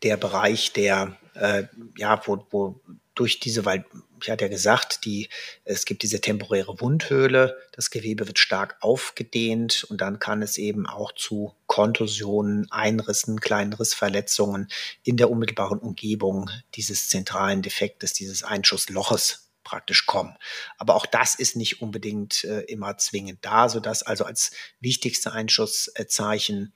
der 0.02 0.16
Bereich, 0.16 0.72
der 0.72 1.16
äh, 1.34 1.64
ja, 1.96 2.20
wo, 2.26 2.46
wo 2.50 2.80
durch 3.14 3.40
diese, 3.40 3.64
weil 3.64 3.84
ich 4.22 4.30
hatte 4.30 4.44
ja 4.44 4.48
gesagt, 4.50 5.04
die, 5.04 5.28
es 5.64 5.84
gibt 5.84 6.02
diese 6.02 6.20
temporäre 6.20 6.80
Wundhöhle, 6.80 7.58
das 7.72 7.90
Gewebe 7.90 8.26
wird 8.26 8.38
stark 8.38 8.76
aufgedehnt 8.80 9.84
und 9.90 10.00
dann 10.00 10.18
kann 10.18 10.40
es 10.40 10.56
eben 10.56 10.86
auch 10.86 11.12
zu 11.12 11.54
Kontusionen, 11.66 12.70
Einrissen, 12.70 13.40
kleinen 13.40 13.72
Rissverletzungen 13.72 14.68
in 15.02 15.16
der 15.16 15.30
unmittelbaren 15.30 15.78
Umgebung 15.78 16.50
dieses 16.74 17.08
zentralen 17.08 17.62
Defektes, 17.62 18.12
dieses 18.14 18.44
Einschussloches 18.44 19.43
praktisch 19.64 20.06
kommen. 20.06 20.36
Aber 20.78 20.94
auch 20.94 21.06
das 21.06 21.34
ist 21.34 21.56
nicht 21.56 21.82
unbedingt 21.82 22.44
äh, 22.44 22.60
immer 22.62 22.96
zwingend 22.98 23.44
da, 23.44 23.68
sodass 23.68 24.02
also 24.02 24.24
als 24.24 24.52
wichtigste 24.80 25.32
Einschusszeichen 25.32 26.74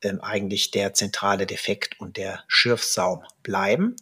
äh, 0.00 0.14
eigentlich 0.20 0.70
der 0.70 0.94
zentrale 0.94 1.46
Defekt 1.46 1.98
und 2.00 2.16
der 2.16 2.44
Schürfsaum 2.46 3.24
bleiben. 3.42 3.96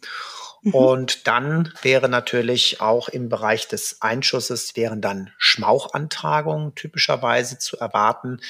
Mhm. 0.61 0.73
Und 0.73 1.27
dann 1.27 1.73
wäre 1.81 2.07
natürlich 2.07 2.81
auch 2.81 3.09
im 3.09 3.29
Bereich 3.29 3.67
des 3.67 4.01
Einschusses 4.01 4.75
wären 4.75 5.01
dann 5.01 5.31
Schmauchantragungen 5.37 6.75
typischerweise 6.75 7.57
zu 7.57 7.77
erwarten. 7.77 8.41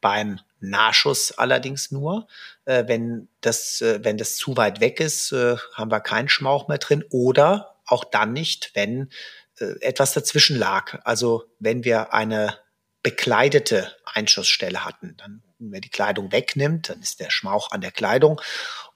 Beim 0.00 0.40
Nahschuss 0.60 1.32
allerdings 1.32 1.90
nur. 1.90 2.26
Äh, 2.64 2.84
wenn, 2.86 3.28
das, 3.40 3.80
äh, 3.80 4.00
wenn 4.02 4.16
das 4.16 4.36
zu 4.36 4.56
weit 4.56 4.80
weg 4.80 5.00
ist, 5.00 5.32
äh, 5.32 5.56
haben 5.74 5.90
wir 5.90 6.00
keinen 6.00 6.28
Schmauch 6.28 6.68
mehr 6.68 6.78
drin. 6.78 7.04
Oder 7.10 7.73
auch 7.86 8.04
dann 8.04 8.32
nicht, 8.32 8.70
wenn 8.74 9.10
äh, 9.58 9.80
etwas 9.80 10.12
dazwischen 10.12 10.56
lag. 10.56 11.00
Also 11.04 11.44
wenn 11.58 11.84
wir 11.84 12.12
eine 12.12 12.58
bekleidete 13.02 13.94
Einschussstelle 14.04 14.84
hatten, 14.84 15.16
dann 15.16 15.42
wenn 15.58 15.70
man 15.70 15.80
die 15.80 15.90
Kleidung 15.90 16.32
wegnimmt, 16.32 16.88
dann 16.88 17.00
ist 17.00 17.20
der 17.20 17.30
Schmauch 17.30 17.70
an 17.70 17.80
der 17.80 17.92
Kleidung 17.92 18.40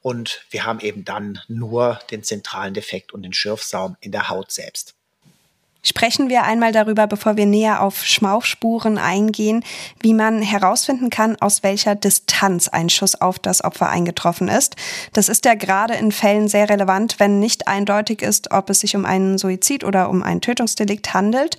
und 0.01 0.45
wir 0.51 0.65
haben 0.65 0.81
eben 0.81 1.05
dann 1.05 1.41
nur 1.49 2.01
den 2.11 2.23
zentralen 2.23 2.75
Defekt 2.75 3.13
und 3.13 3.23
den 3.23 3.33
Schürfsaum 3.33 3.97
in 4.01 4.13
der 4.13 4.29
Haut 4.29 4.51
selbst. 4.53 4.98
Sprechen 5.83 6.29
wir 6.29 6.43
einmal 6.43 6.73
darüber, 6.73 7.07
bevor 7.07 7.37
wir 7.37 7.47
näher 7.47 7.83
auf 7.83 8.05
Schmauchspuren 8.05 8.99
eingehen, 8.99 9.65
wie 10.01 10.13
man 10.13 10.43
herausfinden 10.43 11.09
kann, 11.09 11.37
aus 11.41 11.63
welcher 11.63 11.95
Distanz 11.95 12.67
ein 12.67 12.89
Schuss 12.89 13.15
auf 13.15 13.39
das 13.39 13.63
Opfer 13.63 13.89
eingetroffen 13.89 14.49
ist. 14.49 14.75
Das 15.13 15.29
ist 15.29 15.45
ja 15.45 15.55
gerade 15.55 15.95
in 15.95 16.11
Fällen 16.11 16.49
sehr 16.49 16.69
relevant, 16.69 17.21
wenn 17.21 17.39
nicht 17.39 17.69
eindeutig 17.69 18.23
ist, 18.23 18.51
ob 18.51 18.71
es 18.71 18.81
sich 18.81 18.97
um 18.97 19.05
einen 19.05 19.39
Suizid 19.39 19.85
oder 19.85 20.11
um 20.11 20.25
ein 20.25 20.41
Tötungsdelikt 20.41 21.15
handelt. 21.15 21.57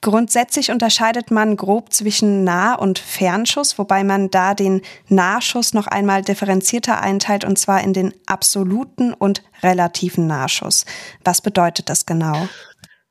Grundsätzlich 0.00 0.70
unterscheidet 0.70 1.30
man 1.30 1.56
grob 1.56 1.92
zwischen 1.92 2.42
Nah- 2.42 2.74
und 2.74 2.98
Fernschuss, 2.98 3.78
wobei 3.78 4.02
man 4.02 4.30
da 4.30 4.54
den 4.54 4.80
Nahschuss 5.08 5.74
noch 5.74 5.86
einmal 5.86 6.22
differenzierter 6.22 7.00
einteilt, 7.00 7.44
und 7.44 7.58
zwar 7.58 7.82
in 7.82 7.92
den 7.92 8.14
absoluten 8.26 9.12
und 9.12 9.42
relativen 9.62 10.26
Nahschuss. 10.26 10.86
Was 11.22 11.40
bedeutet 11.40 11.88
das 11.88 12.06
genau? 12.06 12.48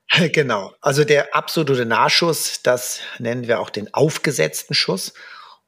Genau. 0.34 0.74
Also 0.82 1.03
der 1.03 1.36
absolute 1.36 1.86
Nahschuss, 1.86 2.62
das 2.64 2.99
nennen 3.20 3.47
wir 3.47 3.60
auch 3.60 3.70
den 3.70 3.93
aufgesetzten 3.93 4.74
Schuss. 4.74 5.14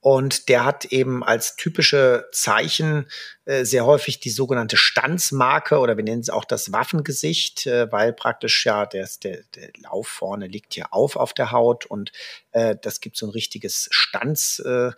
Und 0.04 0.50
der 0.50 0.66
hat 0.66 0.86
eben 0.86 1.24
als 1.24 1.56
typische 1.58 2.28
Zeichen 2.32 3.08
äh, 3.46 3.66
sehr 3.66 3.86
häufig 3.86 4.20
die 4.20 4.32
sogenannte 4.32 4.76
Stanzmarke 4.76 5.78
oder 5.78 5.96
wir 5.96 6.04
nennen 6.04 6.22
es 6.22 6.32
auch 6.32 6.44
das 6.44 6.72
Waffengesicht, 6.72 7.68
äh, 7.68 7.92
weil 7.92 8.12
praktisch 8.12 8.66
ja 8.66 8.88
der, 8.88 9.08
der, 9.22 9.44
der 9.56 9.70
Lauf 9.84 10.08
vorne 10.08 10.48
liegt 10.48 10.74
hier 10.74 10.92
auf 10.92 11.18
auf 11.18 11.34
der 11.36 11.52
Haut 11.52 11.86
und 11.86 12.12
äh, 12.52 12.76
das 12.82 13.00
gibt 13.00 13.16
so 13.16 13.28
ein 13.28 13.30
richtiges 13.30 13.90
Stanz, 13.92 14.58
äh, 14.66 14.90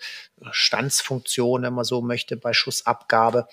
Stanzfunktion, 0.52 1.64
wenn 1.64 1.74
man 1.74 1.84
so 1.84 2.02
möchte, 2.02 2.38
bei 2.38 2.54
Schussabgabe. 2.54 3.50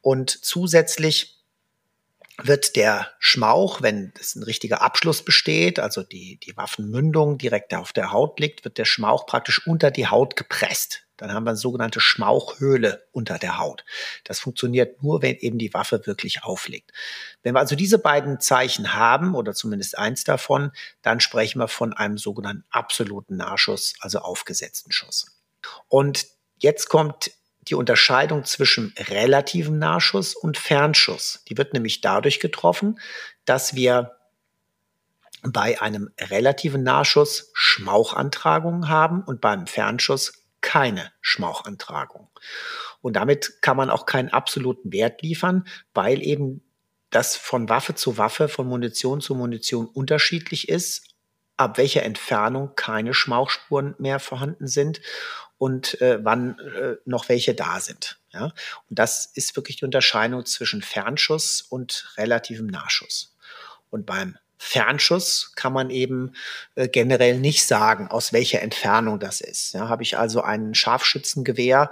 Und 0.00 0.44
zusätzlich 0.44 1.39
wird 2.46 2.76
der 2.76 3.10
Schmauch, 3.18 3.82
wenn 3.82 4.12
es 4.18 4.34
ein 4.34 4.42
richtiger 4.42 4.82
Abschluss 4.82 5.24
besteht, 5.24 5.78
also 5.78 6.02
die, 6.02 6.38
die 6.38 6.56
Waffenmündung 6.56 7.38
direkt 7.38 7.74
auf 7.74 7.92
der 7.92 8.12
Haut 8.12 8.40
liegt, 8.40 8.64
wird 8.64 8.78
der 8.78 8.84
Schmauch 8.84 9.26
praktisch 9.26 9.66
unter 9.66 9.90
die 9.90 10.08
Haut 10.08 10.36
gepresst. 10.36 11.02
Dann 11.16 11.34
haben 11.34 11.44
wir 11.44 11.50
eine 11.50 11.58
sogenannte 11.58 12.00
Schmauchhöhle 12.00 13.06
unter 13.12 13.38
der 13.38 13.58
Haut. 13.58 13.84
Das 14.24 14.40
funktioniert 14.40 15.02
nur, 15.02 15.20
wenn 15.20 15.36
eben 15.36 15.58
die 15.58 15.74
Waffe 15.74 16.06
wirklich 16.06 16.44
aufliegt. 16.44 16.92
Wenn 17.42 17.54
wir 17.54 17.60
also 17.60 17.76
diese 17.76 17.98
beiden 17.98 18.40
Zeichen 18.40 18.94
haben, 18.94 19.34
oder 19.34 19.52
zumindest 19.52 19.98
eins 19.98 20.24
davon, 20.24 20.72
dann 21.02 21.20
sprechen 21.20 21.58
wir 21.58 21.68
von 21.68 21.92
einem 21.92 22.16
sogenannten 22.16 22.64
absoluten 22.70 23.36
Nahschuss, 23.36 23.94
also 24.00 24.20
aufgesetzten 24.20 24.92
Schuss. 24.92 25.26
Und 25.88 26.26
jetzt 26.56 26.88
kommt 26.88 27.32
die 27.62 27.74
Unterscheidung 27.74 28.44
zwischen 28.44 28.94
relativem 28.98 29.78
Nahschuss 29.78 30.34
und 30.34 30.56
Fernschuss. 30.56 31.44
Die 31.48 31.58
wird 31.58 31.74
nämlich 31.74 32.00
dadurch 32.00 32.40
getroffen, 32.40 32.98
dass 33.44 33.74
wir 33.74 34.16
bei 35.42 35.80
einem 35.80 36.10
relativen 36.18 36.82
Nahschuss 36.82 37.50
Schmauchantragungen 37.54 38.88
haben 38.88 39.22
und 39.22 39.40
beim 39.40 39.66
Fernschuss 39.66 40.44
keine 40.60 41.12
Schmauchantragung. 41.20 42.28
Und 43.00 43.14
damit 43.16 43.62
kann 43.62 43.76
man 43.76 43.90
auch 43.90 44.04
keinen 44.04 44.28
absoluten 44.28 44.92
Wert 44.92 45.22
liefern, 45.22 45.66
weil 45.94 46.22
eben 46.22 46.62
das 47.08 47.36
von 47.36 47.68
Waffe 47.68 47.94
zu 47.94 48.18
Waffe, 48.18 48.48
von 48.48 48.66
Munition 48.66 49.20
zu 49.20 49.34
Munition 49.34 49.86
unterschiedlich 49.86 50.68
ist, 50.68 51.08
ab 51.60 51.76
welcher 51.76 52.02
Entfernung 52.04 52.74
keine 52.74 53.12
Schmauchspuren 53.12 53.94
mehr 53.98 54.18
vorhanden 54.18 54.66
sind 54.66 55.00
und 55.58 56.00
äh, 56.00 56.18
wann 56.22 56.58
äh, 56.58 56.96
noch 57.04 57.28
welche 57.28 57.54
da 57.54 57.80
sind. 57.80 58.18
Ja? 58.32 58.44
Und 58.88 58.98
das 58.98 59.26
ist 59.26 59.54
wirklich 59.56 59.76
die 59.76 59.84
Unterscheidung 59.84 60.46
zwischen 60.46 60.80
Fernschuss 60.80 61.60
und 61.60 62.14
relativem 62.16 62.66
Nahschuss. 62.66 63.36
Und 63.90 64.06
beim 64.06 64.38
Fernschuss 64.56 65.52
kann 65.54 65.74
man 65.74 65.90
eben 65.90 66.32
äh, 66.76 66.88
generell 66.88 67.38
nicht 67.38 67.66
sagen, 67.66 68.08
aus 68.08 68.32
welcher 68.32 68.62
Entfernung 68.62 69.20
das 69.20 69.42
ist. 69.42 69.74
Ja, 69.74 69.90
Habe 69.90 70.02
ich 70.02 70.16
also 70.16 70.40
ein 70.40 70.74
Scharfschützengewehr, 70.74 71.90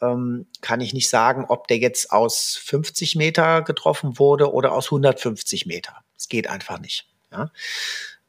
ähm, 0.00 0.46
kann 0.62 0.80
ich 0.80 0.94
nicht 0.94 1.10
sagen, 1.10 1.44
ob 1.46 1.68
der 1.68 1.76
jetzt 1.76 2.10
aus 2.10 2.56
50 2.56 3.16
Meter 3.16 3.60
getroffen 3.60 4.18
wurde 4.18 4.50
oder 4.50 4.72
aus 4.72 4.86
150 4.86 5.66
Meter. 5.66 5.94
Es 6.16 6.28
geht 6.28 6.46
einfach 6.46 6.78
nicht. 6.78 7.06
Ja? 7.32 7.50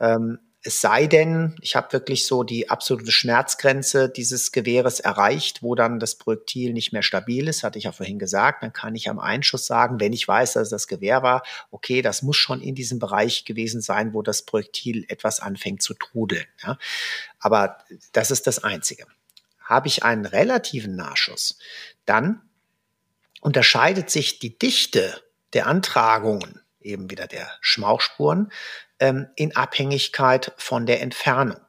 Ähm, 0.02 0.40
es 0.64 0.80
sei 0.80 1.08
denn, 1.08 1.56
ich 1.62 1.76
habe 1.76 1.92
wirklich 1.92 2.28
so 2.28 2.44
die 2.44 2.70
absolute 2.70 3.12
Schmerzgrenze 3.12 4.10
dieses 4.10 4.52
Gewehres 4.52 5.00
erreicht, 5.00 5.64
wo 5.64 5.74
dann 5.74 6.00
das 6.00 6.16
Projektil 6.16 6.74
nicht 6.74 6.94
mehr 6.94 7.02
stabil 7.02 7.48
ist, 7.48 7.64
hatte 7.64 7.80
ich 7.80 7.86
ja 7.86 7.92
vorhin 7.92 8.20
gesagt. 8.20 8.62
Dann 8.62 8.72
kann 8.72 8.94
ich 8.94 9.10
am 9.10 9.18
Einschuss 9.18 9.66
sagen, 9.66 10.00
wenn 10.00 10.14
ich 10.14 10.28
weiß, 10.28 10.54
dass 10.54 10.64
es 10.64 10.70
das 10.70 10.88
Gewehr 10.88 11.24
war, 11.24 11.42
okay, 11.72 12.04
das 12.04 12.22
muss 12.22 12.38
schon 12.38 12.62
in 12.62 12.76
diesem 12.76 13.00
Bereich 13.00 13.46
gewesen 13.46 13.82
sein, 13.82 14.14
wo 14.14 14.22
das 14.22 14.44
Projektil 14.44 15.06
etwas 15.08 15.40
anfängt 15.40 15.82
zu 15.82 15.96
trudeln. 15.96 16.46
Ja. 16.62 16.78
Aber 17.40 17.78
das 18.12 18.30
ist 18.30 18.46
das 18.46 18.64
Einzige. 18.64 19.08
Habe 19.64 19.88
ich 19.88 20.04
einen 20.04 20.26
relativen 20.26 20.96
Nahschuss, 20.96 21.58
dann 22.06 22.42
unterscheidet 23.42 24.12
sich 24.12 24.38
die 24.38 24.60
Dichte 24.60 25.24
der 25.54 25.66
Antragungen 25.66 26.62
eben 26.80 27.10
wieder 27.10 27.28
der 27.28 27.50
Schmauchspuren 27.62 28.52
ähm, 29.02 29.28
in 29.36 29.56
Abhängigkeit 29.56 30.54
von 30.58 30.86
der 30.86 31.02
Entfernung. 31.02 31.60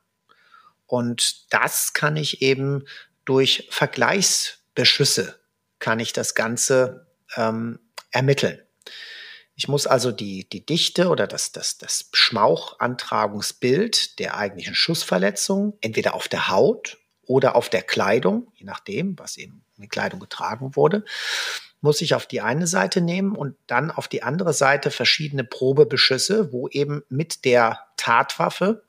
Und 0.86 1.52
das 1.52 1.94
kann 1.94 2.16
ich 2.16 2.42
eben 2.42 2.84
durch 3.24 3.68
Vergleichsbeschüsse 3.70 5.42
kann 5.82 5.98
ich 5.98 6.12
das 6.12 6.36
Ganze 6.36 7.08
ähm, 7.34 7.80
ermitteln. 8.12 8.62
Ich 9.56 9.66
muss 9.66 9.88
also 9.88 10.12
die, 10.12 10.48
die 10.48 10.64
Dichte 10.64 11.08
oder 11.08 11.26
das, 11.26 11.50
das, 11.50 11.76
das 11.76 12.08
Schmauchantragungsbild 12.12 14.20
der 14.20 14.36
eigentlichen 14.36 14.76
Schussverletzung 14.76 15.76
entweder 15.80 16.14
auf 16.14 16.28
der 16.28 16.48
Haut 16.48 16.98
oder 17.26 17.56
auf 17.56 17.68
der 17.68 17.82
Kleidung, 17.82 18.52
je 18.54 18.64
nachdem, 18.64 19.18
was 19.18 19.36
eben 19.36 19.64
in 19.76 19.82
der 19.82 19.88
Kleidung 19.88 20.20
getragen 20.20 20.76
wurde, 20.76 21.04
muss 21.82 22.00
ich 22.00 22.14
auf 22.14 22.26
die 22.26 22.40
eine 22.40 22.66
Seite 22.66 23.00
nehmen 23.00 23.34
und 23.34 23.56
dann 23.66 23.90
auf 23.90 24.08
die 24.08 24.22
andere 24.22 24.54
Seite 24.54 24.90
verschiedene 24.90 25.44
Probebeschüsse, 25.44 26.52
wo 26.52 26.68
eben 26.68 27.02
mit 27.08 27.44
der 27.44 27.80
Tatwaffe 27.96 28.84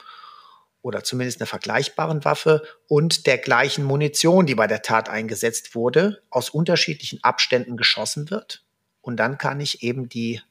oder 0.83 1.03
zumindest 1.03 1.41
einer 1.41 1.47
vergleichbaren 1.47 2.23
Waffe 2.23 2.61
und 2.87 3.25
der 3.25 3.39
gleichen 3.39 3.83
Munition, 3.83 4.45
die 4.45 4.53
bei 4.53 4.67
der 4.67 4.83
Tat 4.83 5.09
eingesetzt 5.09 5.75
wurde, 5.75 6.21
aus 6.29 6.51
unterschiedlichen 6.51 7.23
Abständen 7.23 7.77
geschossen 7.77 8.29
wird. 8.29 8.63
Und 9.01 9.17
dann 9.17 9.37
kann 9.37 9.59
ich 9.59 9.81
eben 9.81 10.07
die 10.07 10.41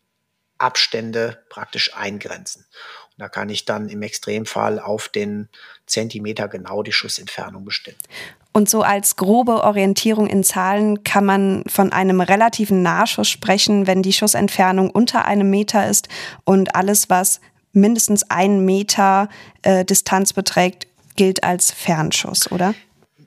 Abstände 0.58 1.42
praktisch 1.48 1.94
eingrenzen. 1.94 2.66
Und 3.10 3.20
da 3.20 3.28
kann 3.28 3.50
ich 3.50 3.66
dann 3.66 3.88
im 3.88 4.02
Extremfall 4.02 4.80
auf 4.80 5.08
den 5.08 5.48
Zentimeter 5.86 6.48
genau 6.48 6.82
die 6.82 6.92
Schussentfernung 6.92 7.64
bestimmen. 7.64 7.98
Und 8.52 8.68
so 8.68 8.82
als 8.82 9.16
grobe 9.16 9.64
Orientierung 9.64 10.26
in 10.26 10.44
Zahlen 10.44 11.04
kann 11.04 11.24
man 11.24 11.64
von 11.66 11.92
einem 11.92 12.20
relativen 12.20 12.82
Nahschuss 12.82 13.28
sprechen, 13.28 13.86
wenn 13.86 14.02
die 14.02 14.12
Schussentfernung 14.12 14.90
unter 14.90 15.24
einem 15.24 15.48
Meter 15.48 15.88
ist 15.88 16.08
und 16.44 16.74
alles, 16.74 17.08
was 17.08 17.40
mindestens 17.72 18.30
einen 18.30 18.64
Meter 18.64 19.28
äh, 19.62 19.84
Distanz 19.84 20.34
beträgt, 20.34 20.86
gilt 21.16 21.44
als 21.44 21.70
Fernschuss, 21.70 22.52
oder? 22.52 22.74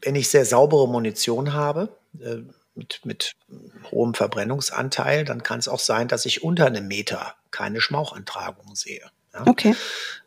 Wenn 0.01 0.15
ich 0.15 0.29
sehr 0.29 0.45
saubere 0.45 0.87
Munition 0.87 1.53
habe, 1.53 1.89
äh, 2.21 2.37
mit, 2.75 3.01
mit 3.03 3.35
hohem 3.91 4.13
Verbrennungsanteil, 4.13 5.25
dann 5.25 5.43
kann 5.43 5.59
es 5.59 5.67
auch 5.67 5.79
sein, 5.79 6.07
dass 6.07 6.25
ich 6.25 6.43
unter 6.43 6.67
einem 6.67 6.87
Meter 6.87 7.33
keine 7.51 7.81
Schmauchantragung 7.81 8.75
sehe. 8.75 9.09
Ja? 9.35 9.47
Okay. 9.47 9.75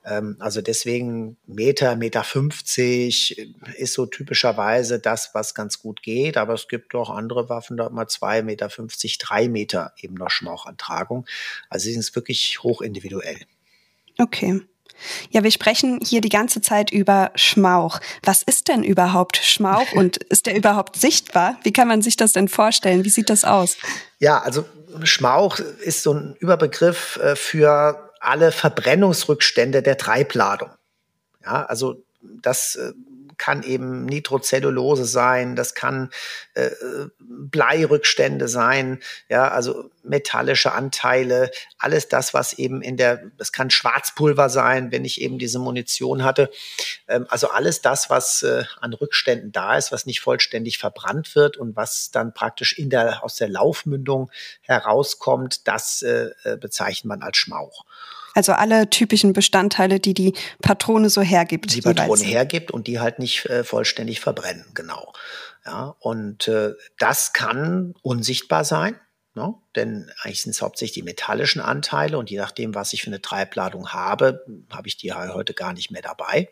Ähm, 0.04 0.36
also 0.38 0.60
deswegen 0.60 1.36
Meter, 1.46 1.96
Meter 1.96 2.24
50 2.24 3.54
ist 3.76 3.94
so 3.94 4.06
typischerweise 4.06 4.98
das, 4.98 5.30
was 5.34 5.54
ganz 5.54 5.78
gut 5.78 6.02
geht. 6.02 6.36
Aber 6.36 6.54
es 6.54 6.68
gibt 6.68 6.94
auch 6.94 7.10
andere 7.10 7.48
Waffen, 7.48 7.76
da 7.76 7.88
mal 7.90 8.08
zwei 8.08 8.42
Meter 8.42 8.70
50, 8.70 9.18
drei 9.18 9.48
Meter 9.48 9.92
eben 10.00 10.14
noch 10.14 10.30
Schmauchantragung. 10.30 11.26
Also 11.68 11.84
sie 11.84 11.94
sind 11.94 12.14
wirklich 12.14 12.62
hoch 12.62 12.80
individuell. 12.80 13.38
Okay. 14.18 14.60
Ja, 15.30 15.44
wir 15.44 15.50
sprechen 15.52 16.00
hier 16.02 16.20
die 16.20 16.28
ganze 16.28 16.60
Zeit 16.60 16.90
über 16.90 17.30
Schmauch. 17.36 18.00
Was 18.24 18.42
ist 18.42 18.68
denn 18.68 18.82
überhaupt 18.82 19.36
Schmauch 19.36 19.92
und 19.92 20.16
ist 20.24 20.46
der 20.46 20.56
überhaupt 20.56 20.96
sichtbar? 20.96 21.56
Wie 21.62 21.72
kann 21.72 21.86
man 21.86 22.02
sich 22.02 22.16
das 22.16 22.32
denn 22.32 22.48
vorstellen? 22.48 23.04
Wie 23.04 23.10
sieht 23.10 23.30
das 23.30 23.44
aus? 23.44 23.76
Ja, 24.18 24.40
also 24.40 24.64
Schmauch 25.04 25.58
ist 25.58 26.02
so 26.02 26.14
ein 26.14 26.36
Überbegriff 26.40 27.16
äh, 27.22 27.36
für 27.36 28.07
alle 28.20 28.52
Verbrennungsrückstände 28.52 29.82
der 29.82 29.98
Treibladung. 29.98 30.70
Ja, 31.44 31.64
also 31.66 32.02
das 32.20 32.76
äh, 32.76 32.92
kann 33.38 33.62
eben 33.62 34.04
Nitrocellulose 34.04 35.04
sein, 35.04 35.54
das 35.54 35.74
kann 35.74 36.10
äh, 36.54 36.70
Bleirückstände 37.20 38.48
sein, 38.48 39.00
ja, 39.28 39.48
also 39.48 39.90
metallische 40.02 40.72
Anteile, 40.72 41.50
alles 41.78 42.08
das, 42.08 42.34
was 42.34 42.52
eben 42.54 42.82
in 42.82 42.96
der, 42.96 43.22
das 43.38 43.52
kann 43.52 43.70
Schwarzpulver 43.70 44.48
sein, 44.48 44.90
wenn 44.90 45.04
ich 45.04 45.20
eben 45.20 45.38
diese 45.38 45.60
Munition 45.60 46.24
hatte. 46.24 46.50
Ähm, 47.06 47.26
also 47.30 47.48
alles 47.48 47.80
das, 47.80 48.10
was 48.10 48.42
äh, 48.42 48.64
an 48.80 48.92
Rückständen 48.92 49.52
da 49.52 49.76
ist, 49.78 49.92
was 49.92 50.04
nicht 50.04 50.20
vollständig 50.20 50.78
verbrannt 50.78 51.36
wird 51.36 51.56
und 51.56 51.76
was 51.76 52.10
dann 52.10 52.34
praktisch 52.34 52.76
in 52.76 52.90
der, 52.90 53.22
aus 53.22 53.36
der 53.36 53.48
Laufmündung 53.48 54.30
herauskommt, 54.62 55.68
das 55.68 56.02
äh, 56.02 56.30
äh 56.44 56.56
bezeichnet 56.56 57.08
man 57.08 57.22
als 57.22 57.36
Schmauch. 57.36 57.84
Also 58.38 58.52
alle 58.52 58.88
typischen 58.88 59.32
Bestandteile, 59.32 59.98
die 59.98 60.14
die 60.14 60.32
Patrone 60.62 61.10
so 61.10 61.22
hergibt. 61.22 61.74
Die 61.74 61.80
Patrone 61.80 62.22
hergibt 62.22 62.70
und 62.70 62.86
die 62.86 63.00
halt 63.00 63.18
nicht 63.18 63.46
äh, 63.46 63.64
vollständig 63.64 64.20
verbrennen, 64.20 64.64
genau. 64.74 65.12
Ja, 65.66 65.96
und 65.98 66.46
äh, 66.46 66.74
das 67.00 67.32
kann 67.32 67.96
unsichtbar 68.00 68.62
sein. 68.62 68.94
Ne? 69.34 69.54
Denn 69.74 70.12
eigentlich 70.22 70.42
sind 70.42 70.52
es 70.52 70.62
hauptsächlich 70.62 70.94
die 70.94 71.02
metallischen 71.02 71.60
Anteile 71.60 72.16
und 72.16 72.30
je 72.30 72.38
nachdem, 72.38 72.76
was 72.76 72.92
ich 72.92 73.02
für 73.02 73.08
eine 73.08 73.20
Treibladung 73.20 73.88
habe, 73.92 74.44
habe 74.70 74.86
ich 74.86 74.96
die 74.96 75.12
heute 75.12 75.52
gar 75.52 75.72
nicht 75.72 75.90
mehr 75.90 76.02
dabei. 76.02 76.48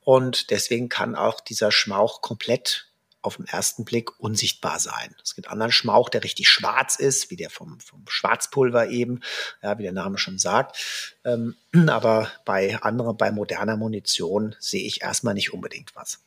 Und 0.00 0.50
deswegen 0.50 0.88
kann 0.88 1.14
auch 1.14 1.40
dieser 1.40 1.70
Schmauch 1.70 2.20
komplett 2.20 2.88
auf 3.26 3.36
den 3.36 3.46
ersten 3.46 3.84
Blick 3.84 4.18
unsichtbar 4.18 4.78
sein. 4.78 5.14
Es 5.22 5.34
gibt 5.34 5.48
anderen 5.48 5.72
Schmauch, 5.72 6.08
der 6.08 6.24
richtig 6.24 6.48
schwarz 6.48 6.96
ist, 6.96 7.30
wie 7.30 7.36
der 7.36 7.50
vom, 7.50 7.80
vom 7.80 8.04
Schwarzpulver 8.08 8.88
eben, 8.88 9.20
ja, 9.62 9.78
wie 9.78 9.82
der 9.82 9.92
Name 9.92 10.16
schon 10.16 10.38
sagt. 10.38 11.18
Ähm, 11.24 11.56
aber 11.88 12.30
bei 12.44 12.80
anderen, 12.80 13.16
bei 13.16 13.30
moderner 13.30 13.76
Munition 13.76 14.54
sehe 14.60 14.86
ich 14.86 15.02
erstmal 15.02 15.34
nicht 15.34 15.52
unbedingt 15.52 15.94
was. 15.94 16.20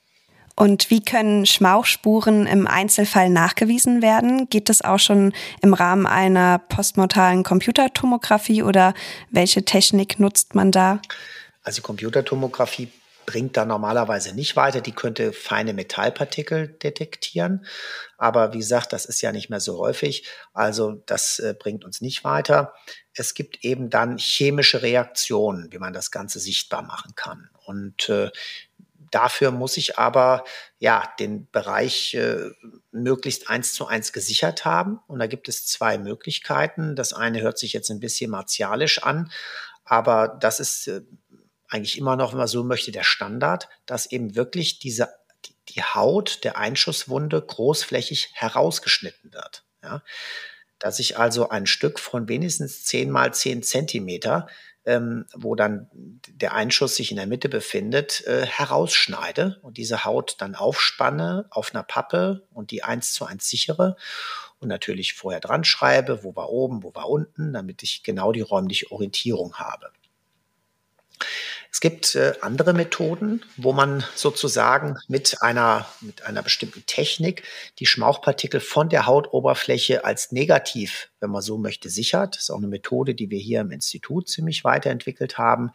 Und 0.56 0.90
wie 0.90 1.02
können 1.02 1.46
Schmauchspuren 1.46 2.46
im 2.46 2.68
Einzelfall 2.68 3.30
nachgewiesen 3.30 4.02
werden? 4.02 4.50
Geht 4.50 4.68
das 4.68 4.82
auch 4.82 5.00
schon 5.00 5.32
im 5.62 5.74
Rahmen 5.74 6.06
einer 6.06 6.60
postmortalen 6.60 7.44
Computertomographie 7.44 8.62
oder 8.62 8.94
welche 9.32 9.64
Technik 9.64 10.20
nutzt 10.20 10.56
man 10.56 10.74
da? 10.74 11.02
Also 11.64 11.82
Computertomographie 11.82 12.90
bringt 13.30 13.58
da 13.58 13.64
normalerweise 13.64 14.34
nicht 14.34 14.56
weiter. 14.56 14.82
Die 14.82 14.92
könnte 14.92 15.34
feine 15.34 15.76
Metallpartikel 15.76 16.68
detektieren. 16.68 17.64
Aber 18.18 18.54
wie 18.54 18.58
gesagt, 18.58 18.92
das 18.92 19.06
ist 19.06 19.22
ja 19.22 19.32
nicht 19.32 19.52
mehr 19.52 19.60
so 19.60 19.78
häufig. 19.78 20.28
Also 20.52 20.94
das 21.06 21.38
äh, 21.38 21.54
bringt 21.54 21.86
uns 21.86 22.02
nicht 22.02 22.24
weiter. 22.24 22.74
Es 23.14 23.36
gibt 23.36 23.64
eben 23.64 23.92
dann 23.92 24.18
chemische 24.18 24.82
Reaktionen, 24.82 25.72
wie 25.72 25.78
man 25.78 25.94
das 25.94 26.10
Ganze 26.10 26.40
sichtbar 26.40 26.82
machen 26.82 27.14
kann. 27.14 27.52
Und 27.66 28.10
äh, 28.10 28.32
Dafür 29.12 29.50
muss 29.50 29.78
ich 29.78 29.98
aber 29.98 30.44
ja 30.78 31.04
den 31.20 31.50
Bereich 31.50 32.14
äh, 32.14 32.52
möglichst 32.92 33.50
eins 33.50 33.74
zu 33.74 33.88
eins 33.88 34.14
gesichert 34.14 34.66
haben. 34.66 35.00
Und 35.08 35.18
da 35.18 35.26
gibt 35.26 35.50
es 35.50 35.66
zwei 35.66 35.98
Möglichkeiten. 35.98 36.96
Das 36.96 37.12
eine 37.14 37.42
hört 37.42 37.58
sich 37.58 37.74
jetzt 37.74 37.90
ein 37.90 38.00
bisschen 38.00 38.30
martialisch 38.30 39.02
an, 39.02 39.32
aber 39.84 40.28
das 40.28 40.60
ist 40.60 40.88
äh, 40.90 41.02
eigentlich 41.70 41.98
immer 41.98 42.16
noch, 42.16 42.32
wenn 42.32 42.40
man 42.40 42.48
so 42.48 42.64
möchte, 42.64 42.92
der 42.92 43.04
Standard, 43.04 43.70
dass 43.86 44.12
eben 44.12 44.36
wirklich 44.36 44.80
diese, 44.80 45.10
die, 45.70 45.84
Haut 45.84 46.44
der 46.44 46.58
Einschusswunde 46.58 47.42
großflächig 47.42 48.32
herausgeschnitten 48.34 49.32
wird. 49.32 49.64
Ja? 49.84 50.04
Dass 50.80 51.00
ich 51.00 51.18
also 51.18 51.50
ein 51.50 51.68
Stück 51.68 52.00
von 52.00 52.28
wenigstens 52.28 52.86
10 52.86 53.10
mal 53.12 53.34
10 53.34 53.64
Zentimeter, 53.64 54.48
ähm, 54.86 55.26
wo 55.36 55.56
dann 55.56 55.90
der 55.94 56.54
Einschuss 56.54 56.96
sich 56.96 57.12
in 57.12 57.18
der 57.18 57.28
Mitte 57.28 57.50
befindet, 57.50 58.26
äh, 58.26 58.46
herausschneide 58.46 59.60
und 59.62 59.78
diese 59.78 60.06
Haut 60.06 60.36
dann 60.40 60.56
aufspanne 60.56 61.46
auf 61.52 61.74
einer 61.74 61.84
Pappe 61.84 62.48
und 62.52 62.72
die 62.72 62.84
eins 62.84 63.14
zu 63.14 63.26
eins 63.26 63.48
sichere 63.48 63.96
und 64.60 64.68
natürlich 64.68 65.14
vorher 65.14 65.42
dran 65.42 65.64
schreibe, 65.64 66.24
wo 66.24 66.36
war 66.36 66.50
oben, 66.50 66.84
wo 66.84 66.96
war 66.96 67.10
unten, 67.10 67.54
damit 67.54 67.84
ich 67.84 68.04
genau 68.04 68.32
die 68.32 68.42
räumliche 68.42 68.92
Orientierung 68.92 69.56
habe. 69.56 69.92
Es 71.72 71.82
gibt 71.82 72.16
äh, 72.16 72.34
andere 72.42 72.74
Methoden, 72.74 73.46
wo 73.56 73.74
man 73.74 74.04
sozusagen 74.16 74.98
mit 75.08 75.40
einer, 75.42 75.86
mit 76.02 76.24
einer 76.24 76.42
bestimmten 76.42 76.84
Technik 76.88 77.44
die 77.78 77.86
Schmauchpartikel 77.86 78.60
von 78.60 78.90
der 78.90 79.06
Hautoberfläche 79.06 80.04
als 80.04 80.32
negativ, 80.32 81.12
wenn 81.20 81.30
man 81.30 81.44
so 81.44 81.58
möchte, 81.58 81.90
sichert. 81.90 82.36
Das 82.36 82.44
ist 82.44 82.50
auch 82.50 82.58
eine 82.58 82.68
Methode, 82.68 83.14
die 83.14 83.30
wir 83.30 83.40
hier 83.40 83.62
im 83.62 83.72
Institut 83.72 84.30
ziemlich 84.30 84.64
weiterentwickelt 84.64 85.38
haben. 85.38 85.72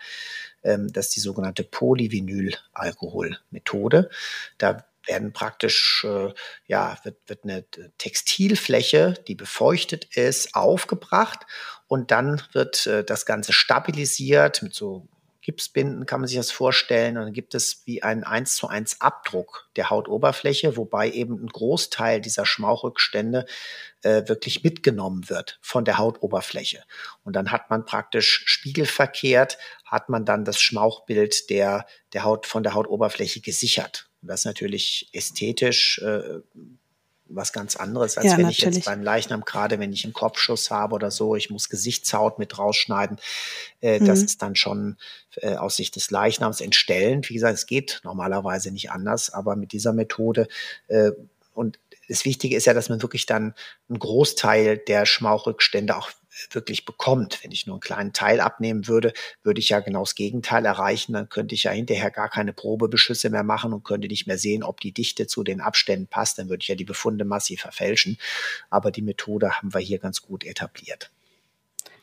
Ähm, 0.65 0.93
das 0.93 1.07
ist 1.07 1.17
die 1.17 1.21
sogenannte 1.21 1.63
Polyvinylalkoholmethode. 1.63 4.11
Da 4.59 4.85
werden 5.07 5.33
praktisch, 5.33 6.05
äh, 6.05 6.33
ja, 6.67 6.99
wird, 7.05 7.17
wird 7.27 7.45
eine 7.45 7.65
Textilfläche, 7.99 9.15
die 9.29 9.35
befeuchtet 9.35 10.17
ist, 10.17 10.55
aufgebracht 10.55 11.41
und 11.87 12.11
dann 12.11 12.43
wird 12.53 12.87
äh, 12.87 13.05
das 13.05 13.27
Ganze 13.27 13.53
stabilisiert 13.53 14.63
mit 14.63 14.75
so 14.75 15.07
Gipsbinden 15.45 16.07
kann 16.07 16.21
man 16.21 16.29
sich 16.29 16.39
das 16.39 16.51
vorstellen. 16.51 17.19
Und 17.19 17.25
dann 17.25 17.33
gibt 17.35 17.55
es 17.55 17.83
wie 17.85 18.03
einen 18.03 18.25
1 18.25 18.57
zu 18.57 18.67
1 18.67 19.03
Abdruck 19.03 19.69
der 19.77 19.91
Hautoberfläche, 19.91 20.77
wobei 20.79 21.11
eben 21.11 21.45
ein 21.45 21.49
Großteil 21.49 22.23
dieser 22.23 22.47
Schmauchrückstände 22.47 23.45
äh, 24.03 24.27
wirklich 24.27 24.65
mitgenommen 24.65 25.29
wird 25.29 25.59
von 25.61 25.85
der 25.85 25.99
Hautoberfläche. 25.99 26.83
Und 27.25 27.37
dann 27.37 27.53
hat 27.53 27.69
man 27.69 27.85
praktisch 27.85 28.43
spiegelverkehrt, 28.47 29.59
hat 29.85 30.09
man 30.09 30.25
dann 30.25 30.47
das 30.47 30.59
Schmauchbild 30.61 31.51
der, 31.51 31.87
der 32.15 32.25
Haut 32.25 32.47
von 32.47 32.63
der 32.63 32.73
Hautoberfläche 32.73 33.43
gesichert. 33.43 34.09
Und 34.23 34.29
das 34.29 34.41
ist 34.41 34.47
natürlich 34.47 35.11
ästhetisch 35.13 35.99
äh, 35.99 36.41
was 37.27 37.53
ganz 37.53 37.77
anderes, 37.77 38.19
als 38.19 38.27
ja, 38.27 38.33
wenn 38.33 38.47
natürlich. 38.47 38.59
ich 38.59 38.75
jetzt 38.77 38.85
beim 38.85 39.03
Leichnam, 39.03 39.45
gerade 39.45 39.79
wenn 39.79 39.93
ich 39.93 40.05
einen 40.05 40.13
Kopfschuss 40.13 40.71
habe 40.71 40.95
oder 40.95 41.11
so, 41.11 41.37
ich 41.37 41.51
muss 41.51 41.69
Gesichtshaut 41.69 42.39
mit 42.39 42.59
rausschneiden. 42.59 43.19
Äh, 43.81 44.01
mhm. 44.01 44.07
Das 44.07 44.23
ist 44.23 44.43
dann 44.43 44.57
schon 44.57 44.97
äh, 45.37 45.57
aus 45.57 45.77
Sicht 45.77 45.97
des 45.97 46.11
Leichnams 46.11 46.61
entstellend. 46.61 47.31
Wie 47.31 47.35
gesagt, 47.35 47.55
es 47.55 47.67
geht 47.67 48.01
normalerweise 48.05 48.71
nicht 48.71 48.91
anders, 48.91 49.31
aber 49.31 49.57
mit 49.57 49.73
dieser 49.73 49.93
Methode 49.93 50.49
äh, 50.89 51.13
und 51.55 51.79
das 52.09 52.25
Wichtige 52.25 52.57
ist 52.57 52.67
ja, 52.67 52.75
dass 52.75 52.89
man 52.89 53.01
wirklich 53.01 53.27
dann 53.27 53.55
einen 53.89 53.99
Großteil 53.99 54.77
der 54.77 55.07
Schmauchrückstände 55.07 55.97
auch 55.97 56.11
wirklich 56.51 56.85
bekommt. 56.85 57.43
Wenn 57.43 57.53
ich 57.53 57.67
nur 57.67 57.77
einen 57.77 57.81
kleinen 57.81 58.13
Teil 58.13 58.41
abnehmen 58.41 58.89
würde, 58.89 59.13
würde 59.43 59.61
ich 59.61 59.69
ja 59.69 59.81
genau 59.81 60.01
das 60.01 60.15
Gegenteil 60.15 60.65
erreichen. 60.65 61.13
Dann 61.13 61.29
könnte 61.29 61.55
ich 61.55 61.65
ja 61.65 61.71
hinterher 61.71 62.11
gar 62.11 62.29
keine 62.29 62.53
Probebeschüsse 62.53 63.31
mehr 63.31 63.43
machen 63.43 63.73
und 63.73 63.85
könnte 63.85 64.09
nicht 64.09 64.27
mehr 64.27 64.39
sehen, 64.39 64.63
ob 64.63 64.81
die 64.81 64.93
Dichte 64.93 65.27
zu 65.27 65.45
den 65.45 65.61
Abständen 65.61 66.07
passt. 66.07 66.39
Dann 66.39 66.49
würde 66.49 66.63
ich 66.63 66.69
ja 66.69 66.75
die 66.75 66.85
Befunde 66.85 67.25
massiv 67.25 67.63
verfälschen. 67.63 68.19
Aber 68.71 68.91
die 68.91 69.03
Methode 69.03 69.53
haben 69.53 69.73
wir 69.75 69.81
hier 69.81 69.99
ganz 69.99 70.23
gut 70.23 70.45
etabliert. 70.45 71.11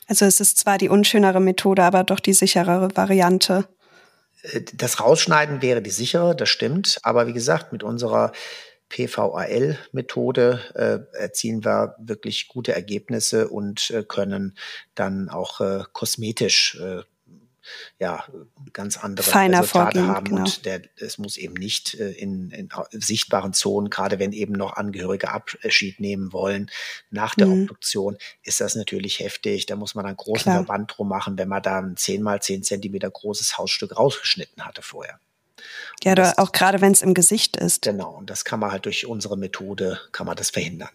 Also 0.06 0.24
es 0.24 0.40
ist 0.40 0.58
zwar 0.58 0.78
die 0.78 0.88
unschönere 0.88 1.40
Methode, 1.40 1.84
aber 1.84 2.04
doch 2.04 2.20
die 2.20 2.32
sicherere 2.32 2.96
Variante. 2.96 3.68
Äh, 4.42 4.62
das 4.74 5.00
Rausschneiden 5.00 5.62
wäre 5.62 5.82
die 5.82 5.90
sichere, 5.90 6.34
das 6.34 6.48
stimmt. 6.48 6.98
Aber 7.02 7.26
wie 7.26 7.32
gesagt, 7.32 7.72
mit 7.72 7.82
unserer 7.82 8.32
PVAL-Methode 8.92 10.60
äh, 11.14 11.18
erzielen 11.18 11.64
wir 11.64 11.96
wirklich 11.98 12.48
gute 12.48 12.74
Ergebnisse 12.74 13.48
und 13.48 13.90
äh, 13.90 14.04
können 14.06 14.54
dann 14.94 15.30
auch 15.30 15.60
äh, 15.62 15.84
kosmetisch 15.92 16.78
äh, 16.78 17.02
ja, 17.98 18.24
ganz 18.72 18.98
andere 18.98 19.24
Feiner 19.24 19.60
Resultate 19.60 19.98
vorgehen, 19.98 20.14
haben. 20.14 20.24
Genau. 20.26 20.40
Und 20.40 20.66
der, 20.66 20.82
es 20.96 21.16
muss 21.16 21.38
eben 21.38 21.54
nicht 21.54 21.94
äh, 21.94 22.10
in, 22.10 22.50
in, 22.50 22.68
sichtbaren 22.90 23.54
Zonen, 23.54 23.88
gerade 23.88 24.18
wenn 24.18 24.32
eben 24.32 24.52
noch 24.52 24.76
Angehörige 24.76 25.30
Abschied 25.30 25.98
nehmen 25.98 26.32
wollen 26.32 26.70
nach 27.10 27.34
der 27.34 27.46
mhm. 27.46 27.62
Obduktion, 27.62 28.18
ist 28.42 28.60
das 28.60 28.74
natürlich 28.74 29.20
heftig. 29.20 29.66
Da 29.66 29.76
muss 29.76 29.94
man 29.94 30.04
einen 30.04 30.16
großen 30.16 30.42
Klar. 30.42 30.64
Verband 30.64 30.92
drum 30.94 31.08
machen, 31.08 31.38
wenn 31.38 31.48
man 31.48 31.62
da 31.62 31.78
ein 31.78 31.96
10 31.96 32.22
mal 32.22 32.42
10 32.42 32.62
Zentimeter 32.62 33.10
großes 33.10 33.56
Hausstück 33.56 33.96
rausgeschnitten 33.96 34.64
hatte 34.66 34.82
vorher. 34.82 35.18
Ja, 36.02 36.14
das, 36.14 36.38
auch 36.38 36.52
gerade 36.52 36.80
wenn 36.80 36.92
es 36.92 37.02
im 37.02 37.14
Gesicht 37.14 37.56
ist. 37.56 37.82
Genau, 37.82 38.10
und 38.10 38.30
das 38.30 38.44
kann 38.44 38.60
man 38.60 38.72
halt 38.72 38.86
durch 38.86 39.06
unsere 39.06 39.36
Methode, 39.36 40.00
kann 40.12 40.26
man 40.26 40.36
das 40.36 40.50
verhindern. 40.50 40.90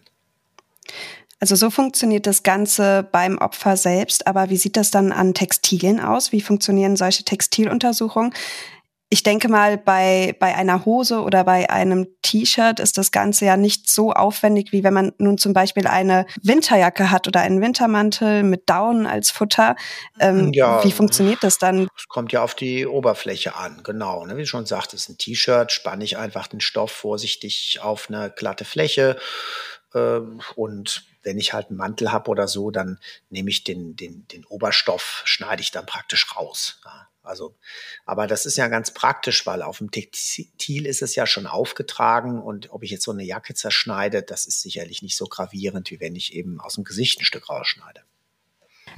Also 1.40 1.54
so 1.54 1.70
funktioniert 1.70 2.26
das 2.26 2.42
Ganze 2.42 3.08
beim 3.12 3.38
Opfer 3.38 3.76
selbst, 3.76 4.26
aber 4.26 4.50
wie 4.50 4.56
sieht 4.56 4.76
das 4.76 4.90
dann 4.90 5.12
an 5.12 5.34
Textilien 5.34 6.00
aus? 6.00 6.32
Wie 6.32 6.40
funktionieren 6.40 6.96
solche 6.96 7.22
Textiluntersuchungen? 7.22 8.34
Ich 9.10 9.22
denke 9.22 9.48
mal, 9.48 9.78
bei, 9.78 10.36
bei 10.38 10.54
einer 10.54 10.84
Hose 10.84 11.22
oder 11.22 11.42
bei 11.42 11.70
einem 11.70 12.08
T-Shirt 12.20 12.78
ist 12.78 12.98
das 12.98 13.10
Ganze 13.10 13.46
ja 13.46 13.56
nicht 13.56 13.88
so 13.88 14.12
aufwendig, 14.12 14.70
wie 14.70 14.84
wenn 14.84 14.92
man 14.92 15.12
nun 15.16 15.38
zum 15.38 15.54
Beispiel 15.54 15.86
eine 15.86 16.26
Winterjacke 16.42 17.10
hat 17.10 17.26
oder 17.26 17.40
einen 17.40 17.62
Wintermantel 17.62 18.42
mit 18.42 18.68
Daunen 18.68 19.06
als 19.06 19.30
Futter. 19.30 19.76
Ähm, 20.20 20.52
ja, 20.52 20.84
wie 20.84 20.92
funktioniert 20.92 21.42
das 21.42 21.56
dann? 21.56 21.88
Es 21.96 22.06
kommt 22.08 22.32
ja 22.32 22.42
auf 22.42 22.54
die 22.54 22.86
Oberfläche 22.86 23.56
an, 23.56 23.80
genau. 23.82 24.26
Ne? 24.26 24.36
Wie 24.36 24.42
du 24.42 24.46
schon 24.46 24.66
sagtest, 24.66 25.08
ein 25.08 25.16
T-Shirt 25.16 25.72
spanne 25.72 26.04
ich 26.04 26.18
einfach 26.18 26.46
den 26.46 26.60
Stoff 26.60 26.90
vorsichtig 26.90 27.80
auf 27.82 28.10
eine 28.10 28.30
glatte 28.30 28.66
Fläche 28.66 29.16
äh, 29.94 30.20
und 30.54 31.04
wenn 31.22 31.38
ich 31.38 31.52
halt 31.52 31.68
einen 31.68 31.76
Mantel 31.76 32.12
habe 32.12 32.30
oder 32.30 32.48
so, 32.48 32.70
dann 32.70 32.98
nehme 33.30 33.50
ich 33.50 33.64
den, 33.64 33.96
den, 33.96 34.26
den 34.28 34.44
Oberstoff, 34.44 35.22
schneide 35.24 35.62
ich 35.62 35.70
dann 35.70 35.86
praktisch 35.86 36.36
raus. 36.36 36.80
Ja. 36.84 37.08
Also, 37.28 37.54
aber 38.06 38.26
das 38.26 38.46
ist 38.46 38.56
ja 38.56 38.68
ganz 38.68 38.90
praktisch, 38.94 39.44
weil 39.44 39.60
auf 39.60 39.78
dem 39.78 39.90
Textil 39.90 40.86
ist 40.86 41.02
es 41.02 41.14
ja 41.14 41.26
schon 41.26 41.46
aufgetragen 41.46 42.40
und 42.40 42.70
ob 42.70 42.82
ich 42.82 42.90
jetzt 42.90 43.04
so 43.04 43.10
eine 43.10 43.22
Jacke 43.22 43.54
zerschneide, 43.54 44.22
das 44.22 44.46
ist 44.46 44.62
sicherlich 44.62 45.02
nicht 45.02 45.16
so 45.16 45.26
gravierend, 45.26 45.90
wie 45.90 46.00
wenn 46.00 46.16
ich 46.16 46.32
eben 46.32 46.58
aus 46.58 46.76
dem 46.76 46.84
Gesicht 46.84 47.20
ein 47.20 47.26
Stück 47.26 47.50
rausschneide. 47.50 48.00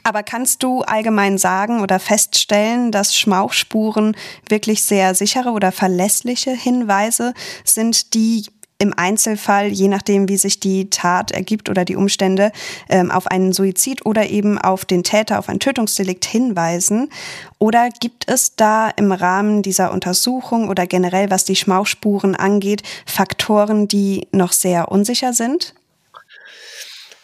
Aber 0.05 0.23
kannst 0.23 0.63
du 0.63 0.83
allgemein 0.83 1.39
sagen 1.39 1.81
oder 1.81 1.99
feststellen, 1.99 2.93
dass 2.93 3.17
Schmauchspuren 3.17 4.17
wirklich 4.49 4.83
sehr 4.83 5.17
sichere 5.17 5.51
oder 5.51 5.73
verlässliche 5.73 6.53
Hinweise 6.53 7.35
sind, 7.65 8.15
die 8.15 8.47
im 8.81 8.95
Einzelfall, 8.97 9.69
je 9.69 9.89
nachdem, 9.89 10.29
wie 10.29 10.39
sich 10.39 10.59
die 10.59 10.91
Tat 10.91 11.31
ergibt 11.31 11.69
oder 11.69 11.85
die 11.85 11.97
Umstände, 11.97 12.51
ähm, 12.89 13.11
auf 13.11 13.27
einen 13.27 13.53
Suizid 13.53 14.07
oder 14.07 14.29
eben 14.29 14.59
auf 14.59 14.85
den 14.85 15.05
Täter, 15.05 15.39
auf 15.39 15.49
ein 15.49 15.61
Tötungsdelikt 15.61 16.25
hinweisen? 16.25 17.11
Oder 17.59 17.91
gibt 18.01 18.29
es 18.29 18.57
da 18.57 18.89
im 18.89 19.13
Rahmen 19.13 19.63
dieser 19.63 19.93
Untersuchung 19.93 20.69
oder 20.69 20.87
generell, 20.87 21.31
was 21.31 21.45
die 21.45 21.57
Schmauchspuren 21.57 22.35
angeht, 22.35 22.83
Faktoren, 23.05 23.87
die 23.87 24.27
noch 24.33 24.53
sehr 24.53 24.91
unsicher 24.91 25.35
sind? 25.35 25.75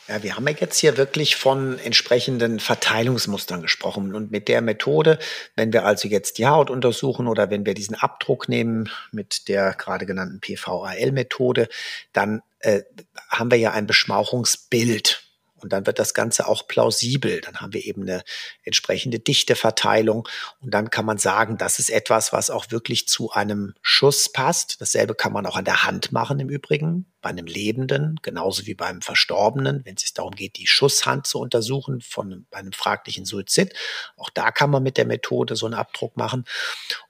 Ja, 0.09 0.23
wir 0.23 0.37
haben 0.37 0.47
ja 0.47 0.55
jetzt 0.55 0.79
hier 0.79 0.97
wirklich 0.97 1.35
von 1.35 1.81
entsprechenden 1.81 2.61
Verteilungsmustern 2.61 3.61
gesprochen. 3.61 4.15
Und 4.15 4.31
mit 4.31 4.47
der 4.47 4.61
Methode, 4.61 5.19
wenn 5.57 5.73
wir 5.73 5.85
also 5.85 6.07
jetzt 6.07 6.39
die 6.39 6.47
Haut 6.47 6.71
untersuchen 6.71 7.27
oder 7.27 7.51
wenn 7.51 7.67
wir 7.67 7.75
diesen 7.75 7.97
Abdruck 7.97 8.49
nehmen 8.49 8.89
mit 9.11 9.49
der 9.49 9.73
gerade 9.73 10.07
genannten 10.07 10.41
PVAL-Methode, 10.41 11.69
dann 12.13 12.43
äh, 12.61 12.83
haben 13.29 13.51
wir 13.51 13.59
ja 13.59 13.73
ein 13.73 13.89
Beschmauchungsbild. 13.89 15.26
Und 15.67 15.73
dann 15.73 15.85
wird 15.85 15.99
das 15.99 16.14
Ganze 16.14 16.47
auch 16.47 16.69
plausibel. 16.69 17.41
Dann 17.41 17.57
haben 17.57 17.73
wir 17.73 17.85
eben 17.85 18.03
eine 18.03 18.23
entsprechende 18.62 19.19
Dichteverteilung. 19.19 20.29
Und 20.61 20.73
dann 20.73 20.91
kann 20.91 21.05
man 21.05 21.19
sagen, 21.19 21.59
das 21.59 21.81
ist 21.81 21.91
etwas, 21.91 22.33
was 22.33 22.51
auch 22.51 22.71
wirklich 22.71 23.09
zu 23.09 23.33
einem 23.33 23.75
Schuss 23.83 24.31
passt. 24.31 24.81
Dasselbe 24.81 25.17
kann 25.17 25.33
man 25.33 25.45
auch 25.45 25.57
an 25.57 25.64
der 25.64 25.83
Hand 25.83 26.12
machen 26.12 26.39
im 26.39 26.49
Übrigen, 26.49 27.12
bei 27.21 27.31
einem 27.31 27.47
Lebenden, 27.47 28.21
genauso 28.23 28.67
wie 28.67 28.75
beim 28.75 29.03
Verstorbenen, 29.03 29.85
wenn 29.85 29.97
es 29.97 30.03
sich 30.03 30.14
darum 30.14 30.37
geht, 30.37 30.57
die 30.57 30.69
Schusshand 30.69 31.27
zu 31.27 31.41
untersuchen 31.41 32.01
von 32.01 32.47
einem 32.53 32.73
fraglichen 32.73 33.25
Suizid. 33.25 33.75
Auch 34.17 34.31
da 34.31 34.53
kann 34.53 34.71
man 34.71 34.85
mit 34.85 34.97
der 34.97 35.07
Methode 35.07 35.57
so 35.57 35.67
einen 35.67 35.75
Abdruck 35.75 36.17
machen. 36.17 36.45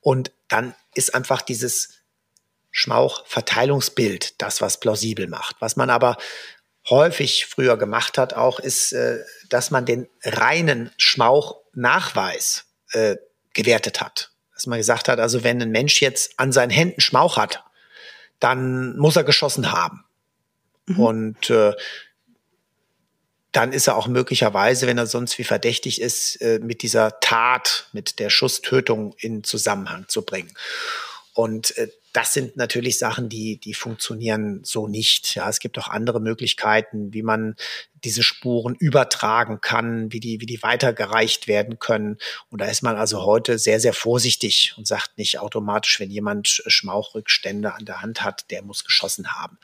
Und 0.00 0.32
dann 0.48 0.74
ist 0.94 1.14
einfach 1.14 1.42
dieses 1.42 1.90
Schmauchverteilungsbild 2.76 4.40
das, 4.42 4.60
was 4.60 4.80
plausibel 4.80 5.28
macht. 5.28 5.56
Was 5.60 5.76
man 5.76 5.88
aber 5.88 6.18
häufig 6.88 7.46
früher 7.46 7.76
gemacht 7.76 8.18
hat, 8.18 8.34
auch 8.34 8.60
ist, 8.60 8.92
äh, 8.92 9.18
dass 9.48 9.70
man 9.70 9.86
den 9.86 10.08
reinen 10.22 10.90
Schmauchnachweis 10.96 12.64
äh, 12.92 13.16
gewertet 13.54 14.00
hat. 14.00 14.30
Dass 14.54 14.66
man 14.66 14.78
gesagt 14.78 15.08
hat, 15.08 15.20
also 15.20 15.44
wenn 15.44 15.60
ein 15.60 15.70
Mensch 15.70 16.00
jetzt 16.00 16.38
an 16.38 16.52
seinen 16.52 16.70
Händen 16.70 17.00
Schmauch 17.00 17.36
hat, 17.36 17.64
dann 18.40 18.96
muss 18.96 19.16
er 19.16 19.24
geschossen 19.24 19.72
haben. 19.72 20.04
Mhm. 20.86 21.00
Und 21.00 21.50
äh, 21.50 21.72
dann 23.52 23.72
ist 23.72 23.86
er 23.86 23.96
auch 23.96 24.06
möglicherweise, 24.06 24.86
wenn 24.86 24.98
er 24.98 25.06
sonst 25.06 25.38
wie 25.38 25.44
verdächtig 25.44 26.00
ist, 26.00 26.36
äh, 26.42 26.58
mit 26.58 26.82
dieser 26.82 27.20
Tat, 27.20 27.88
mit 27.92 28.18
der 28.18 28.30
Schusstötung 28.30 29.14
in 29.18 29.44
Zusammenhang 29.44 30.08
zu 30.08 30.22
bringen. 30.22 30.52
Und 31.32 31.76
äh, 31.78 31.88
das 32.16 32.32
sind 32.32 32.56
natürlich 32.56 32.98
Sachen, 32.98 33.28
die, 33.28 33.58
die 33.60 33.74
funktionieren 33.74 34.60
so 34.64 34.88
nicht. 34.88 35.34
Ja, 35.34 35.50
es 35.50 35.60
gibt 35.60 35.78
auch 35.78 35.88
andere 35.88 36.18
Möglichkeiten, 36.18 37.12
wie 37.12 37.22
man 37.22 37.56
diese 38.04 38.22
Spuren 38.22 38.74
übertragen 38.74 39.60
kann, 39.60 40.10
wie 40.12 40.20
die, 40.20 40.40
wie 40.40 40.46
die 40.46 40.62
weitergereicht 40.62 41.46
werden 41.46 41.78
können. 41.78 42.16
Und 42.48 42.62
da 42.62 42.66
ist 42.66 42.82
man 42.82 42.96
also 42.96 43.26
heute 43.26 43.58
sehr, 43.58 43.80
sehr 43.80 43.92
vorsichtig 43.92 44.72
und 44.78 44.86
sagt 44.86 45.18
nicht 45.18 45.40
automatisch, 45.40 46.00
wenn 46.00 46.10
jemand 46.10 46.62
Schmauchrückstände 46.66 47.74
an 47.74 47.84
der 47.84 48.00
Hand 48.00 48.24
hat, 48.24 48.50
der 48.50 48.62
muss 48.62 48.84
geschossen 48.84 49.34
haben. 49.34 49.58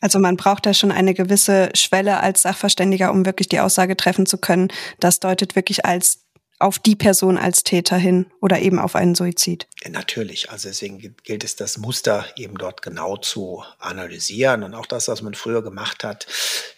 Also 0.00 0.18
man 0.18 0.38
braucht 0.38 0.64
da 0.64 0.72
schon 0.72 0.92
eine 0.92 1.12
gewisse 1.12 1.68
Schwelle 1.74 2.20
als 2.20 2.40
Sachverständiger, 2.42 3.12
um 3.12 3.26
wirklich 3.26 3.50
die 3.50 3.60
Aussage 3.60 3.98
treffen 3.98 4.24
zu 4.24 4.38
können. 4.38 4.68
Das 4.98 5.20
deutet 5.20 5.56
wirklich 5.56 5.84
als 5.84 6.21
auf 6.62 6.78
die 6.78 6.96
Person 6.96 7.38
als 7.38 7.64
Täter 7.64 7.96
hin 7.96 8.26
oder 8.40 8.60
eben 8.60 8.78
auf 8.78 8.94
einen 8.94 9.14
Suizid. 9.14 9.66
Ja, 9.82 9.90
natürlich. 9.90 10.50
Also 10.50 10.68
deswegen 10.68 11.14
gilt 11.24 11.44
es, 11.44 11.56
das 11.56 11.78
Muster 11.78 12.24
eben 12.36 12.56
dort 12.56 12.82
genau 12.82 13.16
zu 13.16 13.64
analysieren 13.78 14.62
und 14.62 14.74
auch 14.74 14.86
das, 14.86 15.08
was 15.08 15.22
man 15.22 15.34
früher 15.34 15.62
gemacht 15.62 16.04
hat, 16.04 16.26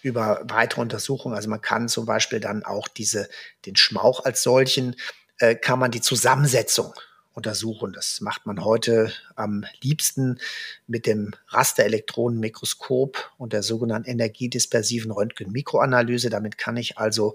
über 0.03 0.41
weitere 0.45 0.81
Untersuchungen. 0.81 1.37
Also 1.37 1.49
man 1.49 1.61
kann 1.61 1.89
zum 1.89 2.07
Beispiel 2.07 2.41
dann 2.41 2.65
auch 2.65 2.89
diese, 2.89 3.29
den 3.67 3.77
Schmauch 3.77 4.25
als 4.25 4.43
solchen, 4.43 4.97
äh, 5.39 5.55
kann 5.55 5.79
man 5.79 5.91
die 5.91 6.01
Zusammensetzung 6.01 6.95
untersuchen. 7.35 7.93
Das 7.93 8.21
macht 8.21 8.47
man 8.47 8.65
heute 8.65 9.13
am 9.35 9.65
liebsten 9.83 10.39
mit 10.87 11.07
dem 11.07 11.33
Rasterelektronenmikroskop 11.49 13.33
und 13.37 13.53
der 13.53 13.63
sogenannten 13.63 14.09
energiedispersiven 14.09 15.11
Röntgenmikroanalyse. 15.11 16.31
Damit 16.31 16.59
kann 16.59 16.77
ich 16.77 16.97
also, 16.97 17.35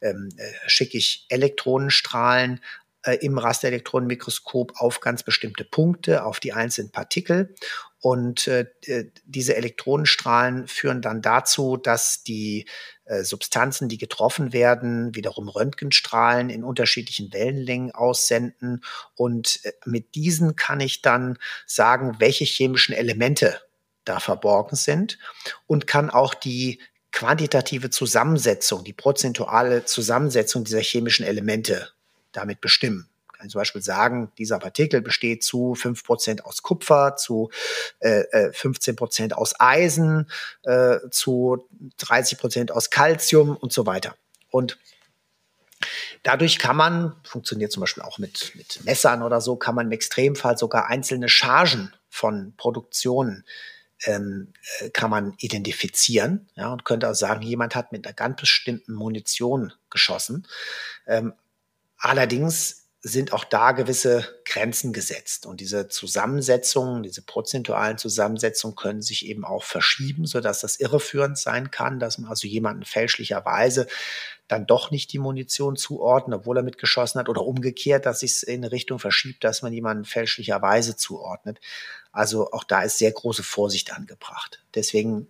ähm, 0.00 0.30
äh, 0.36 0.52
schicke 0.66 0.98
ich 0.98 1.26
Elektronenstrahlen 1.28 2.60
äh, 3.04 3.14
im 3.16 3.38
Rasterelektronenmikroskop 3.38 4.72
auf 4.76 5.00
ganz 5.00 5.22
bestimmte 5.22 5.64
Punkte, 5.64 6.24
auf 6.24 6.40
die 6.40 6.52
einzelnen 6.52 6.90
Partikel. 6.90 7.54
Und 8.00 8.48
äh, 8.48 8.66
diese 9.24 9.56
Elektronenstrahlen 9.56 10.68
führen 10.68 11.00
dann 11.00 11.22
dazu, 11.22 11.78
dass 11.78 12.22
die 12.22 12.66
äh, 13.06 13.22
Substanzen, 13.22 13.88
die 13.88 13.98
getroffen 13.98 14.52
werden, 14.52 15.14
wiederum 15.14 15.48
Röntgenstrahlen 15.48 16.50
in 16.50 16.64
unterschiedlichen 16.64 17.32
Wellenlängen 17.32 17.92
aussenden. 17.92 18.82
Und 19.14 19.60
äh, 19.64 19.72
mit 19.84 20.14
diesen 20.14 20.56
kann 20.56 20.80
ich 20.80 21.02
dann 21.02 21.38
sagen, 21.66 22.16
welche 22.18 22.44
chemischen 22.44 22.94
Elemente 22.94 23.60
da 24.04 24.20
verborgen 24.20 24.76
sind 24.76 25.18
und 25.66 25.86
kann 25.86 26.10
auch 26.10 26.34
die 26.34 26.80
quantitative 27.10 27.90
Zusammensetzung, 27.90 28.84
die 28.84 28.92
prozentuale 28.92 29.84
Zusammensetzung 29.84 30.64
dieser 30.64 30.80
chemischen 30.80 31.24
Elemente 31.24 31.88
damit 32.36 32.60
bestimmen. 32.60 33.08
Ich 33.32 33.38
kann 33.38 33.50
zum 33.50 33.60
Beispiel 33.60 33.82
sagen, 33.82 34.32
dieser 34.38 34.58
Partikel 34.58 35.00
besteht 35.00 35.42
zu 35.42 35.74
fünf 35.74 36.04
Prozent 36.04 36.44
aus 36.44 36.62
Kupfer, 36.62 37.16
zu 37.16 37.50
äh, 38.00 38.50
15% 38.50 39.30
äh, 39.30 39.32
aus 39.34 39.58
Eisen, 39.58 40.30
äh, 40.62 40.98
zu 41.10 41.68
30 41.98 42.38
Prozent 42.38 42.72
aus 42.72 42.90
Calcium 42.90 43.56
und 43.56 43.72
so 43.72 43.86
weiter. 43.86 44.16
Und 44.50 44.78
Dadurch 46.22 46.58
kann 46.58 46.76
man, 46.76 47.14
funktioniert 47.24 47.70
zum 47.70 47.82
Beispiel 47.82 48.02
auch 48.02 48.18
mit, 48.18 48.52
mit 48.54 48.82
Messern 48.84 49.22
oder 49.22 49.42
so, 49.42 49.56
kann 49.56 49.74
man 49.74 49.86
im 49.86 49.92
Extremfall 49.92 50.56
sogar 50.56 50.86
einzelne 50.86 51.28
Chargen 51.28 51.92
von 52.08 52.54
Produktionen 52.56 53.44
ähm, 54.06 54.52
äh, 54.80 54.90
kann 54.90 55.10
man 55.10 55.34
identifizieren 55.38 56.48
ja, 56.56 56.72
und 56.72 56.84
könnte 56.84 57.08
auch 57.08 57.14
sagen, 57.14 57.42
jemand 57.42 57.74
hat 57.74 57.92
mit 57.92 58.06
einer 58.06 58.14
ganz 58.14 58.40
bestimmten 58.40 58.94
Munition 58.94 59.72
geschossen. 59.90 60.46
Ähm, 61.06 61.34
Allerdings 62.04 62.90
sind 63.00 63.32
auch 63.32 63.44
da 63.44 63.72
gewisse 63.72 64.28
Grenzen 64.44 64.92
gesetzt. 64.92 65.46
Und 65.46 65.62
diese 65.62 65.88
Zusammensetzungen, 65.88 67.02
diese 67.02 67.22
prozentualen 67.22 67.96
Zusammensetzungen 67.96 68.76
können 68.76 69.00
sich 69.00 69.24
eben 69.24 69.42
auch 69.42 69.64
verschieben, 69.64 70.26
sodass 70.26 70.60
das 70.60 70.76
irreführend 70.76 71.38
sein 71.38 71.70
kann, 71.70 71.98
dass 71.98 72.18
man 72.18 72.28
also 72.28 72.46
jemanden 72.46 72.84
fälschlicherweise 72.84 73.86
dann 74.48 74.66
doch 74.66 74.90
nicht 74.90 75.14
die 75.14 75.18
Munition 75.18 75.76
zuordnet, 75.76 76.40
obwohl 76.40 76.58
er 76.58 76.62
mitgeschossen 76.62 77.18
hat, 77.18 77.30
oder 77.30 77.40
umgekehrt, 77.40 78.04
dass 78.04 78.20
sich 78.20 78.32
es 78.32 78.42
in 78.42 78.62
eine 78.62 78.70
Richtung 78.70 78.98
verschiebt, 78.98 79.42
dass 79.42 79.62
man 79.62 79.72
jemanden 79.72 80.04
fälschlicherweise 80.04 80.96
zuordnet. 80.96 81.58
Also 82.12 82.52
auch 82.52 82.64
da 82.64 82.82
ist 82.82 82.98
sehr 82.98 83.12
große 83.12 83.42
Vorsicht 83.42 83.94
angebracht. 83.94 84.62
Deswegen 84.74 85.28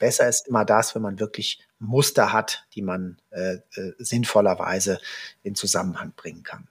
besser 0.00 0.28
ist 0.28 0.48
immer 0.48 0.64
das, 0.64 0.96
wenn 0.96 1.02
man 1.02 1.20
wirklich 1.20 1.60
Muster 1.78 2.32
hat, 2.32 2.66
die 2.74 2.82
man 2.82 3.18
äh, 3.30 3.54
äh, 3.54 3.92
sinnvollerweise 3.98 4.98
in 5.42 5.54
Zusammenhang 5.54 6.12
bringen 6.16 6.42
kann. 6.42 6.68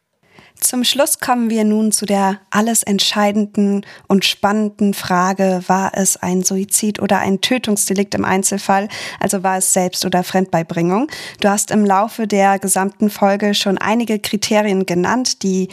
Zum 0.59 0.83
Schluss 0.83 1.19
kommen 1.19 1.49
wir 1.49 1.63
nun 1.63 1.91
zu 1.91 2.05
der 2.05 2.39
alles 2.49 2.81
entscheidenden 2.81 3.85
und 4.07 4.25
spannenden 4.25 4.93
Frage, 4.93 5.63
war 5.67 5.91
es 5.95 6.17
ein 6.17 6.43
Suizid 6.43 7.01
oder 7.01 7.19
ein 7.19 7.41
Tötungsdelikt 7.41 8.15
im 8.15 8.25
Einzelfall, 8.25 8.87
also 9.19 9.43
war 9.43 9.57
es 9.57 9.73
Selbst- 9.73 10.05
oder 10.05 10.23
Fremdbeibringung. 10.23 11.09
Du 11.41 11.49
hast 11.49 11.71
im 11.71 11.85
Laufe 11.85 12.25
der 12.25 12.57
gesamten 12.57 13.09
Folge 13.09 13.53
schon 13.53 13.77
einige 13.77 14.17
Kriterien 14.17 14.85
genannt, 14.85 15.43
die 15.43 15.69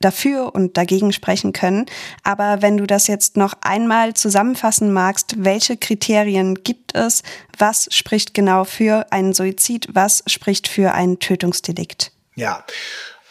dafür 0.00 0.54
und 0.54 0.76
dagegen 0.76 1.12
sprechen 1.12 1.52
können. 1.52 1.86
Aber 2.22 2.62
wenn 2.62 2.76
du 2.76 2.86
das 2.86 3.06
jetzt 3.06 3.36
noch 3.36 3.54
einmal 3.60 4.14
zusammenfassen 4.14 4.92
magst, 4.92 5.34
welche 5.38 5.76
Kriterien 5.76 6.62
gibt 6.62 6.94
es? 6.94 7.22
Was 7.58 7.88
spricht 7.90 8.34
genau 8.34 8.64
für 8.64 9.06
einen 9.10 9.32
Suizid? 9.32 9.88
Was 9.92 10.22
spricht 10.26 10.68
für 10.68 10.92
ein 10.92 11.18
Tötungsdelikt? 11.18 12.12
Ja, 12.34 12.64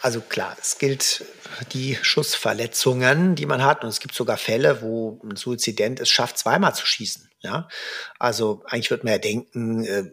also 0.02 0.20
klar, 0.20 0.56
es 0.60 0.78
gilt 0.78 1.24
die 1.72 1.96
Schussverletzungen, 2.02 3.34
die 3.34 3.46
man 3.46 3.64
hat. 3.64 3.82
Und 3.82 3.90
es 3.90 4.00
gibt 4.00 4.14
sogar 4.14 4.36
Fälle, 4.36 4.82
wo 4.82 5.20
ein 5.24 5.36
Suizident 5.36 6.00
es 6.00 6.10
schafft, 6.10 6.38
zweimal 6.38 6.74
zu 6.74 6.86
schießen. 6.86 7.28
Ja, 7.42 7.68
also 8.18 8.62
eigentlich 8.66 8.90
würde 8.90 9.04
man 9.04 9.12
ja 9.12 9.18
denken, 9.18 9.84
äh, 9.84 10.04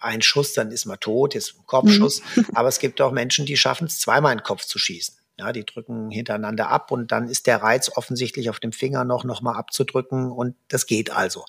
ein 0.00 0.22
Schuss, 0.22 0.52
dann 0.52 0.70
ist 0.70 0.86
man 0.86 0.98
tot, 1.00 1.34
jetzt 1.34 1.54
ein 1.56 1.66
Kopfschuss. 1.66 2.22
Mhm. 2.36 2.46
Aber 2.54 2.68
es 2.68 2.78
gibt 2.78 3.00
auch 3.00 3.12
Menschen, 3.12 3.46
die 3.46 3.56
schaffen 3.56 3.86
es, 3.86 3.98
zweimal 3.98 4.32
in 4.32 4.38
den 4.38 4.44
Kopf 4.44 4.64
zu 4.64 4.78
schießen. 4.78 5.16
Ja, 5.38 5.50
die 5.50 5.64
drücken 5.64 6.10
hintereinander 6.10 6.68
ab 6.68 6.90
und 6.90 7.10
dann 7.10 7.26
ist 7.26 7.46
der 7.46 7.62
Reiz 7.62 7.90
offensichtlich 7.96 8.50
auf 8.50 8.60
dem 8.60 8.70
Finger 8.70 9.04
noch, 9.04 9.24
noch 9.24 9.40
mal 9.40 9.56
abzudrücken 9.56 10.30
und 10.30 10.56
das 10.68 10.86
geht 10.86 11.10
also. 11.10 11.46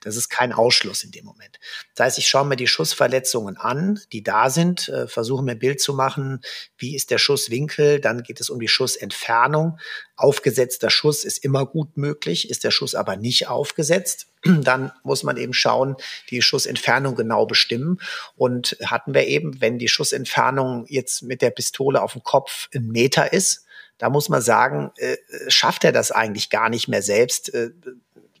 Das 0.00 0.16
ist 0.16 0.30
kein 0.30 0.54
Ausschluss 0.54 1.04
in 1.04 1.10
dem 1.10 1.26
Moment. 1.26 1.58
Das 1.94 2.06
heißt, 2.06 2.18
ich 2.18 2.28
schaue 2.28 2.46
mir 2.46 2.56
die 2.56 2.66
Schussverletzungen 2.66 3.58
an, 3.58 4.00
die 4.12 4.22
da 4.22 4.48
sind, 4.48 4.88
äh, 4.88 5.06
versuche 5.06 5.44
mir 5.44 5.52
ein 5.52 5.58
Bild 5.58 5.82
zu 5.82 5.92
machen, 5.92 6.40
wie 6.78 6.96
ist 6.96 7.10
der 7.10 7.18
Schusswinkel, 7.18 8.00
dann 8.00 8.22
geht 8.22 8.40
es 8.40 8.48
um 8.48 8.58
die 8.58 8.68
Schussentfernung. 8.68 9.78
Aufgesetzter 10.16 10.88
Schuss 10.88 11.24
ist 11.24 11.44
immer 11.44 11.66
gut 11.66 11.96
möglich, 11.96 12.48
ist 12.48 12.64
der 12.64 12.70
Schuss 12.70 12.94
aber 12.94 13.16
nicht 13.16 13.48
aufgesetzt, 13.48 14.28
dann 14.44 14.92
muss 15.02 15.22
man 15.22 15.36
eben 15.36 15.52
schauen, 15.52 15.96
die 16.30 16.40
Schussentfernung 16.40 17.16
genau 17.16 17.46
bestimmen. 17.46 18.00
Und 18.36 18.76
hatten 18.84 19.12
wir 19.12 19.26
eben, 19.26 19.60
wenn 19.60 19.78
die 19.78 19.88
Schussentfernung 19.88 20.86
jetzt 20.88 21.22
mit 21.22 21.42
der 21.42 21.50
Pistole 21.50 22.00
auf 22.02 22.12
dem 22.12 22.22
Kopf 22.22 22.68
ein 22.74 22.88
Meter 22.88 23.32
ist, 23.32 23.66
da 23.98 24.10
muss 24.10 24.28
man 24.28 24.42
sagen, 24.42 24.90
äh, 24.96 25.16
schafft 25.48 25.84
er 25.84 25.92
das 25.92 26.10
eigentlich 26.10 26.50
gar 26.50 26.68
nicht 26.68 26.88
mehr 26.88 27.02
selbst 27.02 27.52
äh, 27.54 27.70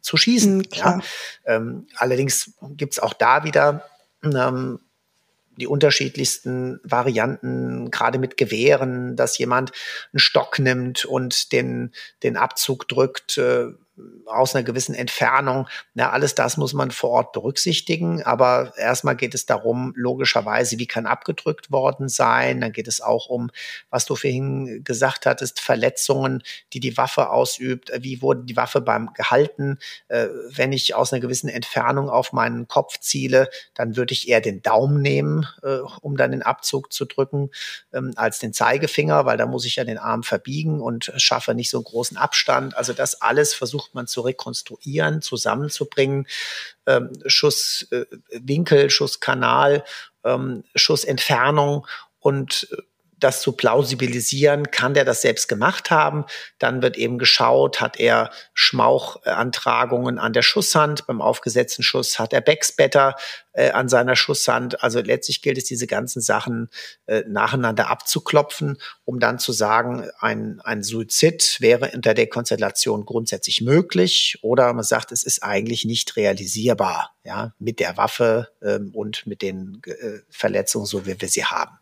zu 0.00 0.16
schießen. 0.16 0.58
Mhm, 0.58 0.64
ja? 0.72 1.00
Ähm, 1.44 1.86
allerdings 1.96 2.52
gibt's 2.76 2.98
auch 2.98 3.12
da 3.12 3.44
wieder 3.44 3.84
ähm, 4.22 4.80
die 5.56 5.66
unterschiedlichsten 5.66 6.80
Varianten, 6.82 7.90
gerade 7.90 8.18
mit 8.18 8.36
Gewehren, 8.36 9.16
dass 9.16 9.38
jemand 9.38 9.72
einen 10.12 10.20
Stock 10.20 10.58
nimmt 10.58 11.04
und 11.04 11.52
den, 11.52 11.92
den 12.22 12.36
Abzug 12.36 12.88
drückt. 12.88 13.38
Äh, 13.38 13.68
aus 14.26 14.54
einer 14.54 14.64
gewissen 14.64 14.94
Entfernung. 14.94 15.68
Na, 15.94 16.10
alles 16.10 16.34
das 16.34 16.56
muss 16.56 16.74
man 16.74 16.90
vor 16.90 17.10
Ort 17.10 17.32
berücksichtigen. 17.32 18.22
Aber 18.22 18.72
erstmal 18.76 19.16
geht 19.16 19.34
es 19.34 19.46
darum, 19.46 19.92
logischerweise, 19.96 20.78
wie 20.78 20.86
kann 20.86 21.06
abgedrückt 21.06 21.70
worden 21.70 22.08
sein. 22.08 22.60
Dann 22.60 22.72
geht 22.72 22.88
es 22.88 23.00
auch 23.00 23.28
um, 23.28 23.50
was 23.90 24.04
du 24.04 24.16
vorhin 24.16 24.82
gesagt 24.84 25.26
hattest, 25.26 25.60
Verletzungen, 25.60 26.42
die 26.72 26.80
die 26.80 26.96
Waffe 26.96 27.30
ausübt. 27.30 27.90
Wie 28.00 28.22
wurde 28.22 28.44
die 28.44 28.56
Waffe 28.56 28.80
beim 28.80 29.12
gehalten? 29.14 29.78
Äh, 30.08 30.28
wenn 30.48 30.72
ich 30.72 30.94
aus 30.94 31.12
einer 31.12 31.20
gewissen 31.20 31.48
Entfernung 31.48 32.10
auf 32.10 32.32
meinen 32.32 32.68
Kopf 32.68 32.98
ziele, 32.98 33.48
dann 33.74 33.96
würde 33.96 34.12
ich 34.12 34.28
eher 34.28 34.40
den 34.40 34.62
Daumen 34.62 35.00
nehmen, 35.00 35.46
äh, 35.62 35.78
um 36.00 36.16
dann 36.16 36.32
den 36.32 36.42
Abzug 36.42 36.92
zu 36.92 37.04
drücken, 37.04 37.50
ähm, 37.92 38.12
als 38.16 38.38
den 38.38 38.52
Zeigefinger, 38.52 39.24
weil 39.24 39.36
da 39.36 39.46
muss 39.46 39.64
ich 39.64 39.76
ja 39.76 39.84
den 39.84 39.98
Arm 39.98 40.22
verbiegen 40.22 40.80
und 40.80 41.12
schaffe 41.16 41.54
nicht 41.54 41.70
so 41.70 41.78
einen 41.78 41.84
großen 41.84 42.16
Abstand. 42.16 42.76
Also 42.76 42.92
das 42.92 43.20
alles 43.22 43.54
versucht 43.54 43.85
versucht 43.86 43.94
man 43.94 44.06
zu 44.06 44.20
rekonstruieren, 44.22 45.22
zusammenzubringen. 45.22 46.26
Ähm, 46.86 47.10
Schusswinkel, 47.26 48.86
äh, 48.86 48.90
Schusskanal, 48.90 49.84
ähm, 50.24 50.64
Schussentfernung 50.74 51.86
und 52.20 52.68
äh, 52.72 52.82
das 53.18 53.40
zu 53.40 53.52
plausibilisieren, 53.52 54.70
kann 54.70 54.94
der 54.94 55.04
das 55.04 55.22
selbst 55.22 55.48
gemacht 55.48 55.90
haben. 55.90 56.24
Dann 56.58 56.82
wird 56.82 56.96
eben 56.96 57.18
geschaut, 57.18 57.80
hat 57.80 57.98
er 57.98 58.30
Schmauchantragungen 58.54 60.18
an 60.18 60.32
der 60.32 60.42
Schusshand, 60.42 61.06
beim 61.06 61.22
aufgesetzten 61.22 61.82
Schuss 61.82 62.18
hat 62.18 62.32
er 62.32 62.40
Backspatter 62.40 63.16
äh, 63.52 63.70
an 63.70 63.88
seiner 63.88 64.16
Schusshand. 64.16 64.82
Also 64.82 65.00
letztlich 65.00 65.42
gilt 65.42 65.58
es, 65.58 65.64
diese 65.64 65.86
ganzen 65.86 66.20
Sachen 66.20 66.68
äh, 67.06 67.22
nacheinander 67.26 67.88
abzuklopfen, 67.88 68.78
um 69.04 69.18
dann 69.18 69.38
zu 69.38 69.52
sagen, 69.52 70.08
ein, 70.18 70.60
ein 70.62 70.82
Suizid 70.82 71.56
wäre 71.60 71.90
unter 71.94 72.14
der 72.14 72.28
Konstellation 72.28 73.06
grundsätzlich 73.06 73.62
möglich 73.62 74.38
oder 74.42 74.72
man 74.74 74.84
sagt, 74.84 75.10
es 75.12 75.22
ist 75.22 75.42
eigentlich 75.42 75.84
nicht 75.84 76.16
realisierbar, 76.16 77.14
ja, 77.24 77.54
mit 77.58 77.80
der 77.80 77.96
Waffe 77.96 78.48
ähm, 78.62 78.90
und 78.94 79.26
mit 79.26 79.42
den 79.42 79.80
äh, 79.86 80.20
Verletzungen, 80.28 80.86
so 80.86 81.06
wie 81.06 81.20
wir 81.20 81.28
sie 81.28 81.44
haben. 81.44 81.78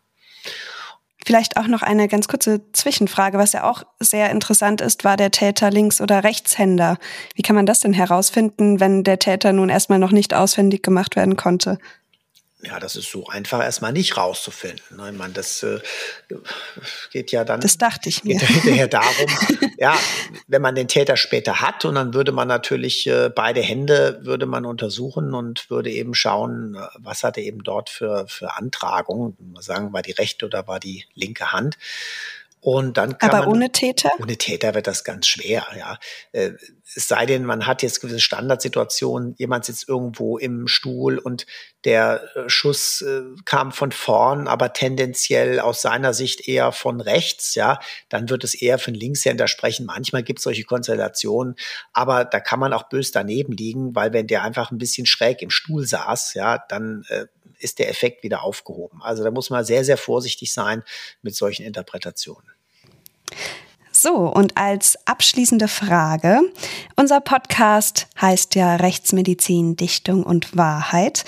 Vielleicht 1.25 1.57
auch 1.57 1.65
noch 1.65 1.81
eine 1.81 2.07
ganz 2.07 2.27
kurze 2.27 2.61
Zwischenfrage, 2.71 3.39
was 3.39 3.53
ja 3.53 3.63
auch 3.63 3.83
sehr 3.99 4.29
interessant 4.29 4.79
ist, 4.79 5.03
war 5.03 5.17
der 5.17 5.31
Täter 5.31 5.71
Links- 5.71 5.99
oder 5.99 6.23
Rechtshänder? 6.23 6.97
Wie 7.33 7.41
kann 7.41 7.55
man 7.55 7.65
das 7.65 7.79
denn 7.79 7.93
herausfinden, 7.93 8.79
wenn 8.79 9.03
der 9.03 9.17
Täter 9.17 9.51
nun 9.51 9.69
erstmal 9.69 9.97
noch 9.97 10.11
nicht 10.11 10.35
ausfindig 10.35 10.83
gemacht 10.83 11.15
werden 11.15 11.35
konnte? 11.35 11.79
Ja, 12.65 12.79
das 12.79 12.95
ist 12.95 13.11
so 13.11 13.27
einfach 13.27 13.61
erstmal 13.61 13.93
nicht 13.93 14.17
rauszufinden. 14.17 14.97
Ne? 14.97 15.11
Ich 15.11 15.17
meine, 15.17 15.33
das 15.33 15.61
äh, 15.63 15.79
geht 17.11 17.31
ja 17.31 17.43
dann. 17.43 17.61
Das 17.61 17.77
dachte 17.77 18.09
ich 18.09 18.23
mir. 18.23 18.39
hinterher 18.39 18.87
darum, 18.89 19.27
ja, 19.77 19.97
wenn 20.47 20.61
man 20.61 20.75
den 20.75 20.87
Täter 20.87 21.17
später 21.17 21.61
hat 21.61 21.85
und 21.85 21.95
dann 21.95 22.13
würde 22.13 22.31
man 22.31 22.47
natürlich 22.47 23.07
äh, 23.07 23.29
beide 23.29 23.61
Hände 23.61 24.19
würde 24.21 24.45
man 24.45 24.65
untersuchen 24.65 25.33
und 25.33 25.69
würde 25.69 25.91
eben 25.91 26.15
schauen, 26.15 26.75
äh, 26.75 26.87
was 26.97 27.23
hat 27.23 27.37
er 27.37 27.43
eben 27.43 27.63
dort 27.63 27.89
für, 27.89 28.27
für 28.27 28.55
Antragungen. 28.55 29.37
Mal 29.53 29.61
sagen, 29.61 29.93
war 29.93 30.01
die 30.01 30.11
rechte 30.11 30.45
oder 30.45 30.67
war 30.67 30.79
die 30.79 31.05
linke 31.13 31.51
Hand. 31.51 31.77
Und 32.61 32.97
dann 32.97 33.19
kann 33.19 33.29
Aber 33.29 33.39
man, 33.41 33.49
ohne 33.49 33.71
Täter? 33.71 34.09
Ohne 34.19 34.37
Täter 34.37 34.73
wird 34.73 34.87
das 34.87 35.03
ganz 35.03 35.27
schwer, 35.27 35.67
ja. 35.77 35.99
Es 36.93 37.07
sei 37.07 37.25
denn, 37.25 37.45
man 37.45 37.65
hat 37.65 37.81
jetzt 37.81 37.99
gewisse 37.99 38.19
Standardsituationen, 38.19 39.33
jemand 39.37 39.65
sitzt 39.65 39.89
irgendwo 39.89 40.37
im 40.37 40.67
Stuhl 40.67 41.17
und 41.17 41.47
der 41.83 42.23
äh, 42.35 42.49
Schuss 42.49 43.01
äh, 43.01 43.21
kam 43.45 43.71
von 43.71 43.91
vorn, 43.91 44.47
aber 44.47 44.71
tendenziell 44.71 45.59
aus 45.59 45.81
seiner 45.81 46.13
Sicht 46.13 46.47
eher 46.47 46.71
von 46.71 47.01
rechts, 47.01 47.55
ja, 47.55 47.79
dann 48.09 48.29
wird 48.29 48.43
es 48.43 48.53
eher 48.53 48.77
von 48.77 48.93
Linkshänder 48.93 49.47
sprechen. 49.47 49.87
Manchmal 49.87 50.21
gibt 50.21 50.39
es 50.39 50.43
solche 50.43 50.63
Konstellationen, 50.63 51.55
aber 51.91 52.23
da 52.23 52.39
kann 52.39 52.59
man 52.59 52.71
auch 52.71 52.83
bös 52.83 53.11
daneben 53.11 53.53
liegen, 53.53 53.95
weil 53.95 54.13
wenn 54.13 54.27
der 54.27 54.43
einfach 54.43 54.69
ein 54.69 54.77
bisschen 54.77 55.07
schräg 55.07 55.41
im 55.41 55.49
Stuhl 55.49 55.87
saß, 55.87 56.35
ja, 56.35 56.63
dann 56.69 57.03
äh, 57.09 57.25
ist 57.59 57.79
der 57.79 57.89
Effekt 57.89 58.23
wieder 58.23 58.43
aufgehoben. 58.43 59.01
Also 59.01 59.23
da 59.23 59.31
muss 59.31 59.49
man 59.49 59.65
sehr, 59.65 59.83
sehr 59.83 59.97
vorsichtig 59.97 60.53
sein 60.53 60.83
mit 61.21 61.35
solchen 61.35 61.63
Interpretationen. 61.65 62.51
So, 63.97 64.27
und 64.27 64.57
als 64.57 64.97
abschließende 65.05 65.69
Frage, 65.69 66.41
unser 66.97 67.21
Podcast 67.21 68.07
heißt 68.19 68.55
ja 68.55 68.75
Rechtsmedizin, 68.75 69.77
Dichtung 69.77 70.23
und 70.23 70.57
Wahrheit. 70.57 71.23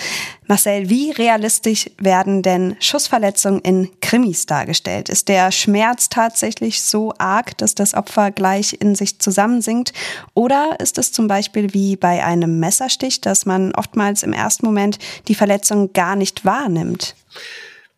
Marcel, 0.47 0.89
wie 0.89 1.11
realistisch 1.11 1.89
werden 1.97 2.41
denn 2.41 2.75
Schussverletzungen 2.81 3.61
in 3.61 3.89
Krimis 4.01 4.47
dargestellt? 4.47 5.07
Ist 5.07 5.29
der 5.29 5.53
Schmerz 5.53 6.09
tatsächlich 6.09 6.81
so 6.81 7.13
arg, 7.17 7.57
dass 7.57 7.73
das 7.73 7.93
Opfer 7.93 8.31
gleich 8.31 8.75
in 8.81 8.95
sich 8.95 9.17
zusammensinkt? 9.19 9.93
Oder 10.33 10.77
ist 10.81 10.97
es 10.97 11.13
zum 11.13 11.29
Beispiel 11.29 11.73
wie 11.73 11.95
bei 11.95 12.25
einem 12.25 12.59
Messerstich, 12.59 13.21
dass 13.21 13.45
man 13.45 13.73
oftmals 13.75 14.23
im 14.23 14.33
ersten 14.33 14.65
Moment 14.65 14.99
die 15.29 15.35
Verletzung 15.35 15.93
gar 15.93 16.17
nicht 16.17 16.43
wahrnimmt? 16.43 17.15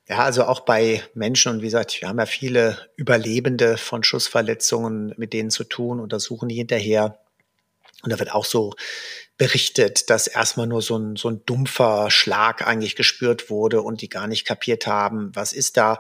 Ja, 0.09 0.23
also 0.23 0.45
auch 0.45 0.61
bei 0.61 1.03
Menschen 1.13 1.51
und 1.51 1.61
wie 1.61 1.65
gesagt, 1.65 2.01
wir 2.01 2.09
haben 2.09 2.17
ja 2.17 2.25
viele 2.25 2.89
Überlebende 2.95 3.77
von 3.77 4.03
Schussverletzungen 4.03 5.13
mit 5.17 5.33
denen 5.33 5.51
zu 5.51 5.63
tun, 5.63 5.99
untersuchen 5.99 6.49
die 6.49 6.55
hinterher. 6.55 7.19
Und 8.03 8.11
da 8.11 8.19
wird 8.19 8.31
auch 8.33 8.45
so 8.45 8.73
berichtet, 9.37 10.09
dass 10.09 10.27
erstmal 10.27 10.67
nur 10.67 10.81
so 10.81 10.97
ein, 10.97 11.15
so 11.15 11.29
ein 11.29 11.43
dumpfer 11.45 12.09
Schlag 12.11 12.65
eigentlich 12.65 12.95
gespürt 12.95 13.49
wurde 13.49 13.81
und 13.81 14.01
die 14.01 14.09
gar 14.09 14.27
nicht 14.27 14.45
kapiert 14.45 14.87
haben, 14.87 15.31
was 15.35 15.53
ist 15.53 15.77
da. 15.77 15.99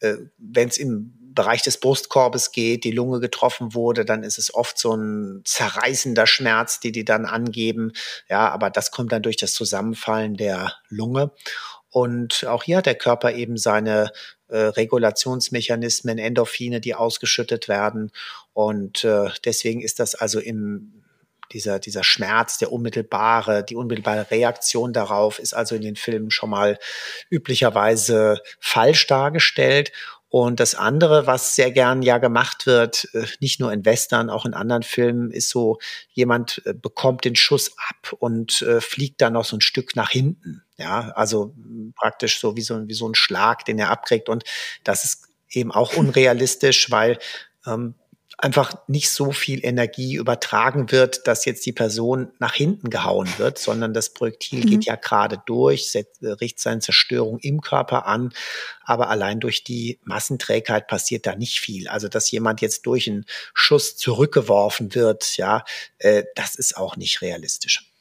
Äh, 0.00 0.16
Wenn 0.38 0.68
es 0.68 0.78
im 0.78 1.14
Bereich 1.34 1.62
des 1.62 1.78
Brustkorbes 1.78 2.52
geht, 2.52 2.84
die 2.84 2.92
Lunge 2.92 3.20
getroffen 3.20 3.74
wurde, 3.74 4.04
dann 4.04 4.22
ist 4.22 4.38
es 4.38 4.54
oft 4.54 4.78
so 4.78 4.94
ein 4.96 5.42
zerreißender 5.44 6.26
Schmerz, 6.26 6.80
die 6.80 6.92
die 6.92 7.04
dann 7.04 7.26
angeben. 7.26 7.92
Ja, 8.28 8.50
aber 8.50 8.70
das 8.70 8.90
kommt 8.90 9.12
dann 9.12 9.22
durch 9.22 9.36
das 9.36 9.52
Zusammenfallen 9.54 10.36
der 10.36 10.74
Lunge. 10.88 11.32
Und 11.94 12.44
auch 12.48 12.64
hier 12.64 12.78
hat 12.78 12.86
der 12.86 12.96
Körper 12.96 13.34
eben 13.34 13.56
seine 13.56 14.10
äh, 14.48 14.56
Regulationsmechanismen, 14.56 16.18
Endorphine, 16.18 16.80
die 16.80 16.96
ausgeschüttet 16.96 17.68
werden. 17.68 18.10
Und 18.52 19.04
äh, 19.04 19.28
deswegen 19.44 19.80
ist 19.80 20.00
das 20.00 20.16
also 20.16 20.40
im 20.40 21.04
dieser, 21.52 21.78
dieser 21.78 22.02
Schmerz, 22.02 22.58
der 22.58 22.72
unmittelbare, 22.72 23.62
die 23.62 23.76
unmittelbare 23.76 24.28
Reaktion 24.28 24.92
darauf 24.92 25.38
ist 25.38 25.54
also 25.54 25.76
in 25.76 25.82
den 25.82 25.94
Filmen 25.94 26.32
schon 26.32 26.50
mal 26.50 26.80
üblicherweise 27.30 28.40
falsch 28.58 29.06
dargestellt. 29.06 29.92
Und 30.34 30.58
das 30.58 30.74
andere, 30.74 31.28
was 31.28 31.54
sehr 31.54 31.70
gern 31.70 32.02
ja 32.02 32.18
gemacht 32.18 32.66
wird, 32.66 33.08
äh, 33.14 33.24
nicht 33.38 33.60
nur 33.60 33.72
in 33.72 33.84
Western, 33.84 34.30
auch 34.30 34.44
in 34.44 34.52
anderen 34.52 34.82
Filmen, 34.82 35.30
ist 35.30 35.48
so, 35.48 35.78
jemand 36.10 36.60
äh, 36.64 36.74
bekommt 36.74 37.24
den 37.24 37.36
Schuss 37.36 37.70
ab 37.88 38.12
und 38.18 38.60
äh, 38.62 38.80
fliegt 38.80 39.22
dann 39.22 39.34
noch 39.34 39.44
so 39.44 39.56
ein 39.56 39.60
Stück 39.60 39.94
nach 39.94 40.10
hinten. 40.10 40.64
Ja, 40.76 41.12
also 41.14 41.54
praktisch 41.94 42.40
so 42.40 42.56
wie 42.56 42.62
so, 42.62 42.88
wie 42.88 42.94
so 42.94 43.08
ein 43.08 43.14
Schlag, 43.14 43.64
den 43.64 43.78
er 43.78 43.90
abkriegt. 43.90 44.28
Und 44.28 44.42
das 44.82 45.04
ist 45.04 45.28
eben 45.50 45.70
auch 45.70 45.94
unrealistisch, 45.96 46.90
weil 46.90 47.20
ähm, 47.64 47.94
einfach 48.38 48.74
nicht 48.88 49.10
so 49.10 49.32
viel 49.32 49.64
Energie 49.64 50.14
übertragen 50.14 50.90
wird, 50.90 51.26
dass 51.26 51.44
jetzt 51.44 51.64
die 51.66 51.72
Person 51.72 52.32
nach 52.38 52.54
hinten 52.54 52.90
gehauen 52.90 53.28
wird, 53.38 53.58
sondern 53.58 53.94
das 53.94 54.10
Projektil 54.10 54.60
mhm. 54.60 54.70
geht 54.70 54.84
ja 54.84 54.96
gerade 54.96 55.40
durch, 55.46 55.94
äh, 55.94 56.04
richtet 56.22 56.60
seine 56.60 56.80
Zerstörung 56.80 57.38
im 57.38 57.60
Körper 57.60 58.06
an, 58.06 58.32
aber 58.84 59.08
allein 59.08 59.40
durch 59.40 59.64
die 59.64 59.98
Massenträgheit 60.04 60.88
passiert 60.88 61.26
da 61.26 61.36
nicht 61.36 61.60
viel. 61.60 61.88
Also 61.88 62.08
dass 62.08 62.30
jemand 62.30 62.60
jetzt 62.60 62.86
durch 62.86 63.08
einen 63.08 63.24
Schuss 63.54 63.96
zurückgeworfen 63.96 64.94
wird, 64.94 65.36
ja, 65.36 65.64
äh, 65.98 66.24
das 66.34 66.56
ist 66.56 66.76
auch 66.76 66.96
nicht 66.96 67.22
realistisch. 67.22 67.93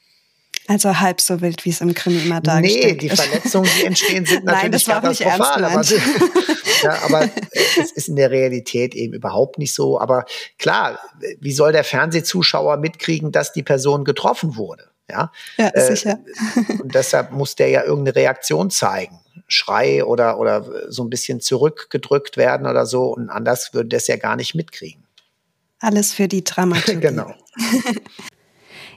Also 0.67 0.99
halb 0.99 1.19
so 1.19 1.41
wild, 1.41 1.65
wie 1.65 1.69
es 1.69 1.81
im 1.81 1.93
Krimi 1.93 2.23
immer 2.23 2.39
dargestellt 2.39 3.01
Nee, 3.01 3.09
die 3.09 3.15
Verletzungen, 3.15 3.69
die 3.77 3.85
entstehen, 3.85 4.25
sind 4.25 4.45
natürlich 4.45 4.63
Nein, 4.63 4.71
das 4.71 4.87
war 4.87 5.01
katastrophal. 5.01 5.65
Aber, 5.65 5.83
ja, 6.83 7.03
aber 7.03 7.29
es 7.77 7.91
ist 7.91 8.07
in 8.07 8.15
der 8.15 8.31
Realität 8.31 8.95
eben 8.95 9.13
überhaupt 9.13 9.57
nicht 9.57 9.73
so. 9.73 9.99
Aber 9.99 10.25
klar, 10.57 10.99
wie 11.39 11.51
soll 11.51 11.73
der 11.73 11.83
Fernsehzuschauer 11.83 12.77
mitkriegen, 12.77 13.31
dass 13.31 13.51
die 13.51 13.63
Person 13.63 14.05
getroffen 14.05 14.55
wurde? 14.55 14.89
Ja, 15.09 15.31
ja 15.57 15.67
äh, 15.69 15.95
sicher. 15.95 16.19
Und 16.81 16.95
deshalb 16.95 17.31
muss 17.31 17.55
der 17.55 17.69
ja 17.69 17.83
irgendeine 17.83 18.15
Reaktion 18.15 18.69
zeigen. 18.69 19.19
Schrei 19.47 20.03
oder, 20.05 20.39
oder 20.39 20.65
so 20.89 21.03
ein 21.03 21.09
bisschen 21.09 21.41
zurückgedrückt 21.41 22.37
werden 22.37 22.67
oder 22.67 22.85
so. 22.85 23.13
Und 23.13 23.29
anders 23.29 23.73
würde 23.73 23.89
das 23.89 24.07
ja 24.07 24.15
gar 24.15 24.37
nicht 24.37 24.55
mitkriegen. 24.55 25.03
Alles 25.79 26.13
für 26.13 26.29
die 26.29 26.45
Dramaturgie. 26.45 27.01
genau. 27.01 27.33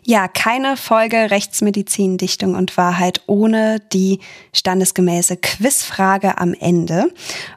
Ja, 0.09 0.29
keine 0.29 0.77
Folge 0.77 1.33
Rechtsmedizin, 1.33 2.17
Dichtung 2.17 2.55
und 2.55 2.77
Wahrheit 2.77 3.23
ohne 3.27 3.81
die 3.93 4.21
standesgemäße 4.53 5.37
Quizfrage 5.37 6.39
am 6.39 6.55
Ende. 6.55 7.13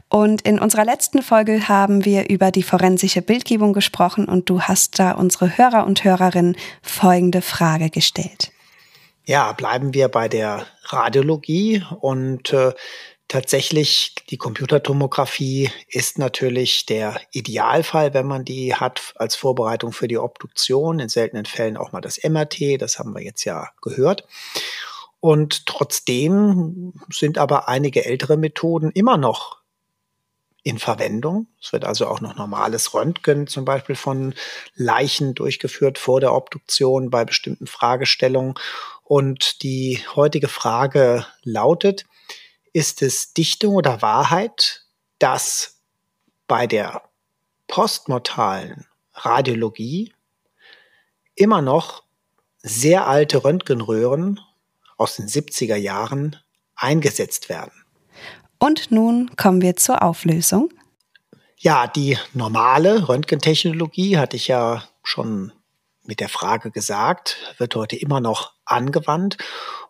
Und 0.09 0.41
in 0.41 0.57
unserer 0.57 0.83
letzten 0.83 1.21
Folge 1.21 1.67
haben 1.67 2.05
wir 2.05 2.27
über 2.27 2.49
die 2.49 2.63
forensische 2.63 3.21
Bildgebung 3.21 3.73
gesprochen 3.73 4.25
und 4.25 4.49
du 4.49 4.63
hast 4.63 4.97
da 4.97 5.11
unsere 5.11 5.59
Hörer 5.59 5.85
und 5.85 6.03
Hörerinnen 6.03 6.57
folgende 6.81 7.43
Frage 7.43 7.91
gestellt. 7.91 8.51
Ja, 9.25 9.51
bleiben 9.51 9.93
wir 9.93 10.07
bei 10.07 10.27
der 10.27 10.65
Radiologie 10.85 11.83
und 11.99 12.51
äh, 12.51 12.73
Tatsächlich, 13.29 14.15
die 14.31 14.37
Computertomographie 14.37 15.69
ist 15.87 16.17
natürlich 16.17 16.87
der 16.87 17.21
Idealfall, 17.31 18.15
wenn 18.15 18.25
man 18.25 18.43
die 18.43 18.73
hat 18.73 19.13
als 19.17 19.35
Vorbereitung 19.35 19.93
für 19.93 20.07
die 20.07 20.17
Obduktion. 20.17 20.97
In 20.97 21.09
seltenen 21.09 21.45
Fällen 21.45 21.77
auch 21.77 21.91
mal 21.91 22.01
das 22.01 22.19
MRT, 22.23 22.81
das 22.81 22.97
haben 22.97 23.13
wir 23.13 23.21
jetzt 23.21 23.43
ja 23.43 23.69
gehört. 23.83 24.23
Und 25.19 25.67
trotzdem 25.67 26.93
sind 27.11 27.37
aber 27.37 27.67
einige 27.69 28.03
ältere 28.03 28.35
Methoden 28.35 28.89
immer 28.89 29.17
noch 29.17 29.59
in 30.63 30.79
Verwendung. 30.79 31.45
Es 31.61 31.71
wird 31.71 31.85
also 31.85 32.07
auch 32.07 32.21
noch 32.21 32.35
normales 32.35 32.95
Röntgen 32.95 33.45
zum 33.45 33.63
Beispiel 33.63 33.95
von 33.95 34.33
Leichen 34.73 35.35
durchgeführt 35.35 35.99
vor 35.99 36.19
der 36.19 36.33
Obduktion 36.33 37.11
bei 37.11 37.25
bestimmten 37.25 37.67
Fragestellungen. 37.67 38.55
Und 39.03 39.61
die 39.61 40.01
heutige 40.15 40.47
Frage 40.47 41.27
lautet, 41.43 42.05
ist 42.79 43.01
es 43.01 43.33
Dichtung 43.33 43.75
oder 43.75 44.01
Wahrheit, 44.01 44.85
dass 45.19 45.81
bei 46.47 46.65
der 46.65 47.03
postmortalen 47.67 48.87
Radiologie 49.13 50.13
immer 51.35 51.61
noch 51.61 52.03
sehr 52.59 53.05
alte 53.05 53.43
Röntgenröhren 53.43 54.39
aus 54.95 55.17
den 55.17 55.27
70er 55.27 55.75
Jahren 55.75 56.37
eingesetzt 56.73 57.49
werden. 57.49 57.83
Und 58.59 58.91
nun 58.91 59.35
kommen 59.35 59.61
wir 59.61 59.75
zur 59.75 60.01
Auflösung. 60.01 60.69
Ja, 61.57 61.85
die 61.85 62.17
normale 62.33 63.09
Röntgentechnologie 63.09 64.17
hatte 64.17 64.37
ich 64.37 64.47
ja 64.47 64.87
schon 65.03 65.51
mit 66.03 66.21
der 66.21 66.29
Frage 66.29 66.71
gesagt, 66.71 67.55
wird 67.57 67.75
heute 67.75 67.97
immer 67.97 68.21
noch 68.21 68.53
angewandt. 68.63 69.37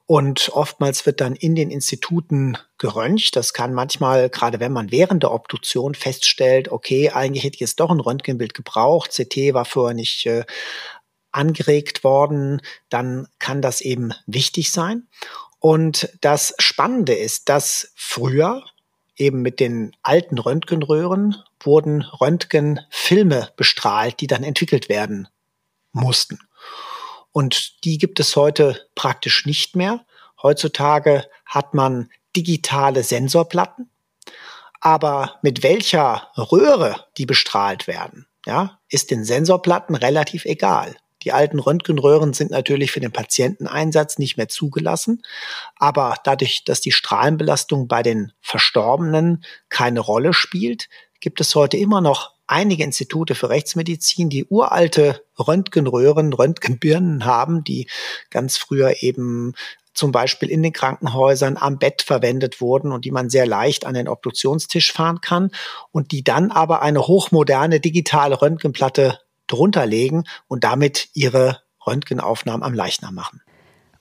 Und 0.10 0.49
oftmals 0.53 1.05
wird 1.05 1.22
dann 1.22 1.36
in 1.36 1.53
den 1.53 1.70
Instituten 1.70 2.57
geröntgt. 2.80 3.36
Das 3.36 3.53
kann 3.53 3.76
manchmal, 3.76 4.32
gerade 4.32 4.60
wenn 4.60 4.72
man 4.72 4.89
während 4.89 5.22
der 5.22 5.32
Obduktion 5.32 5.93
feststellt, 5.93 6.72
okay, 6.72 7.12
eigentlich 7.12 7.43
hätte 7.43 7.53
ich 7.53 7.60
jetzt 7.60 7.80
doch 7.80 7.91
ein 7.91 7.99
Röntgenbild 7.99 8.55
gebraucht, 8.55 9.12
CT 9.12 9.53
war 9.53 9.66
vorher 9.66 9.93
nicht 9.93 10.26
äh, 10.26 10.45
angeregt 11.32 12.03
worden, 12.03 12.60
dann 12.89 13.28
kann 13.38 13.62
das 13.62 13.82
eben 13.82 14.12
wichtig 14.26 14.72
sein. 14.72 15.07
Und 15.60 16.10
das 16.22 16.55
Spannende 16.57 17.14
ist, 17.14 17.47
dass 17.47 17.91
früher 17.95 18.64
eben 19.16 19.43
mit 19.43 19.60
den 19.60 19.95
alten 20.01 20.39
Röntgenröhren 20.39 21.36
wurden 21.60 22.01
Röntgenfilme 22.01 23.51
bestrahlt, 23.57 24.22
die 24.22 24.28
dann 24.28 24.43
entwickelt 24.43 24.89
werden 24.89 25.28
mussten. 25.91 26.39
Und 27.32 27.84
die 27.84 27.98
gibt 27.98 28.20
es 28.20 28.36
heute 28.36 28.88
praktisch 28.96 29.46
nicht 29.46 29.76
mehr. 29.76 30.06
Heutzutage 30.42 31.26
hat 31.46 31.74
man 31.74 32.10
digitale 32.36 33.04
Sensorplatten. 33.04 33.90
Aber 34.82 35.40
mit 35.42 35.62
welcher 35.64 36.32
Röhre 36.38 37.06
die 37.18 37.26
bestrahlt 37.26 37.88
werden, 37.88 38.28
ja, 38.46 38.80
ist 38.90 39.12
den 39.12 39.26
Sensorplatten 39.26 39.96
relativ 39.96 40.46
egal. 40.46 40.96
Die 41.24 41.34
alten 41.34 41.60
Röntgenröhren 41.60 42.32
sind 42.32 42.52
natürlich 42.52 42.92
für 42.92 43.02
den 43.02 43.12
Patienteneinsatz 43.12 44.18
nicht 44.20 44.38
mehr 44.38 44.48
zugelassen, 44.48 45.22
aber 45.76 46.16
dadurch, 46.24 46.64
dass 46.64 46.80
die 46.80 46.94
Strahlenbelastung 46.94 47.90
bei 47.90 48.04
den 48.04 48.32
Verstorbenen 48.40 49.44
keine 49.68 50.00
Rolle 50.00 50.34
spielt, 50.34 50.88
gibt 51.20 51.42
es 51.42 51.56
heute 51.56 51.78
immer 51.78 52.02
noch 52.02 52.34
einige 52.48 52.84
Institute 52.84 53.36
für 53.36 53.50
Rechtsmedizin, 53.50 54.30
die 54.30 54.46
uralte 54.46 55.24
Röntgenröhren, 55.38 56.34
Röntgenbirnen 56.34 57.26
haben, 57.26 57.64
die 57.64 57.88
ganz 58.30 58.58
früher 58.58 59.04
eben 59.04 59.54
zum 59.94 60.12
Beispiel 60.12 60.50
in 60.50 60.64
den 60.64 60.74
Krankenhäusern 60.74 61.58
am 61.58 61.78
Bett 61.78 62.02
verwendet 62.02 62.62
wurden 62.62 62.92
und 62.92 63.06
die 63.06 63.12
man 63.12 63.30
sehr 63.30 63.46
leicht 63.46 63.86
an 63.86 63.94
den 63.94 64.08
Obduktionstisch 64.08 64.94
fahren 64.94 65.22
kann 65.22 65.52
und 65.92 66.12
die 66.12 66.24
dann 66.24 66.52
aber 66.52 66.82
eine 66.82 67.08
hochmoderne 67.08 67.80
digitale 67.80 68.42
Röntgenplatte 68.42 69.20
drunter 69.48 69.86
legen 69.86 70.24
und 70.48 70.64
damit 70.64 71.10
ihre 71.14 71.62
Röntgenaufnahmen 71.86 72.64
am 72.64 72.74
Leichnam 72.74 73.16
machen. 73.16 73.42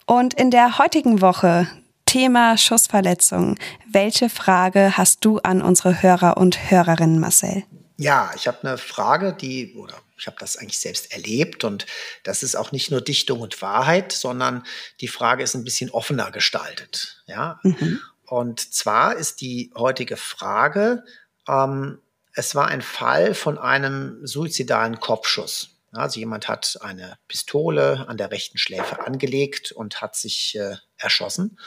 Und 0.07 0.35
in 0.35 0.51
der 0.51 0.79
heutigen 0.79 1.21
Woche 1.21 1.67
Thema 2.09 2.57
Schussverletzung. 2.57 3.59
Welche 3.87 4.31
Frage 4.31 4.97
hast 4.97 5.27
du 5.27 5.41
an 5.41 5.61
unsere 5.61 6.03
Hörer 6.03 6.39
und 6.39 6.71
Hörerinnen, 6.71 7.21
Marcel? 7.21 7.65
Ja, 7.99 8.31
ich 8.35 8.49
habe 8.49 8.67
eine 8.67 8.79
Frage, 8.79 9.35
die, 9.35 9.75
oder 9.75 9.93
ich 10.17 10.27
habe 10.27 10.39
das 10.41 10.57
eigentlich 10.57 10.79
selbst 10.79 11.13
erlebt 11.13 11.65
und 11.65 11.85
das 12.23 12.43
ist 12.43 12.57
auch 12.57 12.73
nicht 12.73 12.91
nur 12.91 13.03
Dichtung 13.03 13.41
und 13.41 13.61
Wahrheit, 13.61 14.13
sondern 14.13 14.65
die 15.03 15.09
Frage 15.09 15.43
ist 15.43 15.55
ein 15.55 15.65
bisschen 15.65 15.91
offener 15.91 16.31
gestaltet. 16.31 17.23
Ja, 17.27 17.61
mhm. 17.63 18.01
und 18.25 18.59
zwar 18.73 19.15
ist 19.17 19.43
die 19.43 19.71
heutige 19.77 20.17
Frage, 20.17 21.05
ähm, 21.47 22.01
es 22.33 22.55
war 22.55 22.69
ein 22.69 22.81
Fall 22.81 23.35
von 23.35 23.59
einem 23.59 24.27
suizidalen 24.27 24.99
Kopfschuss. 24.99 25.77
Also 25.93 26.21
jemand 26.21 26.49
hat 26.49 26.79
eine 26.81 27.19
Pistole 27.29 28.07
an 28.09 28.17
der 28.17 28.31
rechten 28.31 28.57
Schläfe 28.57 29.07
angelegt 29.07 29.73
und 29.73 30.01
hat 30.01 30.17
sich 30.17 30.57
äh, 30.59 30.77
erschossen. 30.99 31.59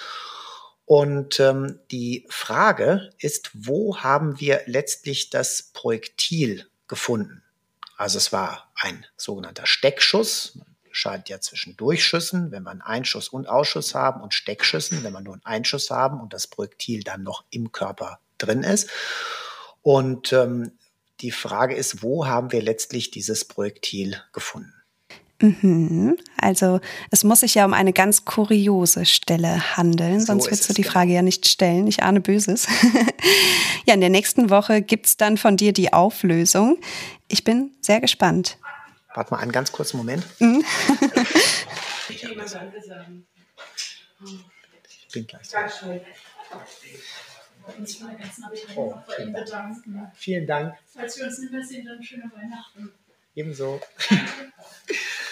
Und 0.85 1.39
ähm, 1.39 1.79
die 1.89 2.25
Frage 2.29 3.11
ist, 3.17 3.51
wo 3.53 3.97
haben 3.97 4.39
wir 4.39 4.63
letztlich 4.65 5.29
das 5.29 5.71
Projektil 5.73 6.67
gefunden? 6.87 7.43
Also 7.95 8.17
es 8.17 8.33
war 8.33 8.71
ein 8.75 9.05
sogenannter 9.15 9.65
Steckschuss. 9.67 10.55
Man 10.55 10.67
unterscheidet 10.83 11.29
ja 11.29 11.39
zwischen 11.39 11.77
Durchschüssen, 11.77 12.51
wenn 12.51 12.63
man 12.63 12.81
Einschuss 12.81 13.29
und 13.29 13.47
Ausschuss 13.47 13.95
haben, 13.95 14.21
und 14.21 14.33
Steckschüssen, 14.33 15.03
wenn 15.03 15.13
man 15.13 15.23
nur 15.23 15.35
einen 15.35 15.45
Einschuss 15.45 15.91
haben 15.91 16.19
und 16.19 16.33
das 16.33 16.47
Projektil 16.47 17.03
dann 17.03 17.23
noch 17.23 17.45
im 17.51 17.71
Körper 17.71 18.19
drin 18.37 18.63
ist. 18.63 18.89
Und 19.81 20.33
ähm, 20.33 20.77
die 21.21 21.31
Frage 21.31 21.75
ist, 21.75 22.01
wo 22.03 22.25
haben 22.25 22.51
wir 22.51 22.61
letztlich 22.61 23.11
dieses 23.11 23.45
Projektil 23.45 24.21
gefunden? 24.33 24.80
Mhm. 25.41 26.17
Also 26.37 26.79
es 27.09 27.23
muss 27.23 27.41
sich 27.41 27.55
ja 27.55 27.65
um 27.65 27.73
eine 27.73 27.93
ganz 27.93 28.25
kuriose 28.25 29.05
Stelle 29.05 29.77
handeln, 29.77 30.19
so 30.19 30.27
sonst 30.27 30.47
würdest 30.47 30.69
du 30.69 30.73
die 30.73 30.83
genau. 30.83 30.93
Frage 30.93 31.13
ja 31.13 31.21
nicht 31.21 31.47
stellen. 31.47 31.87
Ich 31.87 32.03
ahne 32.03 32.21
Böses. 32.21 32.67
ja, 33.85 33.93
in 33.93 34.01
der 34.01 34.09
nächsten 34.09 34.49
Woche 34.49 34.81
gibt 34.81 35.07
es 35.07 35.17
dann 35.17 35.37
von 35.37 35.57
dir 35.57 35.73
die 35.73 35.93
Auflösung. 35.93 36.77
Ich 37.27 37.43
bin 37.43 37.71
sehr 37.81 37.99
gespannt. 38.01 38.57
Warte 39.13 39.33
mal 39.33 39.39
einen 39.39 39.51
ganz 39.51 39.71
kurzen 39.71 39.97
Moment. 39.97 40.25
Mhm. 40.39 40.63
ich 42.09 42.21
bin 45.11 45.27
gleich. 45.27 45.47
Oh, 48.75 48.93
bei 49.07 49.23
Ihnen 49.23 49.33
bedanken. 49.33 50.11
Vielen 50.15 50.47
Dank. 50.47 50.75
Falls 50.93 51.17
wir 51.17 51.25
uns 51.25 51.39
nicht 51.39 51.51
mehr 51.51 51.63
sehen, 51.63 51.85
dann 51.85 52.03
schöne 52.03 52.31
Weihnachten. 52.33 52.91
Ebenso. 53.35 53.79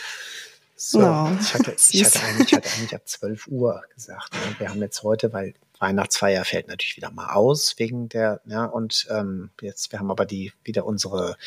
So, 0.89 1.01
no, 1.01 1.37
ich, 1.39 1.53
hatte, 1.53 1.75
ich, 1.91 2.03
hatte 2.03 2.19
eigentlich, 2.23 2.47
ich 2.47 2.53
hatte 2.55 2.69
eigentlich 2.71 2.95
ab 2.95 3.07
12 3.07 3.47
Uhr 3.47 3.83
gesagt. 3.93 4.33
Ne? 4.33 4.55
Wir 4.57 4.69
haben 4.69 4.81
jetzt 4.81 5.03
heute, 5.03 5.31
weil 5.33 5.53
Weihnachtsfeier 5.77 6.43
fällt 6.45 6.67
natürlich 6.67 6.97
wieder 6.97 7.11
mal 7.11 7.33
aus 7.35 7.75
wegen 7.77 8.09
der, 8.09 8.41
ja, 8.45 8.65
und 8.65 9.07
ähm, 9.11 9.51
jetzt, 9.61 9.91
wir 9.91 9.99
haben 9.99 10.09
aber 10.09 10.25
die 10.25 10.51
wieder 10.63 10.87
unsere, 10.87 11.37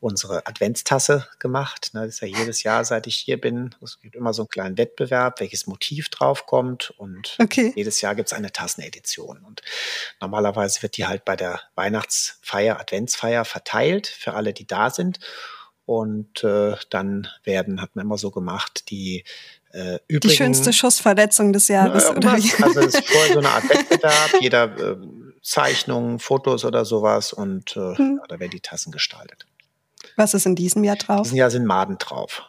unsere 0.00 0.46
Adventstasse 0.46 1.28
gemacht. 1.38 1.90
Ne? 1.92 2.06
Das 2.06 2.14
ist 2.14 2.20
ja 2.20 2.28
jedes 2.28 2.62
Jahr, 2.62 2.86
seit 2.86 3.06
ich 3.06 3.18
hier 3.18 3.38
bin. 3.38 3.74
Es 3.82 4.00
gibt 4.00 4.16
immer 4.16 4.32
so 4.32 4.42
einen 4.42 4.48
kleinen 4.48 4.78
Wettbewerb, 4.78 5.40
welches 5.40 5.66
Motiv 5.66 6.08
draufkommt. 6.08 6.94
Und 6.96 7.36
okay. 7.38 7.74
jedes 7.76 8.00
Jahr 8.00 8.14
gibt 8.14 8.28
es 8.28 8.32
eine 8.32 8.50
Tassenedition. 8.50 9.44
Und 9.44 9.60
normalerweise 10.22 10.82
wird 10.82 10.96
die 10.96 11.06
halt 11.06 11.26
bei 11.26 11.36
der 11.36 11.60
Weihnachtsfeier, 11.74 12.80
Adventsfeier 12.80 13.44
verteilt 13.44 14.06
für 14.06 14.32
alle, 14.32 14.54
die 14.54 14.66
da 14.66 14.88
sind. 14.88 15.20
Und 15.86 16.42
äh, 16.42 16.74
dann 16.90 17.28
werden, 17.44 17.80
hat 17.80 17.94
man 17.94 18.04
immer 18.04 18.18
so 18.18 18.32
gemacht, 18.32 18.90
die 18.90 19.24
äh, 19.72 19.98
übrigen, 20.08 20.28
Die 20.28 20.36
schönste 20.36 20.72
Schussverletzung 20.72 21.52
des 21.52 21.68
Jahres, 21.68 22.10
oder 22.10 22.36
wie? 22.36 22.62
Also 22.62 22.80
es 22.80 22.94
ist 22.94 23.08
vorher 23.08 23.32
so 23.32 23.38
eine 23.38 23.50
Art 23.50 23.64
Wettbewerb, 23.68 24.40
jeder 24.40 24.78
äh, 24.78 24.96
Zeichnungen, 25.42 26.18
Fotos 26.18 26.64
oder 26.64 26.84
sowas 26.84 27.32
und 27.32 27.76
äh, 27.76 27.96
hm. 27.96 28.18
ja, 28.20 28.26
da 28.26 28.40
werden 28.40 28.50
die 28.50 28.60
Tassen 28.60 28.90
gestaltet. 28.90 29.46
Was 30.16 30.34
ist 30.34 30.46
in 30.46 30.56
diesem 30.56 30.82
Jahr 30.82 30.96
drauf? 30.96 31.18
In 31.18 31.22
diesem 31.24 31.36
Jahr 31.36 31.50
sind 31.50 31.66
Maden 31.66 31.98
drauf. 31.98 32.42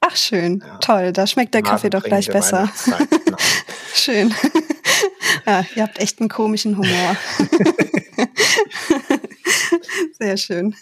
Ach 0.00 0.16
schön, 0.16 0.62
ja. 0.64 0.78
toll, 0.78 1.12
da 1.12 1.26
schmeckt 1.26 1.52
der 1.52 1.62
Maden 1.62 1.70
Kaffee 1.70 1.90
doch 1.90 2.02
gleich 2.02 2.28
besser. 2.28 2.70
Genau. 3.24 3.36
schön. 3.94 4.34
ja, 5.46 5.64
ihr 5.74 5.82
habt 5.82 5.98
echt 5.98 6.20
einen 6.20 6.28
komischen 6.30 6.78
Humor. 6.78 7.16
Sehr 10.18 10.36
schön. 10.36 10.74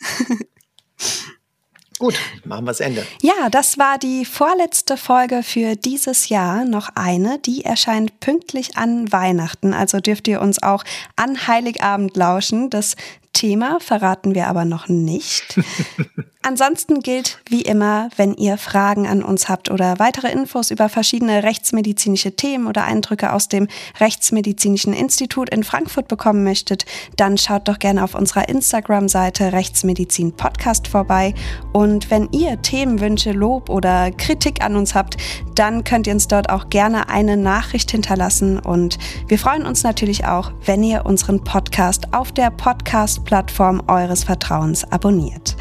Gut, 1.99 2.15
machen 2.45 2.65
wir 2.65 2.73
das 2.73 2.81
Ende. 2.81 3.07
Ja, 3.23 3.49
das 3.51 3.79
war 3.79 3.97
die 3.97 4.27
vorletzte 4.27 4.99
Folge 4.99 5.43
für 5.43 5.77
dieses 5.77 6.29
Jahr. 6.29 6.67
Noch 6.67 6.91
eine, 6.95 7.39
die 7.39 7.65
erscheint 7.65 8.21
pünktlich 8.21 8.77
an 8.77 9.11
Weihnachten. 9.13 9.73
Also 9.73 10.01
dürft 10.01 10.29
ihr 10.29 10.43
uns 10.43 10.63
auch 10.63 10.85
an 11.17 11.47
Heiligabend 11.47 12.15
lauschen. 12.15 12.69
Das 12.69 12.97
Thema 13.33 13.79
verraten 13.81 14.35
wir 14.35 14.49
aber 14.49 14.67
noch 14.67 14.89
nicht. 14.89 15.59
Ansonsten 16.49 17.01
gilt 17.01 17.41
wie 17.49 17.63
immer, 17.63 18.09
wenn 18.15 18.35
ihr 18.35 18.57
Fragen 18.57 19.09
an 19.09 19.25
uns 19.25 19.49
habt 19.49 19.69
oder 19.69 19.99
weitere 19.99 20.31
Infos 20.31 20.71
über 20.71 20.89
verschiedene 20.89 21.43
rechtsmedizinische 21.43 22.37
Themen 22.37 22.69
oder 22.69 22.85
Eindrücke 22.85 23.33
aus 23.33 23.49
dem 23.49 23.67
Rechtsmedizinischen 23.99 24.93
Institut 24.93 25.51
in 25.51 25.65
Frankfurt 25.65 26.07
bekommen 26.07 26.45
möchtet, 26.45 26.85
dann 27.17 27.37
schaut 27.37 27.67
doch 27.67 27.81
gerne 27.81 28.05
auf 28.05 28.15
unserer 28.15 28.49
Instagram-Seite 28.49 29.53
Rechtsmedizin 29.53 30.37
Podcast 30.37 30.87
vorbei. 30.87 31.35
Und 31.73 32.13
wenn 32.13 32.29
ihr 32.31 32.63
Themenwünsche, 32.63 33.33
Lob 33.33 33.69
oder 33.69 34.13
Kritik 34.13 34.65
an 34.65 34.77
uns 34.77 34.95
habt, 34.95 35.17
dann 35.57 35.83
könnt 35.83 36.07
ihr 36.07 36.13
uns 36.13 36.29
dort 36.29 36.49
auch 36.49 36.71
gerne 36.71 37.09
eine 37.09 37.37
Nachricht 37.37 37.91
hinterlassen. 37.91 38.61
Und 38.61 38.99
wir 39.27 39.41
freuen 39.41 39.67
uns 39.67 39.83
natürlich 39.83 40.27
auch, 40.27 40.53
wenn 40.65 40.85
ihr 40.85 41.07
unseren 41.07 41.43
Podcast 41.43 42.15
auf 42.15 42.31
der 42.31 42.53
Podcast-Plattform 42.53 43.83
eures 43.89 44.23
Vertrauens 44.23 44.85
abonniert. 44.85 45.57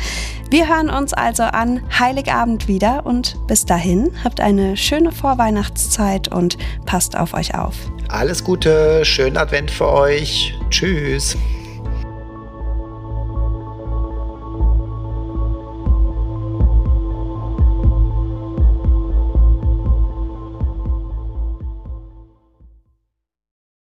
Wir 0.52 0.70
hören 0.76 0.90
uns 0.90 1.14
also 1.14 1.44
an 1.44 1.82
Heiligabend 1.98 2.68
wieder 2.68 3.06
und 3.06 3.38
bis 3.48 3.66
dahin 3.66 4.12
habt 4.24 4.42
eine 4.42 4.76
schöne 4.76 5.12
Vorweihnachtszeit 5.12 6.28
und 6.28 6.58
passt 6.86 7.16
auf 7.16 7.34
euch 7.34 7.56
auf. 7.56 7.76
Alles 8.10 8.44
Gute, 8.44 9.06
schönen 9.06 9.38
Advent 9.38 9.72
für 9.72 9.88
euch. 9.88 10.54
Tschüss. 10.70 11.38